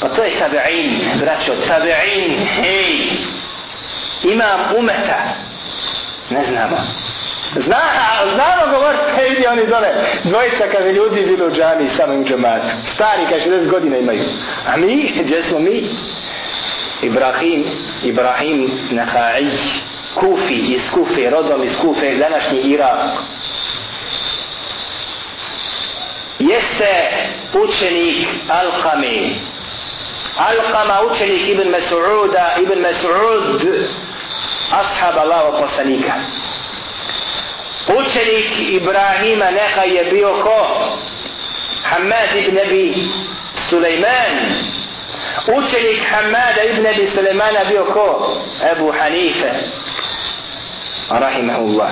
Pa 0.00 0.08
to 0.08 0.22
je 0.24 0.30
tabi'in, 0.38 1.18
braćo, 1.20 1.52
tabi'in, 1.68 2.46
hej, 2.46 3.10
imam 4.22 4.60
umeta, 4.76 5.36
ne 6.30 6.44
znamo. 6.44 6.76
Zna, 7.56 7.80
znamo 8.34 8.72
govor, 8.72 8.96
te 9.16 9.28
vidi 9.28 9.46
oni 9.46 9.66
dole, 9.66 9.88
dvojica 10.24 10.64
kaže 10.72 10.92
ljudi 10.92 11.26
bili 11.26 11.46
u 11.46 11.50
džami 11.50 11.88
samo 11.88 12.14
u 12.14 12.24
džamatu. 12.24 12.74
Stari 12.94 13.22
kaže 13.30 13.50
60 13.50 13.70
godina 13.70 13.96
imaju. 13.96 14.24
A 14.66 14.76
mi, 14.76 15.12
gdje 15.20 15.42
smo 15.42 15.58
mi? 15.58 15.88
Ibrahim, 17.02 17.64
Ibrahim 18.02 18.70
Naha'i, 18.90 19.50
Kufi 20.14 20.54
iz 20.54 20.90
Kufe, 20.90 21.30
rodom 21.30 21.62
iz 21.62 21.76
Kufe, 21.80 22.14
današnji 22.14 22.58
Irak. 22.58 23.10
Jeste 26.38 26.94
učenik 27.52 28.26
Alkame. 28.48 29.30
Alkama 30.36 31.00
učenik 31.10 31.48
Ibn 31.48 31.68
Mas'uda, 31.70 32.56
Ibn 32.62 32.82
Mas'ud, 32.82 33.86
ashab 34.70 35.18
Allaho 35.18 35.58
poslanika. 35.60 36.14
Učenik 37.88 38.50
Ibrahima 38.70 39.50
neka 39.50 39.84
je 39.84 40.04
bio 40.04 40.42
ko? 40.42 40.90
Hamad 41.82 42.36
ibn 42.36 42.58
Abi 42.58 43.08
Sulejman. 43.54 44.34
Učenik 45.46 46.02
Hamada 46.10 46.64
ibn 46.64 46.86
Abi 46.86 47.06
Sulejmana 47.06 47.64
bio 47.64 47.84
ko? 47.84 48.36
Ebu 48.72 48.92
Hanife 48.92 49.52
rahimahullah. 51.10 51.90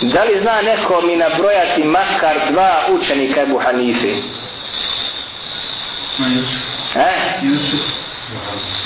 Da 0.00 0.24
li 0.24 0.38
zna 0.40 0.62
neko 0.62 1.00
mi 1.00 1.16
nabrojati 1.16 1.84
makar 1.84 2.36
dva 2.50 2.80
učenika 2.92 3.40
Ebu 3.40 3.58
Hanife? 3.58 4.14
Eh? 6.94 7.42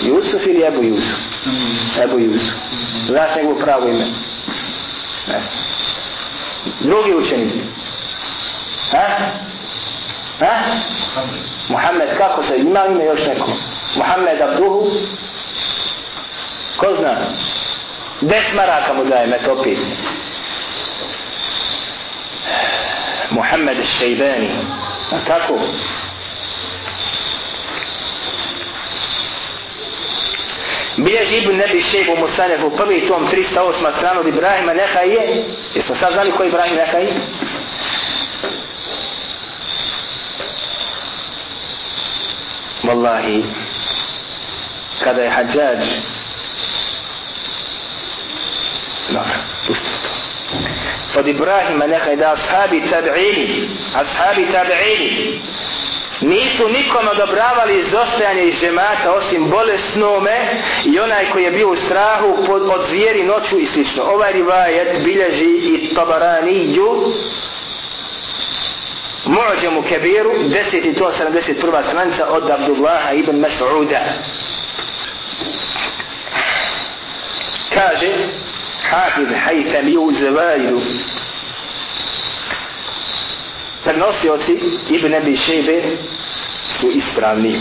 Jusuf. 0.03 0.46
Ili 0.46 0.66
Ebu 0.66 0.82
Jusuf? 0.82 1.18
Ebu 2.03 2.18
Jusuf. 2.18 2.55
Znaš 3.07 3.36
njegovu 3.36 3.61
pravo 3.61 3.88
ime? 3.88 4.07
Ne. 5.28 5.40
drugi 6.80 7.14
učenik. 7.14 7.53
Ha? 8.92 9.07
Ha? 10.38 10.59
Muhammed 11.68 12.09
kako 12.18 12.42
se 12.42 12.59
ima 12.59 12.86
ime 12.86 13.05
još 13.05 13.20
neko? 13.26 13.50
Muhammed 13.96 14.40
Abduhu 14.40 14.90
Ko 16.83 16.95
zna? 16.95 17.14
Des 18.22 18.55
maraka 18.55 18.93
mu 18.93 19.05
daje 19.05 19.26
metopi. 19.26 19.78
Muhammed 23.30 23.85
Šejbeni. 23.87 24.51
A 25.12 25.18
tako? 25.26 25.59
Bilježi 30.97 31.37
Ibn 31.37 31.57
Nebi 31.57 31.83
Šejbu 31.83 32.16
Musanefu 32.16 32.70
prvi 32.70 33.07
tom 33.07 33.28
308 33.30 33.97
stranu 33.97 34.20
od 34.20 34.26
Ibrahima 34.26 34.74
neka 34.74 35.01
je. 35.01 35.45
Jesmo 35.74 35.95
sad 35.95 36.12
znali 36.12 36.33
ko 36.33 36.43
je 36.43 36.49
Ibrahim 36.49 36.76
neka 36.76 36.99
je? 36.99 37.12
Wallahi, 42.83 43.43
kada 45.05 45.22
je 45.22 45.30
Hadžađ 45.30 45.85
Dobro, 49.09 49.34
pustimo 49.66 49.96
to. 50.03 50.22
Od 51.18 51.28
Ibrahima 51.28 51.86
nekaj 51.86 52.16
da 52.16 52.32
ashabi 52.32 52.82
tabi'ini, 52.90 53.68
ashabi 53.94 54.46
tabi'ini, 54.53 55.40
nisu 56.20 56.68
nikom 56.68 57.09
odobravali 57.09 57.78
izostajanje 57.78 58.44
iz 58.44 58.61
džemata 58.61 59.12
osim 59.12 59.50
bolesnome 59.50 60.62
i 60.84 61.00
onaj 61.00 61.30
koji 61.30 61.44
je 61.44 61.50
bio 61.50 61.68
u 61.68 61.76
strahu 61.76 62.36
pod, 62.46 62.62
od 62.62 62.84
zvijeri 62.84 63.22
noću 63.22 63.59
i 63.59 63.66
slično. 63.66 64.03
Ovaj 64.03 64.32
rivajet 64.32 65.03
bilježi 65.05 65.44
i 65.44 65.94
Tabaraniju 65.94 67.12
Mu'đemu 69.24 69.82
Kebiru 69.88 70.30
10.171. 70.30 71.88
stranica 71.88 72.26
od 72.28 72.50
Abdullaha 72.50 73.12
ibn 73.12 73.40
Mas'uda. 73.40 74.00
Kaže 77.74 78.12
الحافظ 78.93 79.34
حيثم 79.34 79.88
يوزبايد 79.88 80.80
prenosioci 83.84 84.53
Ibn 84.90 85.14
Abi 85.14 85.36
Shebe 85.36 85.97
su 86.68 86.90
ispravni. 86.90 87.61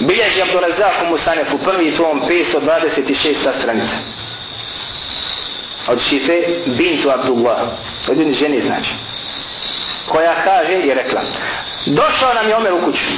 Bilježi 0.00 0.42
Abdurazak 0.42 1.02
u 1.02 1.06
Musanefu 1.06 1.58
prvi 1.58 1.90
tom 1.96 2.20
526. 2.28 3.34
stranica. 3.60 3.96
Od 5.88 6.00
šife 6.00 6.42
Bintu 6.66 7.10
Abdullah. 7.10 7.58
Od 8.08 8.18
jedne 8.18 8.34
žene 8.34 8.60
znači. 8.60 8.90
Koja 10.06 10.34
kaže 10.44 10.74
i 10.74 10.94
rekla. 10.94 11.20
Došao 11.86 12.34
nam 12.34 12.48
je 12.48 12.56
Omer 12.56 12.72
u 12.72 12.84
kuću. 12.84 13.10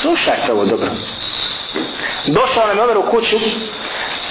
Slušajte 0.00 0.52
ovo 0.52 0.64
dobro. 0.64 0.90
Došao 2.26 2.66
nam 2.66 2.76
je 2.76 2.84
Omer 2.84 2.98
u 2.98 3.10
kuću 3.10 3.36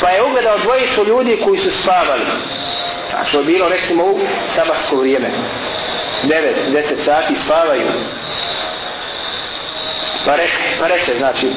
pa 0.01 0.09
je 0.09 0.23
ugledao 0.23 0.57
dvojicu 0.57 1.05
ljudi 1.05 1.41
koji 1.43 1.59
su 1.59 1.81
spavali. 1.81 2.25
A 3.17 3.23
to 3.31 3.39
je 3.39 3.45
bilo 3.45 3.69
recimo 3.69 4.03
u 4.03 4.19
sabarsko 4.55 4.95
vrijeme. 4.95 5.29
9, 6.23 6.53
10 6.71 7.03
sati 7.05 7.35
spavaju. 7.35 7.87
Pa, 10.25 10.35
re, 10.35 10.47
pa 10.79 10.87
reče, 10.87 11.15
znači, 11.17 11.47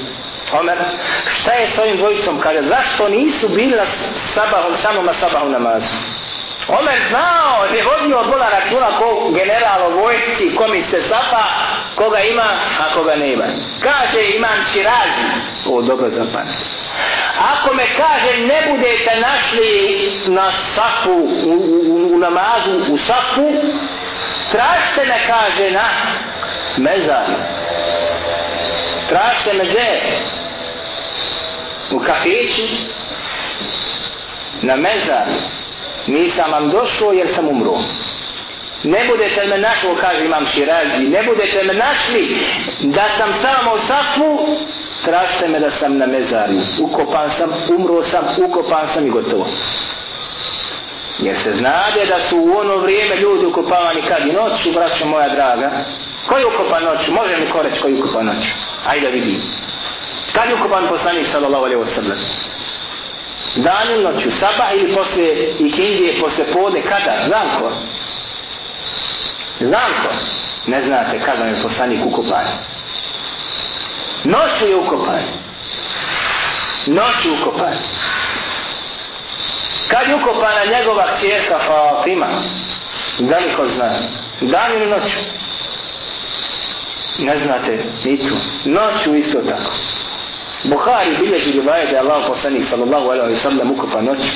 Omer, 0.52 0.78
šta 1.34 1.52
je 1.52 1.68
s 1.68 1.78
ovim 1.78 1.96
dvojicom? 1.96 2.40
Kaže, 2.40 2.62
zašto 2.62 3.08
nisu 3.08 3.48
bili 3.48 3.76
na 3.76 3.86
sabahom, 4.34 4.76
samo 4.76 5.02
na 5.02 5.14
sabahu 5.14 5.48
namazu? 5.48 5.94
Omer 6.68 6.98
znao, 7.08 7.64
je 7.74 7.82
vodio 7.82 8.24
bola 8.24 8.48
računa 8.48 8.98
ko 8.98 9.30
general 9.34 9.82
o 9.86 9.90
vojci, 9.90 10.54
ko 10.56 10.68
mi 10.68 10.82
se 10.82 11.02
sapa, 11.02 11.44
koga 11.94 12.20
ima, 12.20 12.48
a 12.80 12.94
koga 12.94 13.16
ne 13.16 13.32
ima. 13.32 13.44
Kaže, 13.82 14.36
imam 14.36 14.64
čirazi. 14.72 15.24
O, 15.66 15.82
dobro 15.82 16.10
zapamtite. 16.10 16.77
Ako 17.38 17.74
me 17.74 17.86
kaže 17.96 18.46
ne 18.46 18.62
budete 18.70 19.20
našli 19.20 20.12
na 20.26 20.52
safu, 20.52 21.12
u, 21.12 21.52
u, 21.52 22.14
u 22.14 22.18
namazu, 22.18 22.92
u 22.92 22.98
safu, 22.98 23.52
tražite 24.52 25.04
me 25.06 25.18
kaže 25.26 25.70
na 25.70 25.88
mezar. 26.76 27.26
Tražite 29.08 29.52
me 29.52 29.64
gdje? 29.64 30.00
U 31.90 31.98
kafiću, 31.98 32.62
na 34.62 34.76
mezar. 34.76 35.26
Nisam 36.06 36.52
vam 36.52 36.70
došao 36.70 37.12
jer 37.12 37.28
sam 37.34 37.48
umro. 37.48 37.78
Ne 38.82 39.04
budete 39.04 39.46
me 39.46 39.58
našli, 39.58 39.90
kaže 40.00 40.24
imam 40.24 40.46
širazi, 40.46 41.04
ne 41.04 41.22
budete 41.22 41.64
me 41.64 41.74
našli 41.74 42.46
da 42.80 43.04
sam 43.18 43.34
samo 43.42 43.74
u 43.74 43.78
safu, 43.78 44.58
tražite 45.04 45.48
me 45.48 45.60
da 45.60 45.70
sam 45.70 45.98
na 45.98 46.06
mezarju. 46.06 46.60
Ukopan 46.80 47.30
sam, 47.30 47.50
umro 47.78 48.02
sam, 48.02 48.24
ukopan 48.46 48.88
sam 48.94 49.06
i 49.06 49.10
gotovo. 49.10 49.46
Jer 51.18 51.38
se 51.38 51.52
znade 51.52 52.06
da 52.08 52.20
su 52.20 52.36
u 52.36 52.58
ono 52.58 52.76
vrijeme 52.76 53.16
ljudi 53.16 53.46
ukopavani 53.46 54.02
kad 54.08 54.26
i 54.26 54.32
noću, 54.32 54.72
braćo 54.74 55.06
moja 55.06 55.28
draga. 55.28 55.70
Ko 56.26 56.36
je 56.36 56.46
ukopan 56.46 56.84
noću? 56.84 57.12
Može 57.12 57.36
mi 57.36 57.50
ko 57.50 57.62
reći 57.62 57.80
ko 57.80 57.88
je 57.88 58.02
ukopan 58.02 58.26
noću? 58.26 58.52
Ajde 58.86 59.06
da 59.06 59.12
vidim. 59.12 59.42
Kad 60.32 60.48
je 60.48 60.54
ukopan 60.54 60.88
poslanik 60.88 61.26
sallallahu 61.26 61.64
alaihi 61.64 61.82
wa 61.82 61.86
sallam? 61.86 62.18
Dan 63.56 63.90
ili 63.92 64.04
noću? 64.04 64.30
Sabah 64.30 64.68
ili 64.74 64.94
poslije 64.94 65.50
ikindije, 65.58 66.20
poslije 66.20 66.46
podne? 66.52 66.82
Kada? 66.82 67.12
Znam 67.26 67.48
ko? 67.60 67.72
Znam 69.60 69.92
ko? 70.02 70.08
Ne 70.66 70.82
znate 70.82 71.20
kada 71.24 71.44
je 71.44 71.62
poslanik 71.62 72.00
ukopan. 72.06 72.46
Noću 74.24 74.66
je 74.68 74.76
ukopan. 74.76 75.22
Noću 76.86 77.28
ukopan. 77.40 77.74
Kad 79.88 80.08
je 80.08 80.14
ukopana 80.14 80.64
njegova 80.78 81.06
čerka 81.20 81.58
Fatima? 81.58 82.26
Da 83.18 83.38
li 83.38 83.54
ko 83.56 83.64
zna? 83.66 83.98
Dan 84.40 84.72
ili 84.76 84.86
noću? 84.86 85.18
Ne 87.18 87.36
znate, 87.38 87.84
ni 88.04 88.18
tu. 88.28 88.34
Noću 88.64 89.14
isto 89.14 89.38
tako. 89.38 89.72
Buhari 90.64 91.16
bilježi 91.20 91.52
rivaje 91.52 91.86
da 91.86 91.92
je 91.92 91.98
Allah 91.98 92.24
poslanik 92.26 92.64
sallallahu 92.64 93.08
alaihi 93.08 93.36
sallam 93.36 93.70
ukopan 93.70 94.04
noću. 94.04 94.32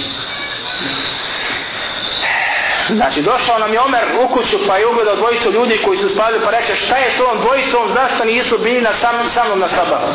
Znači 2.88 3.22
došao 3.22 3.58
nam 3.58 3.72
je 3.72 3.80
Omer 3.80 4.04
u 4.24 4.28
kuću 4.28 4.56
pa 4.66 4.76
je 4.76 4.86
ugledao 4.86 5.16
dvojicu 5.16 5.52
ljudi 5.52 5.80
koji 5.84 5.98
su 5.98 6.08
spali 6.08 6.40
pa 6.44 6.50
reče 6.50 6.76
šta 6.76 6.96
je 6.96 7.10
s 7.10 7.20
ovom 7.20 7.40
dvojicom 7.40 7.92
zašto 7.94 8.24
nisu 8.24 8.58
bili 8.58 8.80
na 8.80 8.92
sam, 8.92 9.28
samom 9.28 9.58
na 9.58 9.68
sabahu. 9.68 10.12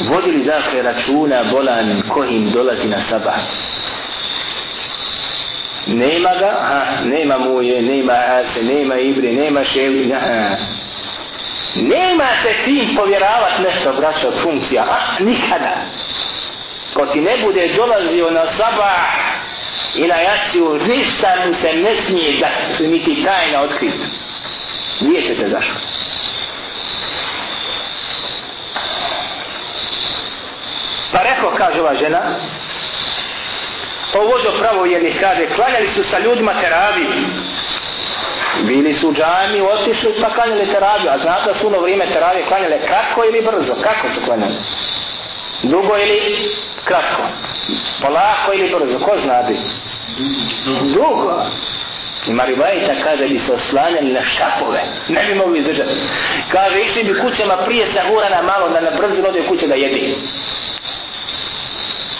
Vodili 0.00 0.44
dakle 0.44 0.82
računa 0.82 1.44
bolan 1.50 2.02
kojim 2.08 2.50
dolazi 2.50 2.88
na 2.88 3.00
sabah. 3.00 3.38
Nema 5.86 6.30
ga, 6.38 6.56
ha, 6.60 7.04
nema 7.04 7.38
muje, 7.38 7.82
nema 7.82 8.12
ase, 8.12 8.62
nema 8.62 8.96
ibre, 8.96 9.32
nema 9.32 9.64
šeli, 9.64 10.12
ha. 10.12 10.56
Nema 11.74 12.26
se 12.42 12.54
tim 12.64 12.96
povjeravat 12.96 13.58
nešto, 13.58 13.92
braća, 13.92 14.28
od 14.28 14.42
funkcija, 14.42 14.82
a, 14.82 15.22
nikada. 15.22 15.74
Ko 16.94 17.06
ti 17.06 17.20
ne 17.20 17.36
bude 17.44 17.68
dolazio 17.76 18.30
na 18.30 18.46
sabah 18.46 19.28
i 19.94 20.06
na 20.06 20.14
jaciju, 20.14 20.80
ništa 20.88 21.34
mu 21.46 21.54
se 21.54 21.72
ne 21.72 21.94
smije 21.94 22.40
da 22.40 22.48
mi 22.88 23.04
ti 23.04 23.24
tajna 23.24 23.60
otkriti. 23.60 23.98
Nije 25.00 25.22
se 25.22 25.34
te 25.34 25.48
zašlo. 25.48 25.74
Pa 31.12 31.22
rekao, 31.22 31.50
kaže 31.56 31.80
ova 31.80 31.94
žena, 31.94 32.22
ovo 34.14 34.38
do 34.38 34.58
pravo 34.58 34.86
je 34.86 35.12
kaže, 35.20 35.46
klanjali 35.46 35.88
su 35.88 36.04
sa 36.04 36.18
ljudima 36.18 36.54
teravi, 36.60 37.06
Su 39.00 39.08
u 39.08 39.14
džami, 39.14 39.60
otišli 39.60 40.14
pa 40.22 40.30
klanjali 40.30 40.72
teraviju. 40.72 41.10
A 41.10 41.18
znate 41.18 41.44
da 41.44 41.54
su 41.54 41.66
ono 41.66 41.78
vrijeme 41.78 42.06
teravije 42.06 42.46
klanjale 42.46 42.80
kratko 42.86 43.24
ili 43.24 43.42
brzo? 43.42 43.74
Kako 43.82 44.08
su 44.08 44.20
klanjali? 44.24 44.54
Dugo 45.62 45.96
ili 45.98 46.50
kratko? 46.84 47.22
Polako 48.02 48.52
ili 48.54 48.74
brzo? 48.78 48.98
Ko 48.98 49.16
zna 49.18 49.42
bi? 49.42 49.56
Dugo. 50.94 51.42
I 52.26 52.32
Maribajta 52.32 52.92
kada 53.04 53.26
bi 53.26 53.38
se 53.38 53.52
oslanjali 53.52 54.12
na 54.12 54.22
šapove. 54.22 54.82
Ne 55.08 55.24
bi 55.24 55.34
mogli 55.34 55.58
izdržati. 55.58 55.94
Kaže, 56.52 56.80
išli 56.80 57.04
bi 57.04 57.20
kućama 57.20 57.56
prije 57.56 57.86
sahura 57.86 58.28
na 58.28 58.42
malo 58.42 58.68
da 58.68 58.80
na 58.80 58.90
brzo 58.90 59.22
ode 59.28 59.46
kuće 59.48 59.66
da 59.66 59.74
jedi. 59.74 60.16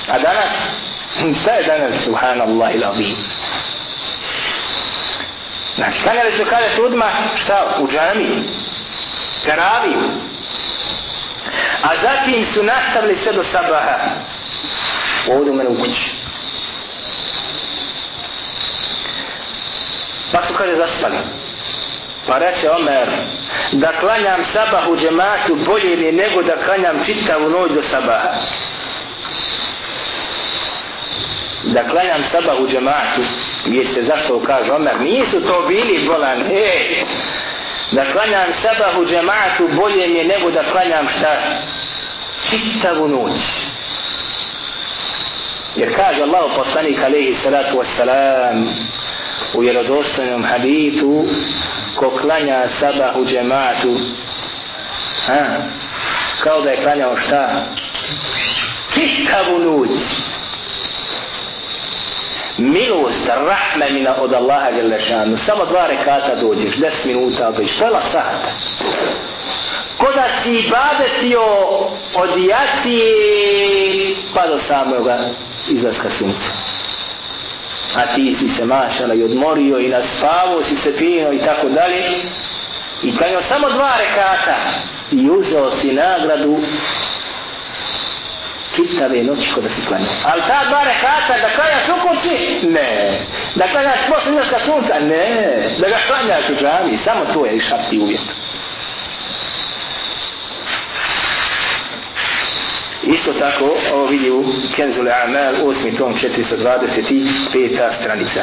A 0.09 0.19
danas? 0.19 0.55
Šta 1.41 1.51
je 1.51 1.63
danas? 1.63 2.05
Subhanallah 2.05 2.75
ila. 2.75 2.95
Znači, 5.79 6.03
klanjali 6.03 6.33
su 6.33 6.45
kaže 6.51 6.71
su 6.75 6.83
šta? 7.37 7.77
U 7.81 7.89
džami. 7.89 8.45
Teraviju. 9.45 10.11
A 11.83 11.89
zatim 12.03 12.45
su 12.45 12.63
nastavili 12.63 13.17
sve 13.17 13.33
do 13.33 13.43
sabaha. 13.43 13.99
Ovdje 15.31 15.53
u 15.53 15.55
mene 15.55 15.71
u 15.71 15.79
kući. 15.79 16.11
Pa 20.33 20.43
su 20.43 20.55
kaže, 20.55 20.77
zaspali. 20.77 21.17
Pa 22.27 22.39
reče 22.39 22.71
Omer, 22.71 23.09
da 23.73 23.93
klanjam 24.01 24.45
sabah 24.45 24.89
u 24.89 24.97
džematu 24.97 25.57
bolje 25.67 25.97
mi 25.97 26.13
nego 26.13 26.43
da 26.43 26.65
klanjam 26.65 27.05
čitavu 27.05 27.51
noć 27.51 27.73
do 27.73 27.83
sabaha. 27.83 28.35
Da 31.63 31.89
klanjam 31.89 32.25
sabah 32.25 32.61
u 32.61 32.69
džematu, 32.69 33.21
gdje 33.67 33.87
se 33.87 34.03
zašto 34.03 34.41
kaže 34.41 34.73
Omer, 34.73 35.01
nisu 35.01 35.41
to 35.41 35.65
bili 35.69 36.07
bolan, 36.07 36.41
e, 36.41 37.05
da 37.93 38.05
klanjam 38.13 38.53
sabah 38.53 38.99
u 38.99 39.05
džematu 39.05 39.69
bolje 39.77 40.09
mi 40.09 40.25
nego 40.25 40.51
da 40.51 40.63
klanjam 40.73 41.09
šta? 41.19 41.37
Čitavu 42.51 43.09
noć. 43.09 43.41
Jer 45.77 45.97
kaže 45.97 46.23
Allah 46.23 46.51
poslanik 46.57 46.99
alaihi 47.03 47.35
salatu 47.35 47.79
wassalam, 47.79 48.69
u 49.55 49.61
vjerodostojnom 49.61 50.45
hadithu 50.45 51.27
ko 51.97 52.11
klanja 52.11 52.69
sabah 52.69 53.17
u 53.17 53.25
džematu 53.25 53.97
ha, 55.27 55.47
kao 56.43 56.61
da 56.61 56.71
je 56.71 56.83
klanjao 56.83 57.17
šta 57.17 57.65
čitavu 58.95 59.59
noć 59.59 60.01
milost, 62.59 63.29
rahme 63.29 63.91
mina 63.91 64.15
od 64.21 64.35
Allaha 64.35 64.71
Đelešanu 64.71 65.37
samo 65.37 65.65
dva 65.65 65.87
rekata 65.87 66.35
dođeš, 66.35 66.77
des 66.77 67.05
minuta 67.05 67.51
dođeš, 67.51 67.79
pola 67.79 68.03
sata 68.03 68.53
ko 69.99 70.13
da 70.15 70.29
si 70.43 70.51
ibadetio 70.51 71.43
od 72.15 72.31
jacije 72.49 74.15
pa 74.35 74.47
do 74.47 74.59
samoga 74.59 75.19
izlaska 75.69 76.11
sunca. 76.11 76.49
A 77.97 78.15
ti 78.15 78.35
si 78.35 78.49
se 78.49 78.65
mašala 78.65 79.15
i 79.15 79.23
odmorio 79.23 79.79
i 79.79 79.89
naspavao 79.89 80.63
si 80.63 80.77
se 80.77 80.93
fino 80.93 81.33
i 81.33 81.39
tako 81.39 81.69
dalje. 81.69 82.03
I 83.03 83.17
klanio 83.17 83.43
samo 83.43 83.71
dva 83.71 83.93
rekata. 83.99 84.57
I 85.11 85.31
uzeo 85.31 85.71
si 85.71 85.93
nagradu 85.93 86.59
čitave 88.79 89.23
noći 89.23 89.53
ko 89.55 89.61
da 89.61 89.69
se 89.69 89.87
klanja. 89.89 90.07
Ali 90.25 90.43
ta 90.49 90.65
dva 90.69 90.83
rekata 90.85 91.35
da 91.43 91.49
klanjaš 91.57 91.89
u 91.89 92.09
kući? 92.09 92.67
Ne. 92.69 93.21
Da 93.55 93.65
klanjaš 93.69 94.01
posle 94.09 94.33
njoška 94.33 94.59
sunca? 94.65 94.95
Ne. 94.99 95.63
Da 95.79 95.89
ga 95.89 95.97
klanjaš 96.07 96.49
u 96.51 96.55
džami. 96.55 96.97
Samo 96.97 97.25
to 97.33 97.47
je 97.47 97.57
i 97.57 97.61
šarti 97.61 97.99
uvjet. 97.99 98.21
Isto 103.03 103.33
tako, 103.33 103.77
ovo 103.95 104.07
vidi 104.07 104.31
u 104.31 104.45
Kenzule 104.77 105.13
Amal, 105.25 105.55
8. 105.55 105.99
tom, 105.99 106.15
425. 106.15 107.93
stranica. 108.01 108.43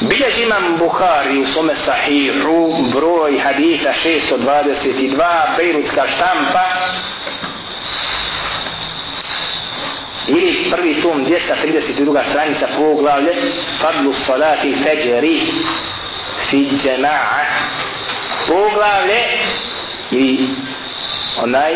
Bileži 0.00 0.42
imam 0.42 0.76
Bukhari 0.78 1.38
u 1.38 1.46
svome 1.46 1.76
sahihu, 1.76 2.76
broj 2.94 3.38
haditha 3.38 3.92
622, 4.04 5.56
Bejrutska 5.56 6.06
štampa, 6.06 6.64
ili 10.28 10.70
prvi 10.70 11.02
tom 11.02 11.26
232. 11.26 12.30
stranica 12.30 12.66
poglavlje, 12.78 13.34
Fadlu 13.80 14.12
salati 14.12 14.76
feđeri 14.82 15.40
fi 16.50 16.68
džema'a, 16.70 17.44
poglavlje, 18.48 19.22
ili 20.10 20.48
onaj 21.42 21.74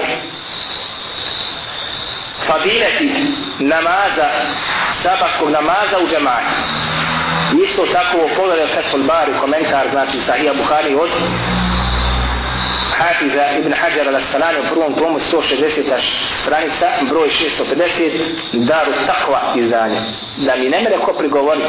fadileti 2.46 3.10
namaza, 3.58 4.30
sabatskog 4.92 5.50
namaza 5.50 5.98
u 6.04 6.08
džematu. 6.08 6.56
Isto 7.62 7.86
tako 7.92 8.18
u 8.24 8.36
pogledu 8.36 8.66
Fethul 8.74 9.02
Bari 9.02 9.32
komentar, 9.40 9.86
znači 9.90 10.20
Sahija 10.20 10.54
Buhari 10.54 10.94
od 10.94 11.10
Hafiza 12.98 13.58
ibn 13.58 13.72
Hajar 13.72 14.08
al-Assalani 14.08 14.58
u 14.58 14.74
prvom 14.74 14.94
tomu 14.94 15.18
160. 15.18 15.82
stranica, 16.42 16.88
broj 17.02 17.28
650, 17.28 18.10
Daru 18.52 18.92
Takva 19.06 19.52
izdanje. 19.56 20.00
Da 20.36 20.56
mi 20.56 20.68
ne 20.68 20.80
mere 20.80 20.98
ko 20.98 21.12
prigovori. 21.12 21.62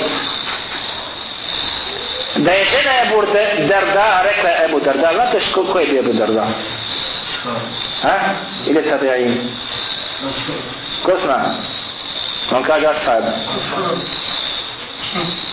Da 2.36 2.52
je 2.52 2.66
žena 2.66 2.92
Ebu 3.06 3.22
Darda, 3.68 4.24
rekla 4.24 4.50
Ebu 4.66 4.80
Darda, 4.80 5.10
znate 5.14 5.40
ko, 5.54 5.64
ko 5.64 5.80
je 5.80 5.86
bio 5.86 6.00
Ebu 6.00 6.14
Darda? 6.14 6.48
Ha? 8.02 8.20
Ili 8.68 8.84
im? 9.24 9.50
Ko 11.04 11.12
zna? 11.18 11.56
On 12.52 12.64
kaže 12.64 12.88
ashab. 12.88 13.24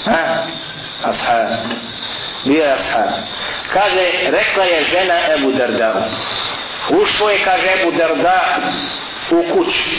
Ha? 0.04 0.44
Ashab. 1.04 1.48
Bio 2.44 2.64
je 2.64 2.72
ashab. 2.72 3.10
Kaže, 3.72 4.10
rekla 4.30 4.64
je 4.64 4.84
žena 4.84 5.34
Ebu 5.34 5.52
Darda. 5.52 6.08
Ušlo 7.02 7.30
je, 7.30 7.38
kaže 7.44 7.66
Ebu 7.80 7.90
Darda, 7.96 8.40
u 9.30 9.44
kuću. 9.52 9.90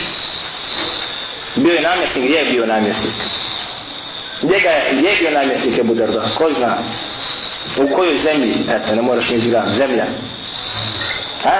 Bio 1.56 1.74
je 1.74 1.82
namjesnik, 1.82 2.26
gdje 2.26 2.38
je 2.38 2.52
bio 2.52 2.66
namjesnik? 2.66 3.14
Gdje, 4.42 4.60
ga 4.60 4.70
je, 4.70 4.94
gdje 4.94 5.10
je 5.10 5.16
bio 5.20 5.32
namjesnik 5.32 5.78
Ebu 5.78 5.94
Darda? 5.94 6.22
Ko 6.38 6.54
zna? 6.54 6.78
U 7.78 7.96
kojoj 7.96 8.18
zemlji? 8.18 8.56
Eto, 8.70 8.96
ne 8.96 9.02
moraš 9.02 9.30
ni 9.30 9.40
zgrati. 9.40 9.74
Zemlja. 9.74 10.06
Ha? 11.44 11.60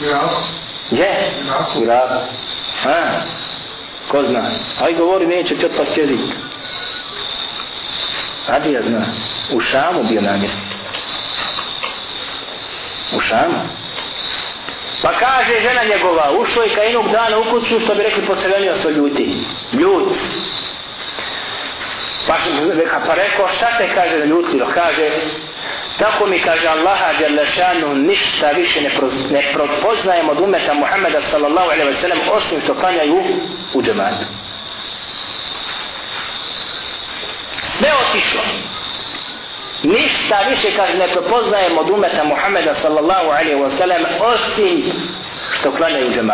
Ja. 0.00 0.20
Je? 0.90 1.32
U 1.76 1.86
Ha? 2.82 3.02
Ko 4.08 4.22
zna? 4.22 4.50
Aj 4.82 4.92
govori, 4.94 5.26
neće 5.26 5.56
ti 5.56 5.66
otpast 5.66 5.98
jezik. 5.98 6.20
Adija 8.48 8.82
zna. 8.82 9.06
U 9.52 9.60
Šamu 9.60 10.02
bio 10.02 10.20
namjesnik. 10.20 10.64
U 13.16 13.20
Šamu. 13.20 13.60
Pa 15.02 15.12
kaže 15.12 15.60
žena 15.62 15.84
njegova, 15.84 16.30
ušao 16.38 16.62
je 16.62 16.74
ka 16.74 16.82
jednog 16.82 17.10
dana 17.10 17.38
u 17.38 17.44
kuću, 17.50 17.80
što 17.80 17.94
bi 17.94 18.02
rekli, 18.02 18.26
pocelenio 18.26 18.76
se 18.76 18.90
ljuti. 18.90 19.34
Ljut. 19.72 20.16
Pa, 22.26 22.36
pa 23.06 23.14
rekao, 23.14 23.48
šta 23.48 23.66
te 23.78 23.94
kaže 23.94 24.18
da 24.18 24.24
ljutilo? 24.24 24.66
Pa 24.66 24.72
kaže, 24.72 25.10
Tako 25.98 26.26
mi 26.26 26.38
kaže 26.38 26.68
Allaha 26.68 27.12
Đalešanu 27.20 27.94
ništa 27.94 28.50
više 28.50 28.80
ne, 28.80 28.90
proz, 28.90 29.30
ne 29.30 29.52
propoznajem 29.52 30.28
od 30.28 30.40
umeta 30.40 30.74
Muhammeda 30.74 31.20
sallallahu 31.20 31.70
alaihi 31.70 31.90
wa 31.90 32.00
sallam 32.00 32.18
osim 32.32 32.60
što 32.60 32.74
klanjaju 32.74 33.22
u 33.74 33.82
džematu. 33.82 34.24
Sve 37.78 37.88
otišlo. 38.08 38.40
Ništa 39.82 40.38
više 40.48 40.76
kaže 40.76 40.98
ne 40.98 41.08
prepoznajemo 41.08 41.80
od 41.80 41.90
umeta 41.90 42.24
Muhammeda 42.24 42.74
sallallahu 42.74 43.28
alaihi 43.30 43.54
wa 43.54 43.70
sallam 43.78 44.02
osim 44.20 44.92
što 45.58 45.72
klanjaju 45.72 46.08
u 46.08 46.26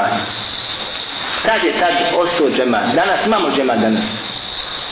Tad 1.43 1.65
je 1.65 1.73
tad 1.81 1.95
ostao 2.17 2.51
džemat? 2.51 2.95
Danas 2.95 3.27
imamo 3.27 3.51
džemat 3.51 3.79
danas. 3.79 4.05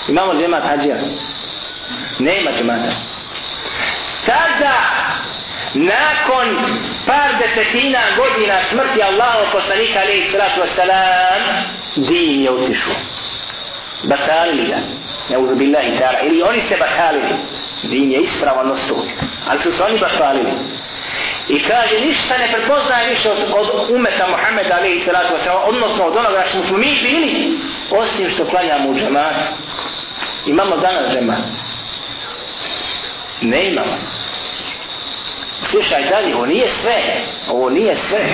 Imamo 0.09 0.35
džemat 0.35 0.63
hađija. 0.69 0.97
Nema 2.19 2.51
džemata 2.59 3.17
tada 4.27 4.77
nakon 5.75 6.49
par 7.07 7.31
desetina 7.39 8.01
godina 8.17 8.55
smrti 8.71 9.03
Allahu 9.03 9.53
poslanika 9.53 10.01
alaihi 10.01 10.31
salatu 10.33 10.61
wasalam 10.61 11.43
din 11.97 12.43
je 12.43 12.51
utišao 12.51 12.95
batalili 14.03 14.67
ga 14.67 14.79
neuzu 15.31 15.55
billahi 15.55 15.91
ta'ala 15.99 16.21
ili 16.23 16.43
oni 16.43 16.61
se 16.61 16.77
bahalili, 16.77 17.35
din 17.83 18.13
je 18.13 18.21
ispravan 18.21 18.71
ostao 18.71 18.97
ali 19.49 19.63
su 19.63 19.73
se 19.73 19.85
oni 19.85 19.99
bahalili. 19.99 20.53
i 21.49 21.63
kaže 21.63 22.01
ništa 22.01 22.39
ne 22.39 22.49
prepoznaje 22.53 23.11
više 23.11 23.31
od, 23.31 23.39
od 23.57 23.91
umeta 23.91 24.27
Muhammeda 24.29 24.77
alaihi 24.77 25.01
salatu 25.01 25.35
wasalam 25.35 25.69
odnosno 25.69 26.05
od 26.05 26.17
onoga 26.17 26.45
što 26.49 26.63
smo 26.63 26.79
mi 26.79 26.99
bili 27.03 27.59
osim 27.91 28.31
što 28.31 28.47
klanjamo 28.47 28.91
u 28.91 28.95
džamat. 28.95 29.37
imamo 30.47 30.77
danas 30.77 31.13
džamat. 31.13 31.39
ne 33.41 33.67
imamo 33.67 34.17
slušaj 35.71 36.03
dalje, 36.11 36.37
ovo 36.37 36.47
nije 36.47 36.69
sve. 36.69 37.03
Ovo 37.49 37.71
nije 37.71 37.97
sve. 37.97 38.25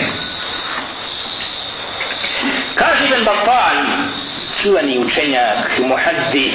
Kaže 2.75 3.09
Ben 3.09 3.25
Bapal, 3.25 3.77
čuveni 4.63 4.99
učenjak, 4.99 5.79
muhaddis, 5.79 6.55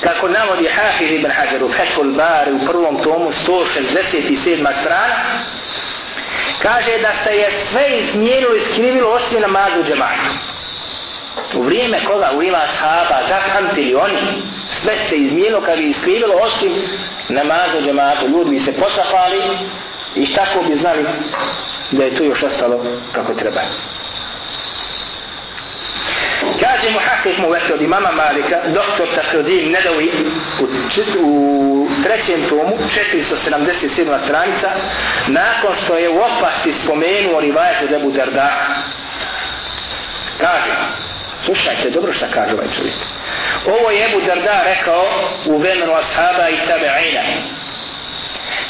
kako 0.00 0.28
navodi 0.28 0.68
Hafiz 0.68 1.10
ibn 1.10 1.30
Hajar 1.30 1.64
u 1.64 1.68
Fethul 1.68 2.12
Bari 2.12 2.52
u 2.52 2.66
prvom 2.66 3.02
tomu 3.02 3.30
167. 3.30 4.80
strana, 4.80 5.44
kaže 6.62 6.98
da 6.98 7.12
se 7.24 7.36
je 7.36 7.50
sve 7.70 7.98
izmijenilo 7.98 8.54
i 8.54 8.60
skrivilo 8.60 9.10
osim 9.10 9.40
namazu 9.40 9.82
džematu. 9.88 10.30
U 11.54 11.62
vrijeme 11.62 12.04
koga 12.04 12.32
u 12.36 12.42
ima 12.42 12.60
sahaba 12.78 13.20
zapamtili 13.28 13.94
oni, 13.94 14.42
sve 14.82 14.94
se 15.08 15.16
izmijenilo 15.16 15.60
kad 15.60 15.78
bi 15.78 15.90
iskrivilo 15.90 16.34
osim 16.34 16.72
namaza 17.28 17.80
džematu. 17.84 18.28
Ljudi 18.28 18.50
bi 18.50 18.60
se 18.60 18.72
posafali 18.72 19.40
i 20.14 20.34
tako 20.34 20.62
bi 20.62 20.76
znali 20.76 21.04
da 21.90 22.04
je 22.04 22.14
to 22.14 22.24
još 22.24 22.42
ostalo 22.42 22.84
kako 23.12 23.34
treba. 23.34 23.60
Kaže 26.60 26.90
mu 26.90 26.98
Hakik 26.98 27.38
mu 27.38 27.50
vete 27.50 27.74
od 27.74 27.82
imama 27.82 28.10
Malika, 28.12 28.60
doktor 28.74 29.08
Tafrodin 29.14 29.72
Nedovi 29.72 30.12
u, 30.60 30.64
u 31.20 31.88
trećem 32.02 32.48
tomu, 32.48 32.78
477. 33.10 34.24
stranica, 34.24 34.70
nakon 35.26 35.74
što 35.84 35.98
je 35.98 36.08
u 36.08 36.20
opasti 36.20 36.72
spomenuo 36.72 37.40
rivajet 37.40 37.82
od 37.82 37.92
Ebu 37.92 38.10
Darda, 38.10 38.50
kaže, 40.40 40.74
slušajte 41.44 41.90
dobro 41.90 42.12
šta 42.12 42.26
kaže 42.34 42.54
ovaj 42.54 42.68
čovjek. 42.76 42.96
Ovo 43.66 43.90
je 43.90 44.04
Ebu 44.04 44.20
Darda 44.26 44.62
rekao 44.64 45.04
u 45.46 45.58
vremenu 45.58 45.92
ashaba 45.92 46.48
i 46.48 46.56
tabe'ina. 46.68 47.22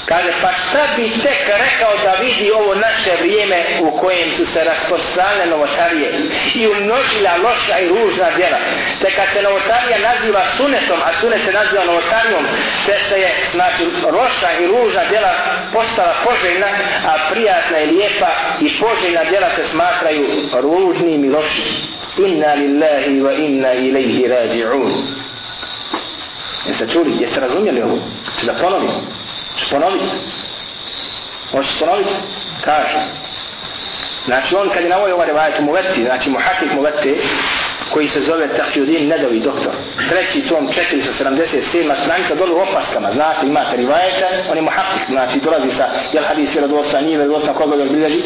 Kaže, 0.07 0.32
pa 0.42 0.52
šta 0.52 0.82
bi 0.96 1.11
tek 1.22 1.40
rekao 1.64 1.92
da 2.04 2.12
vidi 2.20 2.50
ovo 2.52 2.74
naše 2.74 3.11
vrijeme 3.20 3.64
u 3.80 3.96
kojem 3.96 4.32
su 4.32 4.46
se 4.46 4.64
rasprostranile 4.64 5.46
novotarije 5.46 6.11
i 6.54 6.66
umnožila 6.66 7.36
loša 7.44 7.78
i 7.78 7.88
ružna 7.88 8.30
djela. 8.36 8.59
Te 9.00 9.11
kad 9.11 9.24
se 9.32 9.42
novotarija 9.42 9.98
naziva 9.98 10.42
sunetom, 10.57 11.00
a 11.04 11.12
sunet 11.20 11.40
se 11.44 11.52
naziva 11.52 11.84
novotarijom, 11.84 12.44
te 12.86 12.98
se 13.09 13.20
je, 13.20 13.30
znači, 13.52 13.84
loša 14.12 14.50
i 14.61 14.66
ružna 14.66 15.04
djela 15.11 15.32
postala 15.72 16.14
poželjna, 16.24 16.66
a 17.07 17.30
prijatna 17.30 17.78
i 17.78 17.86
lijepa 17.86 18.30
i 18.61 18.68
poželjna 18.80 19.24
djela 19.24 19.48
se 19.57 19.66
smatraju 19.66 20.26
ružnim 20.52 21.24
i 21.24 21.30
lošim 21.30 21.64
inna 22.18 22.54
lillahi 22.54 23.20
wa 23.20 23.46
inna 23.46 23.72
ilaihi 23.72 24.28
rađi'un. 24.28 24.92
Jeste 26.66 26.88
čuli? 26.92 27.16
Jeste 27.20 27.40
razumjeli 27.40 27.82
ovo? 27.82 27.98
Če 28.40 28.46
da 28.46 28.52
ponovimo? 28.52 29.26
Možeš 29.57 29.70
ponoviti? 29.70 30.04
Možeš 31.52 31.78
ponoviti? 31.78 32.11
Kaže. 32.64 32.98
Znači 34.24 34.57
on 34.57 34.70
kad 34.70 34.82
je 34.82 34.88
na 34.88 34.98
ovaj 34.98 35.26
revajetu 35.26 35.62
Muveti, 35.62 36.04
znači 36.04 36.30
Muhakik 36.30 36.72
Muveti, 36.72 37.16
koji 37.92 38.09
se 38.09 38.20
zove 38.20 38.57
Tahjudin 38.57 39.09
Nedovi 39.09 39.40
doktor. 39.40 39.72
Treći 40.09 40.48
tom 40.48 40.68
477. 40.68 42.02
stranica 42.02 42.34
dole 42.34 42.50
u 42.50 42.59
opaskama. 42.59 43.12
Znate, 43.12 43.46
imate 43.46 43.76
rivajeta, 43.76 44.26
on 44.50 44.57
je 44.57 44.62
muhakik, 44.62 45.02
znači 45.11 45.40
dolazi 45.40 45.70
sa, 45.70 45.88
jel 46.12 46.24
hadis 46.24 46.57
je 46.57 46.61
radosa, 46.61 47.00
nije 47.00 47.18
radosa, 47.18 47.52
koga 47.52 47.76
ga 47.76 47.84
bilježi. 47.84 48.22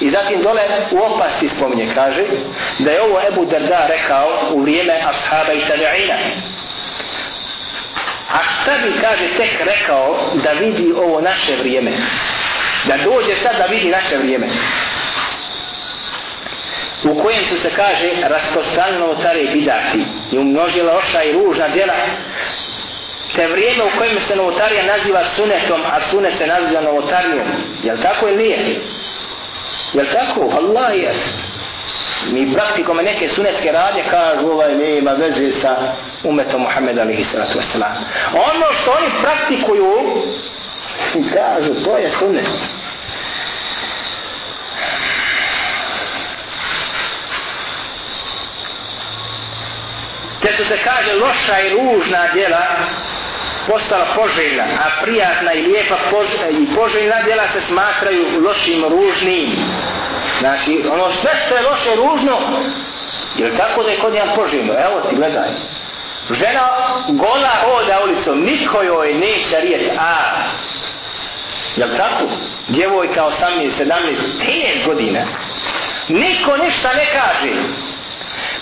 I 0.00 0.10
zatim 0.10 0.42
dole 0.42 0.62
u 0.90 0.98
opasti 0.98 1.48
spominje, 1.48 1.88
kaže, 1.94 2.24
da 2.78 2.90
je 2.90 3.02
ovo 3.02 3.20
Ebu 3.32 3.44
Darda 3.44 3.86
rekao 3.88 4.28
u 4.52 4.60
vrijeme 4.60 4.94
ashaba 5.08 5.52
i 5.52 5.58
tabi'ina. 5.60 6.16
A 8.32 8.38
šta 8.42 8.72
bi, 8.82 9.00
kaže, 9.00 9.28
tek 9.36 9.60
rekao 9.60 10.16
da 10.44 10.50
vidi 10.50 10.92
ovo 10.96 11.20
naše 11.20 11.52
vrijeme? 11.60 11.92
Da 12.84 12.96
dođe 12.96 13.36
sad 13.42 13.56
da 13.58 13.64
vidi 13.64 13.90
naše 13.90 14.16
vrijeme. 14.16 14.46
U 17.04 17.22
kojem 17.22 17.46
su 17.46 17.58
se 17.58 17.70
kaže 17.76 18.10
rasprostranjeno 18.22 19.16
care 19.22 19.40
i 19.40 19.48
bidati. 19.48 20.04
I 20.32 20.38
umnožila 20.38 20.96
oša 20.96 21.22
i 21.22 21.32
ružna 21.32 21.68
djela. 21.68 21.94
Te 23.36 23.46
vrijeme 23.46 23.84
u 23.84 23.98
kojem 23.98 24.20
se 24.20 24.36
novotarija 24.36 24.82
naziva 24.84 25.24
sunetom 25.24 25.80
a 25.92 26.00
sunet 26.00 26.38
se 26.38 26.46
naziva 26.46 26.80
novotarijom. 26.80 27.46
Jel 27.84 27.96
tako 28.02 28.28
ili 28.28 28.36
nije? 28.36 28.58
Jel 29.92 30.06
tako? 30.12 30.52
Allah 30.56 30.90
jes. 31.02 31.16
Mi 32.32 32.54
praktikome 32.54 33.02
neke 33.02 33.28
sunetske 33.28 33.72
radnje 33.72 34.02
kažu 34.10 34.46
ovaj 34.46 34.74
nema 34.74 35.10
veze 35.10 35.52
sa 35.52 35.76
umetom 36.28 36.60
Muhammed 36.60 36.98
alihi 36.98 37.24
salatu 37.24 37.58
wasalam 37.58 37.92
ono 38.32 38.72
što 38.72 38.90
oni 38.90 39.06
praktikuju 39.22 39.92
i 41.14 41.30
kažu 41.30 41.84
to 41.84 41.96
je 41.96 42.10
sunnet. 42.10 42.46
te 50.46 50.52
su 50.52 50.64
se 50.64 50.78
kaže 50.78 51.14
loša 51.14 51.60
i 51.60 51.70
ružna 51.70 52.28
djela 52.32 52.66
postala 53.68 54.06
poželjna, 54.16 54.64
a 54.64 55.02
prijatna 55.02 55.52
i 55.52 55.62
lijepa 55.62 55.96
pož 56.10 56.28
i 56.50 56.74
poželjna 56.74 57.22
djela 57.22 57.48
se 57.48 57.60
smatraju 57.60 58.40
lošim, 58.44 58.84
ružnim. 58.84 59.50
Znači, 60.40 60.84
ono 60.92 61.10
sve 61.10 61.30
što 61.46 61.56
je 61.56 61.62
loše 61.62 61.94
ružno, 61.96 62.38
je 63.36 63.56
tako 63.56 63.82
da 63.82 63.90
je 63.90 63.98
kod 63.98 64.12
njega 64.12 64.32
poželjno? 64.34 64.72
Evo 64.72 65.00
ti, 65.00 65.16
gledaj. 65.16 65.48
Žena 66.30 66.68
gola 67.08 67.50
hoda 67.64 68.00
ulicom, 68.04 68.40
niko 68.40 68.82
joj 68.82 69.14
neće 69.14 69.60
rijeti, 69.60 69.90
a 69.98 70.16
Jel 71.76 71.88
tako? 71.96 72.24
Djevojka 72.68 73.24
18, 73.24 73.70
17, 73.78 73.92
13 74.46 74.86
godina. 74.86 75.20
Niko 76.08 76.56
ništa 76.56 76.92
ne 76.92 77.06
kaže. 77.06 77.52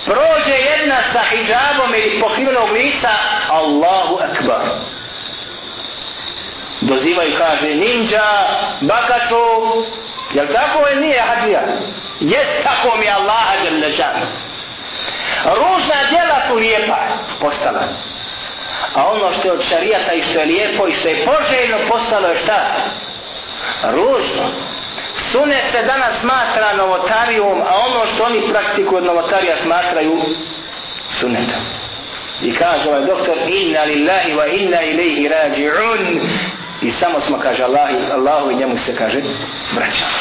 Prođe 0.04 0.54
jedna 0.54 0.96
sa 1.12 1.20
hijabom 1.30 1.94
ili 1.94 2.20
pokrivenog 2.20 2.70
lica 2.70 3.10
Allahu 3.48 4.18
akbar. 4.30 4.60
Dozivaju 6.80 7.32
kaže 7.38 7.74
ninja 7.74 8.22
bakacu 8.80 9.36
jel 10.34 10.46
tako? 10.46 10.86
Je 10.88 10.96
nije 10.96 11.20
hađija? 11.20 11.62
Jest 12.20 12.62
tako 12.62 12.96
mi 12.96 13.10
Allah 13.10 13.62
đelešan 13.62 14.26
ružna 15.44 15.96
djela 16.10 16.40
su 16.48 16.54
lijepa 16.54 16.98
postala 17.40 17.82
a 18.94 19.06
ono 19.10 19.32
što 19.32 19.48
je 19.48 19.52
od 19.52 19.62
šarijata 19.62 20.12
i 20.12 20.22
što 20.22 20.38
je 20.38 20.46
lijepo 20.46 20.88
i 20.88 20.92
što 20.92 21.08
je 21.08 21.24
poželjno 21.24 21.78
postalo 21.88 22.28
je 22.28 22.36
šta 22.36 22.74
ružno 23.82 24.42
Sunet 25.16 25.64
se 25.72 25.82
danas 25.82 26.20
smatra 26.20 26.72
novotarijom, 26.76 27.62
a 27.62 27.78
ono 27.86 28.06
što 28.06 28.24
oni 28.24 28.40
praktikuju 28.50 28.98
od 28.98 29.04
novotarija 29.04 29.56
smatraju 29.56 30.22
sunetom. 31.10 31.62
I 32.42 32.54
kaže 32.54 32.90
ovaj 32.90 33.06
doktor, 33.06 33.36
inna 33.48 33.82
lillahi 33.82 34.32
wa 34.32 34.60
inna 34.60 34.82
ilaihi 34.82 35.28
rađi'un. 35.28 36.20
I 36.82 36.90
samo 36.90 37.20
smo, 37.20 37.38
kaže 37.38 37.64
Allah, 37.64 37.90
Allahu 38.14 38.50
i 38.50 38.54
njemu 38.56 38.76
se 38.76 38.96
kaže, 38.96 39.20
vraćamo. 39.74 40.12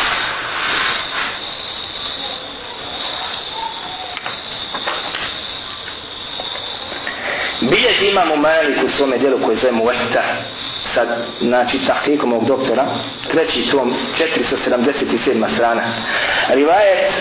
Bilježi 7.70 8.08
imamo 8.12 8.36
Malik 8.36 8.84
u 8.86 8.90
svome 8.90 9.18
dijelu 9.18 9.40
koje 9.46 9.56
zove 9.56 9.74
Muvatta, 9.74 10.24
sa 10.84 11.06
znači 11.42 11.78
tahkikom 11.88 12.34
ovog 12.34 12.48
doktora 12.48 12.86
treći 13.32 13.70
tom 13.72 13.94
477 14.18 15.56
strana. 15.56 15.82
Rivajet 16.50 17.12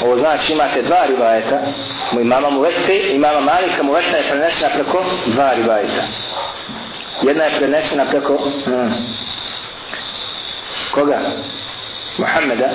ovo 0.00 0.16
znači 0.16 0.52
imate 0.52 0.82
dva 0.82 1.06
rivajeta 1.06 1.60
mu 2.12 2.20
imama 2.20 2.50
mu 2.50 2.60
vete 2.60 3.14
imama 3.14 3.40
Malika 3.40 3.82
mu 3.82 3.92
vete 3.92 4.16
je 4.16 4.28
prenesena 4.30 4.70
preko 4.74 5.04
dva 5.26 5.54
rivajeta. 5.54 6.02
Jedna 7.22 7.44
je 7.44 7.58
prenesena 7.58 8.04
preko 8.04 8.50
hmm, 8.64 8.92
koga? 10.90 11.18
Muhammeda 12.18 12.70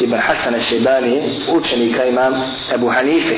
ibn 0.00 0.18
Hasan 0.18 0.54
al-Shaybani 0.54 1.40
učenika 1.48 2.04
imam 2.04 2.34
Ebu 2.74 2.88
Hanife 2.88 3.36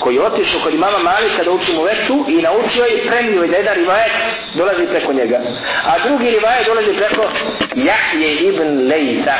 koji 0.00 0.14
je 0.14 0.22
otišao 0.22 0.60
kod 0.60 0.74
imama 0.74 0.98
Malika 0.98 1.44
da 1.44 1.50
uči 1.50 1.72
mu 1.72 1.82
vetu 1.82 2.24
i 2.28 2.42
naučio 2.42 2.84
i 2.86 3.08
premio 3.08 3.44
i 3.44 3.48
da 3.48 3.56
jedan 3.56 3.74
rivajet 3.74 4.12
dolazi 4.54 4.86
preko 4.86 5.12
njega. 5.12 5.40
A 5.84 5.98
drugi 6.08 6.30
rivajet 6.30 6.66
dolazi 6.66 6.92
preko 6.92 7.22
Jahje 7.74 8.34
ibn 8.34 8.88
Lejta. 8.88 9.34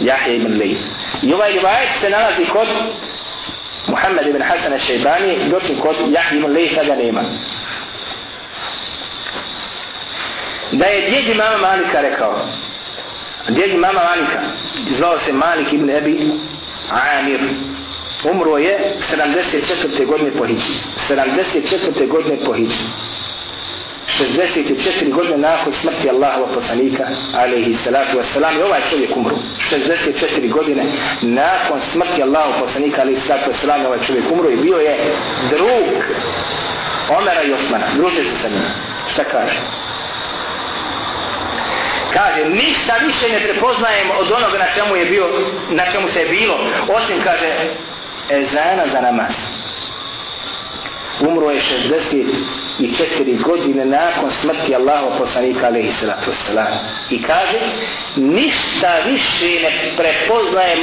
Jahje 0.00 0.36
ibn 0.36 0.58
Lejta. 0.58 0.88
I 1.22 1.34
ovaj 1.34 1.52
rivajet 1.52 1.88
se 2.00 2.10
nalazi 2.10 2.44
kod 2.44 2.68
Muhammed 3.86 4.26
ibn 4.26 4.42
Hasan 4.42 4.72
al-Shaybani, 4.72 5.48
dočin 5.50 5.76
kod 5.80 5.96
Jahje 6.08 6.38
ibn 6.38 6.52
Lejta 6.52 6.84
ga 6.84 6.94
nema. 6.94 7.22
Da 10.72 10.86
je 10.86 11.10
djed 11.10 11.28
imama 11.28 11.56
Malika 11.56 12.00
rekao, 12.00 12.48
djed 13.48 13.70
imama 13.70 14.00
Malika, 14.04 14.40
zvao 14.90 15.18
se 15.18 15.32
Malik 15.32 15.72
ibn 15.72 15.90
Ebi 15.90 16.30
Amir, 16.90 17.40
umro 18.24 18.58
je 18.58 18.96
74. 19.12 20.06
godine 20.06 20.30
po 20.38 20.46
Hidži. 20.46 20.72
74. 21.08 22.08
godine 22.08 22.36
po 22.44 22.52
Hidži. 22.52 22.84
64 24.18 25.10
godine 25.10 25.38
nakon 25.38 25.72
smrti 25.72 26.10
Allahova 26.10 26.54
poslanika 26.54 27.04
alaihi 27.34 27.74
salatu 27.74 28.18
wasalam 28.18 28.58
i 28.58 28.62
ovaj 28.62 28.80
čovjek 28.90 29.16
umru 29.16 29.36
64 29.70 30.50
godine 30.50 30.84
nakon 31.22 31.80
smrti 31.80 32.22
Allahova 32.22 32.58
poslanika 32.60 33.00
alaihi 33.00 33.20
salatu 33.20 33.50
wasalam 33.50 33.86
ovaj 33.86 33.98
čovjek 34.06 34.24
umru 34.32 34.50
i 34.50 34.56
bio 34.56 34.76
je 34.76 34.96
drug 35.50 36.04
Omera 37.18 37.42
i 37.42 37.52
Osmana 37.52 37.86
druže 37.96 38.24
se 38.24 38.36
sa 38.36 38.48
njima 38.48 38.70
šta 39.08 39.24
kaže 39.24 39.58
kaže 42.12 42.44
ništa 42.48 42.94
više 43.06 43.28
ne 43.28 43.40
prepoznajem 43.40 44.10
od 44.18 44.32
onoga 44.32 44.58
na 44.58 44.66
čemu 44.74 44.96
je 44.96 45.04
bio 45.04 45.26
na 45.70 45.84
čemu 45.92 46.08
se 46.08 46.20
je 46.20 46.28
bilo 46.28 46.58
osim 46.88 47.16
kaže 47.24 47.48
ezana 48.30 48.86
za 48.92 49.00
namaz. 49.00 49.32
Umro 51.20 51.50
je 51.50 51.60
64 51.60 53.42
godine 53.42 53.84
nakon 53.84 54.30
smrti 54.30 54.74
Allaha 54.74 55.18
poslanika 55.18 55.66
alaihi 55.66 55.92
salatu 55.92 56.30
wasalam. 56.30 56.74
I 57.10 57.22
kaže, 57.22 57.58
ništa 58.16 58.98
više 59.06 59.46
ne 59.62 59.92
prepoznajem 59.96 60.78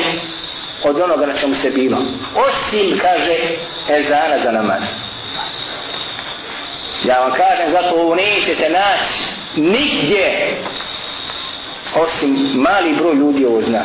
od 0.84 1.00
onoga 1.02 1.26
na 1.26 1.34
čemu 1.34 1.54
se 1.54 1.70
bilo. 1.70 1.98
Osim, 2.36 3.00
kaže, 3.00 3.38
ezana 3.90 4.38
za 4.44 4.52
namaz. 4.52 4.84
Ja 7.04 7.20
vam 7.20 7.32
kažem, 7.32 7.72
zato 7.72 7.96
ovo 7.96 8.16
nećete 8.16 8.70
naći 8.70 9.24
nigdje 9.56 10.58
osim 11.96 12.52
mali 12.54 12.96
broj 12.96 13.16
ljudi 13.16 13.46
ovo 13.46 13.62
zna. 13.62 13.84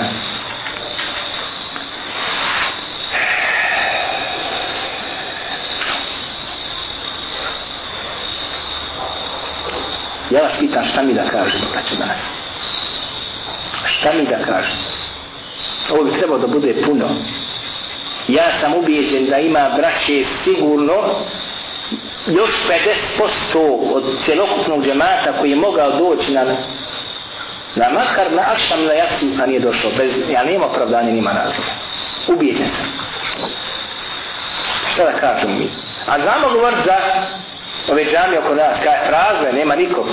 Ja 10.30 10.42
vas 10.42 10.58
pitan 10.58 10.84
šta 10.84 11.02
mi 11.02 11.14
da 11.14 11.24
kažem, 11.24 11.60
braću 11.72 11.96
danas. 11.98 12.20
Šta 13.86 14.12
mi 14.12 14.24
da 14.24 14.44
kažem? 14.44 14.78
Ovo 15.90 16.04
bi 16.04 16.18
trebalo 16.18 16.38
da 16.38 16.46
bude 16.46 16.82
puno. 16.86 17.08
Ja 18.28 18.58
sam 18.60 18.74
ubijeđen 18.74 19.26
da 19.26 19.38
ima 19.38 19.70
braće 19.76 20.24
sigurno 20.44 21.14
još 22.26 22.50
50% 23.54 23.58
od 23.92 24.04
celokupnog 24.24 24.84
džemata 24.84 25.32
koji 25.38 25.50
je 25.50 25.56
mogao 25.56 25.90
doći 25.90 26.32
na 26.32 26.44
na 27.76 27.88
makar 27.88 28.32
na 28.32 28.42
akšam 28.52 28.84
na 28.84 28.92
jaci 28.92 29.26
a 29.42 29.46
nije 29.46 29.60
došao. 29.60 29.90
Bez, 29.98 30.12
ja 30.30 30.44
nema 30.44 30.66
opravdanja, 30.66 31.12
nima 31.12 31.30
razloga. 31.32 31.70
Ubijeđen 32.28 32.66
sam. 32.66 32.86
Šta 34.92 35.04
da 35.04 35.18
kažem 35.18 35.58
mi? 35.58 35.70
A 36.06 36.20
znamo 36.20 36.50
govor 36.54 36.74
za 36.84 36.96
ove 37.88 38.04
džamije 38.04 38.38
oko 38.38 38.54
nas, 38.54 38.78
kaj 38.84 39.08
prazne, 39.08 39.52
nema 39.52 39.76
nikog. 39.76 40.06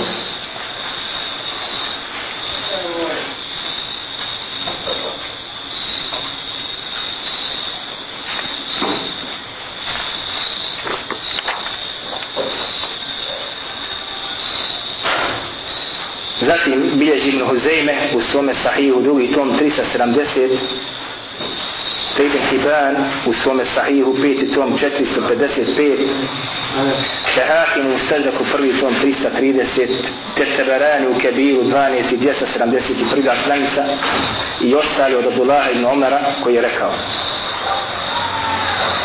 Zatim 16.40 16.90
bilježi 16.94 17.28
Ibn 17.28 17.42
Huzeyme 17.48 18.10
u 18.14 18.20
svome 18.20 18.54
sahihu 18.54 19.00
drugi 19.00 19.32
tom 19.32 19.52
370 19.58 20.56
te 22.16 22.24
ibn 22.24 22.38
Hibban 22.50 22.96
u 23.26 23.32
svome 23.32 23.64
sahihu 23.64 24.14
peti 24.14 24.52
tom 24.52 24.72
455 24.72 26.06
te 27.34 27.42
Hakim 27.46 27.94
u 27.94 27.98
Stajdaku 27.98 28.44
prvi 28.52 28.72
tom 28.80 28.94
330 29.02 29.88
te 30.36 30.44
Teberani 30.56 31.06
u 31.06 31.18
Kebiru 31.18 31.62
12 31.62 32.14
i 32.14 32.18
271 32.18 33.42
stranica. 33.44 33.84
I 34.60 34.74
ostali 34.74 35.14
od 35.14 35.26
Abdullah 35.26 35.66
ibn 35.72 35.84
Omara 35.84 36.20
koji 36.42 36.54
je 36.54 36.60
rekao 36.60 36.92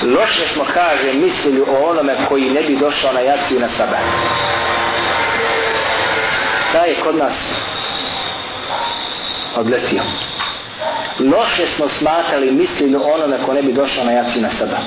loše 0.02 0.48
smo 0.48 0.66
kaže 0.74 1.14
mislili 1.14 1.62
o 1.62 1.90
onome 1.90 2.16
koji 2.30 2.50
ne 2.50 2.62
bi 2.62 2.76
došao 2.76 3.14
na 3.14 3.20
jaciju 3.20 3.60
na 3.60 3.70
sabah. 3.70 4.00
Taj 6.72 6.90
je 6.90 6.96
kod 7.04 7.16
nas 7.16 7.62
odletio? 9.56 10.02
Loše 11.20 11.68
smo 11.68 11.90
smatrali 11.90 12.52
mislili 12.52 12.96
ono 12.96 13.28
da 13.28 13.38
ko 13.46 13.54
ne 13.54 13.62
bi 13.62 13.74
došao 13.74 14.04
na 14.06 14.12
jaci 14.12 14.42
na 14.42 14.50
sada. 14.50 14.80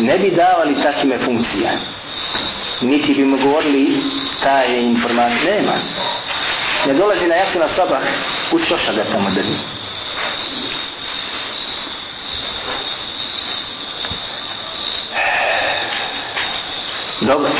ne 0.00 0.18
bi 0.18 0.30
davali 0.30 0.82
takime 0.82 1.18
funkcije 1.18 1.70
niti 2.80 3.14
bi 3.14 3.24
mu 3.24 3.38
govorili 3.38 4.02
ta 4.42 4.58
je 4.58 4.82
informacija 4.82 5.54
nema 5.54 5.72
ne 6.86 6.94
dolazi 6.94 7.26
na 7.26 7.34
jaci 7.34 7.58
na 7.58 7.68
sabah 7.68 8.02
u 8.52 8.58
čoša 8.58 8.92
ga 8.92 9.04
tamo 9.12 9.30
drži 9.30 9.58
Dobro. 17.20 17.50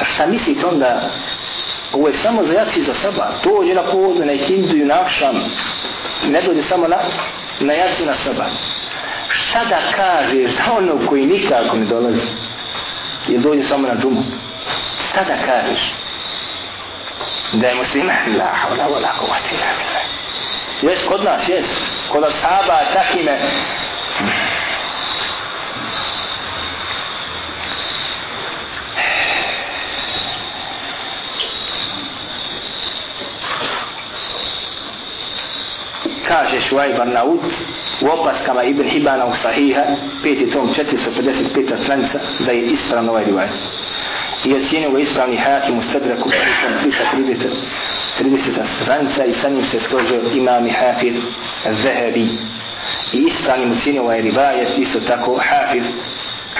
A 0.00 0.04
šta 0.04 0.26
mislite 0.26 0.66
onda? 0.66 1.10
Ovo 1.94 2.08
je 2.08 2.14
samo 2.14 2.44
za 2.44 2.54
jaci 2.54 2.82
za 2.82 2.94
saba. 2.94 3.30
Dođe 3.44 3.74
na 3.74 3.82
povodne, 3.82 4.26
na 4.26 4.32
ikindu 4.32 4.76
i 4.76 4.84
na 4.84 4.94
akšam. 5.00 5.34
Ne 6.28 6.42
dođe 6.42 6.62
samo 6.62 6.88
na, 6.88 6.96
na 7.60 7.72
jaci 7.72 8.06
na 8.06 8.14
saba. 8.14 8.44
Šta 9.28 9.64
da 9.64 9.78
kažeš 9.96 10.50
za 10.50 10.62
ono 10.76 11.06
koji 11.08 11.26
nikako 11.26 11.76
ne 11.76 11.84
dolazi? 11.84 12.26
Ili 13.28 13.38
dođe 13.38 13.62
samo 13.62 13.88
na 13.88 13.94
džumu? 14.00 14.24
Šta 15.08 15.20
da 15.24 15.36
kažeš? 15.46 15.92
Da 17.52 17.66
je 17.68 17.74
musliman? 17.74 18.36
La 18.38 18.44
hawla 18.44 18.84
wa 18.84 19.00
la 19.02 19.12
kuvati 19.18 19.54
ila 19.54 19.66
billah. 19.78 20.04
Jes, 20.82 21.08
kod 21.08 21.24
nas, 21.24 21.48
jes. 21.48 21.66
Kod 22.12 22.24
ashaba 22.24 22.80
takime 22.94 23.38
kaže 36.28 36.60
Šuaj 36.60 36.92
Barnaud 36.96 37.40
u 38.00 38.06
opaskama 38.06 38.62
Ibn 38.62 38.88
Hibana 38.88 39.26
u 39.26 39.34
Sahiha, 39.34 39.82
peti 40.22 40.50
tom 40.50 40.68
455. 40.74 41.84
stranica, 41.84 42.18
da 42.38 42.52
je 42.52 42.62
ispravno 42.62 43.10
ovaj 43.12 43.24
rivaj. 43.24 43.48
I 44.44 44.50
je 44.50 44.60
cijenio 44.60 44.90
ga 44.90 44.98
ispravni 44.98 45.36
hakim 45.36 45.78
u 45.78 45.82
Stedraku, 45.82 46.30
tom 46.30 46.92
330. 47.16 47.34
30. 48.20 48.40
stranica 48.82 49.24
i 49.24 49.32
sa 49.32 49.48
njim 49.48 49.64
se 49.64 49.80
složio 49.80 50.20
imam 50.34 50.66
i 50.66 50.70
hafir 50.70 51.12
Zahebi. 51.82 52.28
I 53.12 53.18
ispravnim 53.18 53.72
u 53.72 53.76
cijenio 53.76 54.02
ovaj 54.02 54.22
rivajet, 54.22 54.78
isto 54.78 55.00
tako 55.00 55.40
hafir 55.50 55.82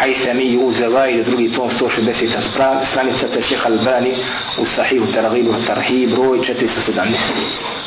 Haythami 0.01 0.59
u 0.59 0.73
Zavajdu, 0.73 1.23
drugi 1.23 1.53
tom 1.53 1.71
160. 1.71 2.85
stranica, 2.91 3.29
te 3.35 3.43
šeha 3.43 3.69
Albani 3.69 4.15
u 4.59 4.65
Sahihu 4.65 5.07
Targhibu 5.13 5.55
Tarhib, 5.67 6.11
broj 6.11 6.39
417. 6.39 7.84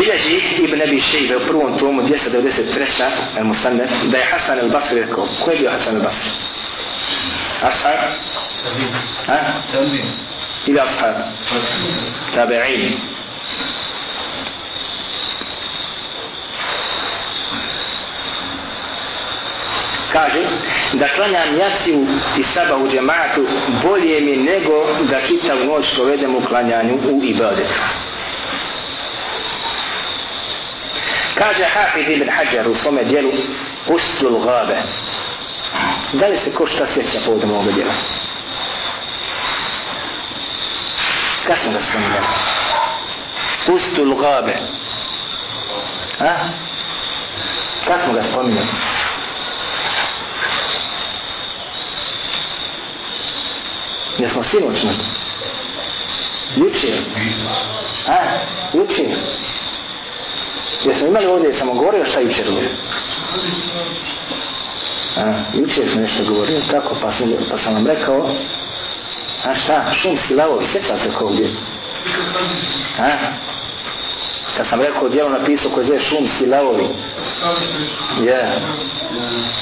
Bileži 0.00 0.40
Ibn 0.58 0.82
Abi 0.82 1.00
Šejbe 1.00 1.36
u 1.36 1.40
prvom 1.40 1.78
tomu 1.78 2.02
293. 2.02 3.02
al 3.38 3.44
Musannef 3.44 3.90
da 4.04 4.18
je 4.18 4.24
Hasan 4.24 4.58
al 4.58 4.68
Basri 4.68 5.00
rekao. 5.00 5.28
Ko 5.44 5.50
je 5.50 5.58
bio 5.58 5.70
Hasan 5.70 5.96
al 5.96 6.02
Basri? 6.02 6.30
Ashab? 7.62 8.00
Ha? 9.26 9.38
Ili 10.66 10.80
ashab? 10.80 11.14
Tabi'in. 12.34 12.94
kaže 20.12 20.42
da 20.92 21.08
klanjam 21.08 21.58
jaciju 21.58 22.06
i 22.38 22.42
saba 22.42 22.76
u 22.76 22.88
džematu 22.88 23.46
bolje 23.82 24.20
mi 24.20 24.36
nego 24.36 24.86
da 25.10 25.20
čitav 25.20 25.56
noć 25.66 25.94
provedem 25.94 26.34
u 26.36 26.40
klanjanju 26.40 26.94
u 26.94 27.24
ibadetu. 27.24 27.80
Kaže 31.40 31.64
Hafiz 31.64 32.08
ibn 32.08 32.28
Hajar 32.28 32.68
u 32.68 32.74
svome 32.74 33.04
dijelu 33.04 33.32
Uslul 33.88 34.44
Gabe. 34.44 34.76
Da 36.12 36.26
li 36.26 36.38
se 36.38 36.52
ko 36.52 36.66
šta 36.66 36.86
sjeća 36.86 37.18
povodom 37.24 37.50
ovoga 37.50 37.72
dijela? 37.72 37.92
Kad 41.46 41.58
sam 41.58 41.72
ga 41.72 41.78
spominjali? 41.80 42.26
Ustul 43.68 44.14
Gabe. 44.14 44.56
A? 46.20 46.34
Kad 47.86 48.00
smo 48.04 48.12
ga 48.12 48.22
spominjali? 48.22 48.68
Jesmo 54.18 54.42
sinoć 54.42 54.82
na 54.82 54.92
to? 54.92 55.04
Jučer? 56.56 56.98
A? 58.08 58.18
Jučer? 58.72 59.06
Jesmo 60.84 61.06
imali 61.06 61.26
ovdje, 61.26 61.54
sam 61.54 61.68
govorio 61.68 62.04
šta 62.04 62.20
jučer 62.20 62.46
govorio? 62.48 62.70
A, 65.16 65.32
jučer 65.54 65.90
sam 65.90 66.02
nešto 66.02 66.24
govorio, 66.24 66.60
tako, 66.70 66.96
pa 67.02 67.12
sam, 67.12 67.28
pa 67.50 67.58
sam 67.58 67.74
vam 67.74 67.86
rekao, 67.86 68.30
a 69.44 69.54
šta, 69.54 69.84
šumski 69.94 70.34
lavovi, 70.34 70.66
sjećate 70.66 71.10
ko 71.18 71.24
ovdje? 71.24 71.50
A? 72.98 73.10
Kad 74.56 74.66
sam 74.66 74.80
rekao 74.80 75.08
djelo 75.08 75.28
napisao 75.28 75.70
koje 75.70 75.86
zove 75.86 76.00
šumski 76.00 76.46
lavovi. 76.46 76.88
Je. 78.22 78.32
Yeah. 78.32 78.58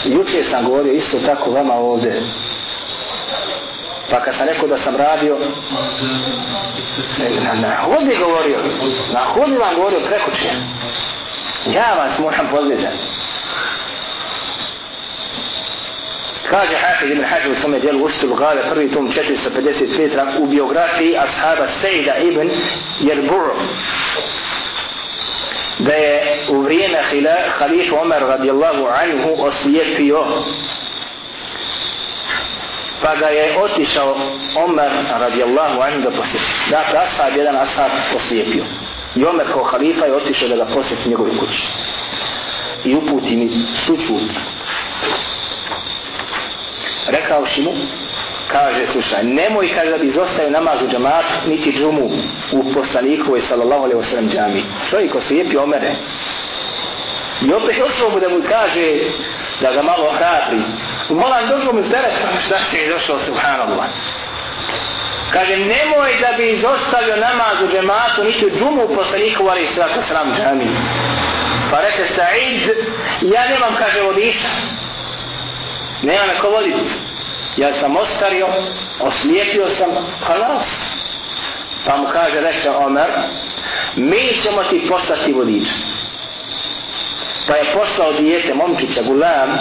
Jučer 0.04 0.46
sam 0.50 0.64
govorio 0.64 0.92
isto 0.92 1.18
tako 1.26 1.50
vama 1.50 1.74
ovdje. 1.74 2.22
Pa 4.10 4.20
kad 4.20 4.34
sam 4.34 4.46
rekao 4.46 4.68
da 4.68 4.78
sam 4.78 4.96
radio, 4.96 5.38
na, 7.18 7.54
na 7.54 7.76
hodi 7.76 8.16
govorio, 8.20 8.58
na 9.12 9.20
hodi 9.20 9.56
vam 9.56 9.74
govorio 9.74 10.00
preko 10.00 10.30
če. 10.30 10.48
Ja 11.72 11.94
vas 11.94 12.18
moram 12.18 12.48
podvezati. 12.50 12.96
Kaže 16.50 16.76
Hafid 16.76 17.10
ibn 17.10 17.24
Hađu 17.24 17.52
u 17.52 17.54
svome 17.54 17.78
dijelu 17.78 18.04
Ustul 18.04 18.34
Gale, 18.34 18.62
prvi 18.70 18.90
tom 18.90 19.08
455 19.08 20.38
u 20.38 20.46
biografiji 20.46 21.16
ashaba 21.18 21.68
Sejda 21.68 22.16
ibn 22.16 22.50
Jerburu 23.00 23.54
da 25.78 25.92
je 25.92 26.38
u 26.48 26.60
vrijeme 26.60 26.98
halifu 27.58 27.96
Omer 27.96 28.22
radijallahu 28.22 28.86
anhu 28.86 29.42
oslijepio 29.42 30.24
pa 33.02 33.14
ga 33.14 33.26
je 33.26 33.58
otišao 33.58 34.16
Omer 34.56 34.90
radijallahu 35.20 35.80
anhu 35.80 36.00
da 36.00 36.10
posjeti. 36.10 36.44
Dakle, 36.70 36.98
ashab, 36.98 37.36
jedan 37.36 37.56
ashab 37.56 37.90
poslijepio. 38.12 38.64
I 39.16 39.24
Omer 39.24 39.46
kao 39.52 39.64
halifa 39.64 40.04
je 40.04 40.14
otišao 40.14 40.48
da 40.48 40.56
ga 40.56 40.66
posjeti 40.74 41.08
njegove 41.08 41.30
kući. 41.38 41.62
I 42.84 42.94
uputi 42.94 43.36
mi 43.36 43.50
sučut. 43.86 44.22
Rekao 47.06 47.46
si 47.46 47.62
mu, 47.62 47.72
kaže, 48.48 48.86
slušaj, 48.86 49.24
nemoj 49.24 49.68
kaže 49.74 49.90
da 49.90 49.98
bi 49.98 50.06
izostavio 50.06 50.50
namaz 50.50 50.82
u 50.82 50.88
džamat, 50.88 51.24
niti 51.46 51.72
džumu 51.72 52.10
u 52.52 52.72
poslanikovoj 52.74 53.40
sallallahu 53.40 53.84
alaihi 53.84 54.00
wasallam 54.00 54.32
džami. 54.32 54.64
Čovjek 54.90 55.14
oslijepio 55.14 55.62
Omere. 55.62 55.94
I 57.42 57.52
opet 57.52 57.82
ošao 57.82 58.10
mu 58.10 58.20
da 58.20 58.28
mu 58.28 58.42
kaže 58.48 58.98
da 59.60 59.72
ga 59.72 59.82
malo 59.82 60.12
hrabri, 60.12 60.62
molam 61.14 61.48
došao 61.48 61.72
mi 61.72 61.82
zderet, 61.82 62.12
šta 62.46 62.58
si 62.70 62.76
je 62.76 62.92
došao, 62.92 63.18
subhanallah. 63.18 63.86
Kaže, 65.32 65.56
nemoj 65.56 66.16
da 66.20 66.36
bi 66.36 66.50
izostavio 66.50 67.16
namaz 67.16 67.62
u 67.62 67.72
džematu, 67.72 68.24
niti 68.24 68.46
u 68.46 68.58
džumu 68.58 68.88
poslaniku, 68.94 69.48
ali 69.48 69.62
i 69.62 69.66
svaka 69.66 70.02
sram 70.02 70.34
džami. 70.36 70.66
Pa 71.70 71.80
reče 71.80 72.06
Sa'id, 72.14 72.70
ja 73.22 73.48
nemam, 73.48 73.74
kaže, 73.78 74.00
vodiča. 74.00 74.48
Nema 76.02 76.26
me 76.26 76.38
ko 76.40 76.50
voditi. 76.50 76.92
Ja 77.56 77.72
sam 77.72 77.96
ostario, 77.96 78.48
oslijepio 79.00 79.70
sam, 79.70 79.88
halas. 80.26 80.94
Pa 81.86 81.96
mu 81.96 82.06
kaže, 82.12 82.40
reče 82.40 82.70
Omer, 82.70 83.10
mi 83.96 84.38
ćemo 84.42 84.64
ti 84.64 84.86
poslati 84.88 85.32
vodiča. 85.32 85.72
Pa 87.46 87.54
je 87.54 87.72
poslao 87.74 88.12
dijete, 88.12 88.54
momčića, 88.54 89.02
gulam, 89.02 89.58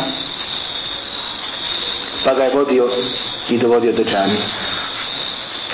pa 2.24 2.34
ga 2.34 2.44
je 2.44 2.56
vodio 2.56 2.90
i 3.50 3.58
dovodio 3.58 3.92
do 3.92 4.04
džamije. 4.04 4.42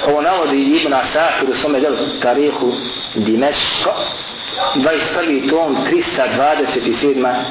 Ovo 0.07 0.21
navodi 0.21 0.63
Ibn 0.63 0.93
Asakir 0.93 1.49
u 1.49 1.55
svome 1.55 1.79
delu 1.79 1.97
tarihu 2.21 2.73
Dimeško, 3.15 3.93
21. 4.75 5.49
tom, 5.49 5.77
327. 5.91 7.43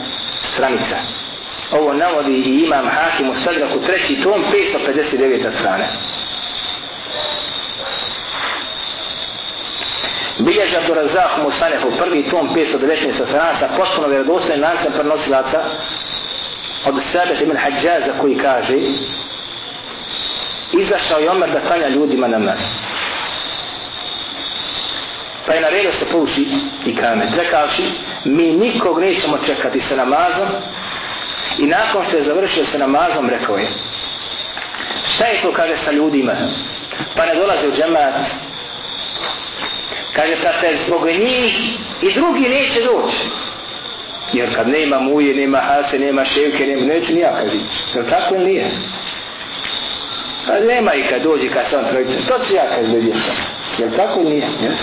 stranica. 0.52 0.97
Ovo 1.73 1.93
navodi 1.93 2.32
i 2.32 2.64
imam 2.64 2.89
Hakim 2.89 3.31
u 3.31 3.35
Sadraku, 3.35 3.78
treći 3.86 4.23
tom, 4.23 4.44
559. 4.52 5.51
strana. 5.59 5.85
Bilježa 10.39 10.78
Abdurazak 10.78 11.31
Musanehu, 11.43 11.90
prvi 11.98 12.23
tom, 12.23 12.48
519. 12.55 13.12
strana, 13.28 13.55
sa 13.60 13.69
potpuno 13.77 14.09
vjerodostojnim 14.09 14.64
lancem 14.64 14.93
prenosilaca 14.93 15.64
od 16.87 17.01
Sabet 17.13 17.41
ibn 17.41 17.57
Hadžaza 17.57 18.13
koji 18.21 18.37
kaže 18.37 18.75
izašao 20.73 21.19
je 21.19 21.31
Omer 21.31 21.51
da 21.51 21.61
klanja 21.61 21.89
ljudima 21.89 22.29
namaz. 22.29 22.59
Pa 25.47 25.53
je 25.53 25.61
na 25.61 25.69
redu 25.69 25.93
se 25.93 26.05
pouči 26.13 26.47
i 26.87 26.97
kamet. 26.97 27.29
Rekavši, 27.37 27.83
mi 28.25 28.53
nikog 28.53 29.01
nećemo 29.01 29.39
čekati 29.39 29.81
sa 29.81 29.97
namazom 29.97 30.49
i 31.59 31.67
nakon 31.67 32.05
što 32.07 32.17
je 32.17 32.23
završio 32.23 32.65
sa 32.65 32.79
namazom, 32.79 33.31
rekao 33.31 33.57
je, 33.57 33.69
šta 35.15 35.25
je 35.25 35.43
to 35.43 35.53
kaže 35.53 35.77
sa 35.77 35.93
ljudima? 35.93 36.33
Pa 37.17 37.27
ne 37.27 37.35
dolaze 37.35 37.69
u 37.69 37.73
džemat. 37.73 38.15
Kaže, 40.13 40.37
pa 40.43 40.61
te 40.61 40.77
zbog 40.87 41.07
njih 41.07 41.79
i 42.03 42.13
drugi 42.15 42.49
neće 42.49 42.81
doći. 42.81 43.29
Jer 44.33 44.57
kad 44.57 44.69
nema 44.69 45.01
muje, 45.01 45.35
nema 45.35 45.59
hase, 45.59 45.99
nema 45.99 46.25
ševke, 46.25 46.67
nema, 46.67 46.95
neću 46.95 47.15
nija 47.15 47.37
kad. 47.37 47.49
Jer 47.95 48.11
tako 48.11 48.35
ili 48.35 48.45
nije? 48.45 48.71
Pa 50.47 50.53
nema 50.53 50.95
i 50.95 51.03
kad 51.03 51.23
dođi 51.23 51.49
kad 51.49 51.69
sam 51.69 51.85
trojice. 51.91 52.27
To 52.29 52.39
ću 52.39 52.55
ja 52.55 52.69
kad 52.75 52.85
izgledio. 52.85 53.15
Jer 53.79 53.97
tako 53.97 54.21
ili 54.21 54.31
nije? 54.31 54.47
Yes. 54.47 54.83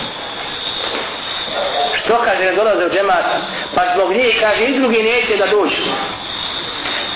Što 1.93 2.17
kaže 2.17 2.45
ne 2.45 2.53
dolaze 2.53 2.85
u 2.85 2.89
džemat? 2.89 3.25
Pa 3.75 3.81
zbog 3.93 4.11
njih 4.13 4.37
kaže 4.39 4.65
i 4.65 4.79
drugi 4.79 5.03
neće 5.03 5.37
da 5.37 5.47
dođu. 5.47 5.83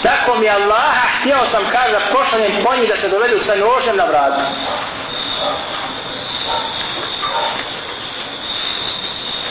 Tako 0.03 0.35
mi 0.35 0.49
Allaha 0.49 1.07
htio 1.19 1.45
sam 1.45 1.63
kaže 1.71 1.91
da 1.91 1.99
pošaljem 2.11 2.51
po 2.63 2.75
njih 2.75 2.89
da 2.89 2.95
se 2.95 3.09
dovedu 3.09 3.39
sa 3.39 3.55
nožem 3.55 3.97
na 3.97 4.05
vratu. 4.05 4.43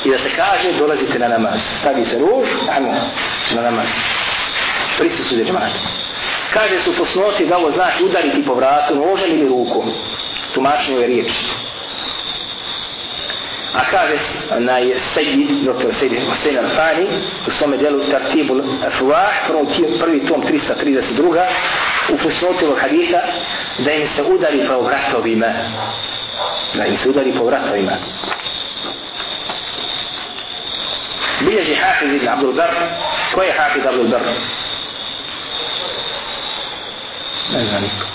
I 0.05 0.11
da 0.11 0.19
se 0.19 0.31
kaže 0.37 0.73
dolazite 0.79 1.19
na 1.19 1.29
namaz. 1.29 1.61
Stavi 1.81 2.05
se 2.05 2.19
ruž, 2.19 2.49
ajmo 2.75 2.95
na 3.55 3.63
namaz. 3.63 3.87
Prisutu 4.99 5.29
se 5.29 5.45
džemata. 5.45 5.79
Kaže 6.53 6.79
su 6.79 6.97
posnoti 6.97 7.47
da 7.47 7.59
ovo 7.59 7.71
znači 7.71 8.05
udariti 8.05 8.45
po 8.47 8.55
vratu 8.55 8.95
nožem 8.95 9.31
ili 9.31 9.49
rukom. 9.49 9.93
Tumačenje 10.55 10.97
ove 10.97 11.07
riječi. 11.07 11.45
A 13.75 13.81
kaže 13.91 14.17
na 14.59 14.79
je 14.79 14.99
Sejid, 15.15 15.65
doktor 15.65 15.95
Sejid 15.95 16.13
Hossein 16.29 16.59
Al-Fani, 16.59 17.07
u 17.47 17.51
svome 17.51 17.77
delu 17.77 18.01
Tartibul 18.11 18.63
Afuah, 18.87 19.33
prvi 20.01 20.27
tom 20.27 20.43
332. 20.43 21.47
u 22.13 22.17
posnoti 22.17 22.65
ovog 22.65 22.79
haditha, 22.79 23.19
da 23.79 23.93
im 23.93 24.07
se 24.07 24.23
udari 24.23 24.61
po 24.69 24.81
vratovima. 24.81 25.53
Da 26.75 26.87
im 26.87 26.97
se 26.97 27.11
udari 27.11 27.33
po 27.33 27.45
vratovima 27.45 27.93
bilježi 31.45 31.75
Hafiz 31.75 32.13
ibn 32.13 32.29
Abdul 32.29 32.53
Bar. 32.53 32.71
Ko 33.35 33.43
je 33.43 33.53
Hafiz 33.53 33.87
Abdul 33.87 34.09
Bar? 34.09 34.21
Ne 37.53 37.65
znam 37.65 37.83
niko. 37.83 38.07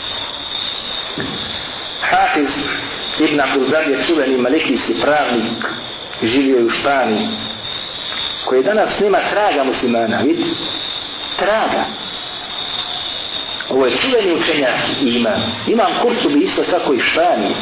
Hafiz 2.01 2.49
ibn 3.19 3.41
Abdul 3.41 3.69
Bar 3.69 3.87
je 3.87 4.03
čuveni 4.03 4.37
malikijski 4.37 4.93
pravnik, 5.01 5.65
živio 6.23 6.57
je 6.57 6.63
u 6.63 6.69
Španiji, 6.69 7.27
koji 8.45 8.63
danas 8.63 8.99
nema 8.99 9.19
traga 9.29 9.63
muslimana, 9.63 10.17
vidi? 10.17 10.45
Traga. 11.39 11.85
Ovo 13.69 13.85
je 13.85 13.97
čuveni 13.97 14.33
učenjak 14.33 14.75
imam. 15.01 15.41
Imam 15.67 15.91
Kurtubi 16.01 16.39
isto 16.39 16.63
tako 16.63 16.93
i 16.93 16.99
Španiji. 16.99 17.55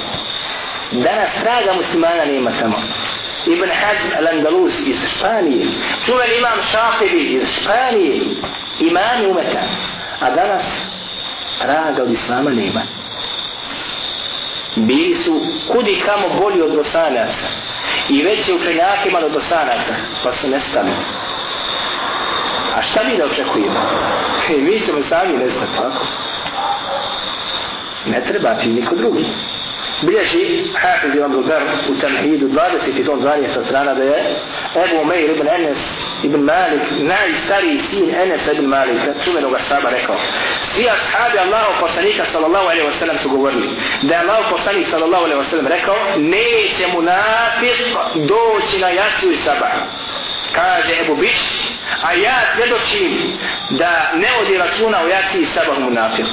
Danas 0.91 1.29
traga 1.41 1.73
muslimana 1.73 2.25
nema 2.25 2.51
tamo. 2.59 2.77
Ibn 3.45 3.69
Hazm 3.69 4.13
al-Andalus 4.17 4.88
iz 4.88 4.99
Španije, 5.07 5.65
čuven 6.05 6.30
imam 6.38 6.61
Šafibi 6.61 7.22
iz 7.22 7.47
Španije, 7.49 8.22
imam 8.80 9.30
umeta, 9.30 9.61
a 10.19 10.30
danas 10.30 10.63
raga 11.61 12.03
od 12.03 12.11
Islama 12.11 12.49
nema. 12.49 12.81
Bili 14.76 15.15
su 15.15 15.41
kudi 15.72 16.01
kamo 16.05 16.39
bolji 16.39 16.61
od 16.61 16.76
Bosanaca 16.76 17.47
i 18.09 18.23
veće 18.23 18.53
učenjakima 18.53 19.19
od 19.19 19.31
Bosanaca, 19.31 19.93
pa 20.23 20.31
su 20.31 20.49
nestali. 20.49 20.91
A 22.76 22.81
šta 22.81 23.03
mi 23.03 23.17
da 23.17 23.26
očekujemo? 23.26 23.80
E, 24.49 24.57
mi 24.57 24.80
ćemo 24.80 25.01
sami 25.01 25.38
nestati, 25.38 25.72
tako? 25.77 26.05
Ne 28.05 28.22
treba 28.23 28.55
ti 28.55 28.69
niko 28.69 28.95
drugi 28.95 29.26
bilježi 30.01 30.63
Hafiz 30.81 31.15
Ibn 31.15 31.31
Bulgar 31.31 31.61
u 31.89 31.99
Tamhidu 32.01 32.47
20. 32.47 33.05
tom 33.05 33.22
12. 33.22 33.65
strana 33.65 33.93
da 33.93 34.03
je 34.03 34.35
Ebu 34.76 35.01
Umeir 35.01 35.31
ibn 35.31 35.47
Enes 35.47 35.77
ibn 36.23 36.39
Malik, 36.39 36.81
najstariji 36.99 37.80
sin 37.80 38.15
Enesa 38.15 38.51
ibn 38.51 38.65
Malika, 38.65 39.13
čuvenog 39.26 39.55
ashaba 39.55 39.89
rekao 39.89 40.15
svi 40.63 40.89
ashabi 40.89 41.39
Allahu 41.39 41.73
poslanika 41.80 42.26
sallallahu 42.26 42.65
alaihi 42.65 42.88
wasallam 42.88 43.17
su 43.17 43.30
govorili 43.30 43.69
da 44.01 44.15
je 44.15 44.22
Allahu 44.22 44.43
poslanik 44.51 44.88
sallallahu 44.88 45.23
alaihi 45.23 45.41
wasallam 45.41 45.67
rekao 45.67 45.95
neće 46.17 46.88
mu 46.93 47.01
nafiq 47.01 47.80
doći 48.15 48.80
na 48.80 48.88
jaciju 48.89 49.31
i 49.31 49.38
sabah. 49.38 49.73
kaže 50.51 50.93
Ebu 51.01 51.15
Biš 51.15 51.39
a 52.03 52.13
ja 52.13 52.35
svjedočim 52.55 53.38
da 53.69 54.11
ne 54.15 54.27
odi 54.41 54.57
računa 54.57 54.97
u 55.05 55.07
jaciji 55.07 55.41
i 55.41 55.45
sabah 55.45 55.80
mu 55.80 55.89
nafiq 55.89 56.27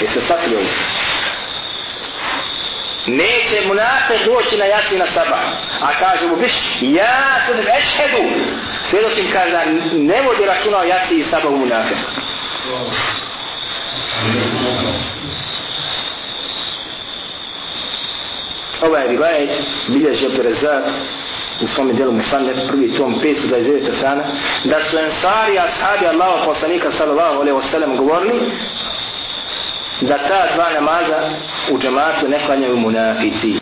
jeste 0.00 0.20
shvatili 0.20 0.56
ovo 0.56 0.64
neće 3.06 3.68
munafik 3.68 4.26
doći 4.26 4.56
na 4.58 4.64
jaci 4.64 4.98
na 4.98 5.06
sabah. 5.06 5.44
A 5.80 5.88
kaže 5.98 6.26
mu 6.26 6.36
biš, 6.36 6.52
ja 6.80 7.40
sam 7.46 7.54
ešhedu. 7.78 8.22
Svjedočim 8.90 9.26
kaže 9.32 9.50
da 9.50 9.64
ne 9.92 10.22
vodi 10.22 10.44
računa 10.44 10.78
o 10.78 10.82
jaci 10.82 11.18
i 11.18 11.24
sabah 11.24 11.50
u 11.50 11.56
munafe. 11.56 11.94
Ovaj 18.82 19.08
rivajet 19.08 19.50
bilježi 19.86 20.26
Abdurazak 20.26 20.84
u 21.60 21.66
svome 21.66 21.92
djelu 21.92 22.12
Musanne, 22.12 22.52
prvi 22.68 22.94
tom 22.94 23.14
529. 23.22 23.96
strana, 23.98 24.22
da 24.64 24.84
su 24.84 24.98
ensari, 24.98 25.58
ashabi 25.58 26.06
Allaha 26.06 26.44
poslanika 26.44 26.90
sallallahu 26.90 27.40
alaihi 27.40 27.58
wa 27.58 27.70
sallam 27.70 27.96
govorili 27.96 28.52
da 30.00 30.18
ta 30.18 30.54
dva 30.54 30.72
namaza 30.74 31.30
u 31.72 31.78
džematu 31.78 32.28
ne 32.28 32.38
klanjaju 32.46 32.76
munafici. 32.76 33.60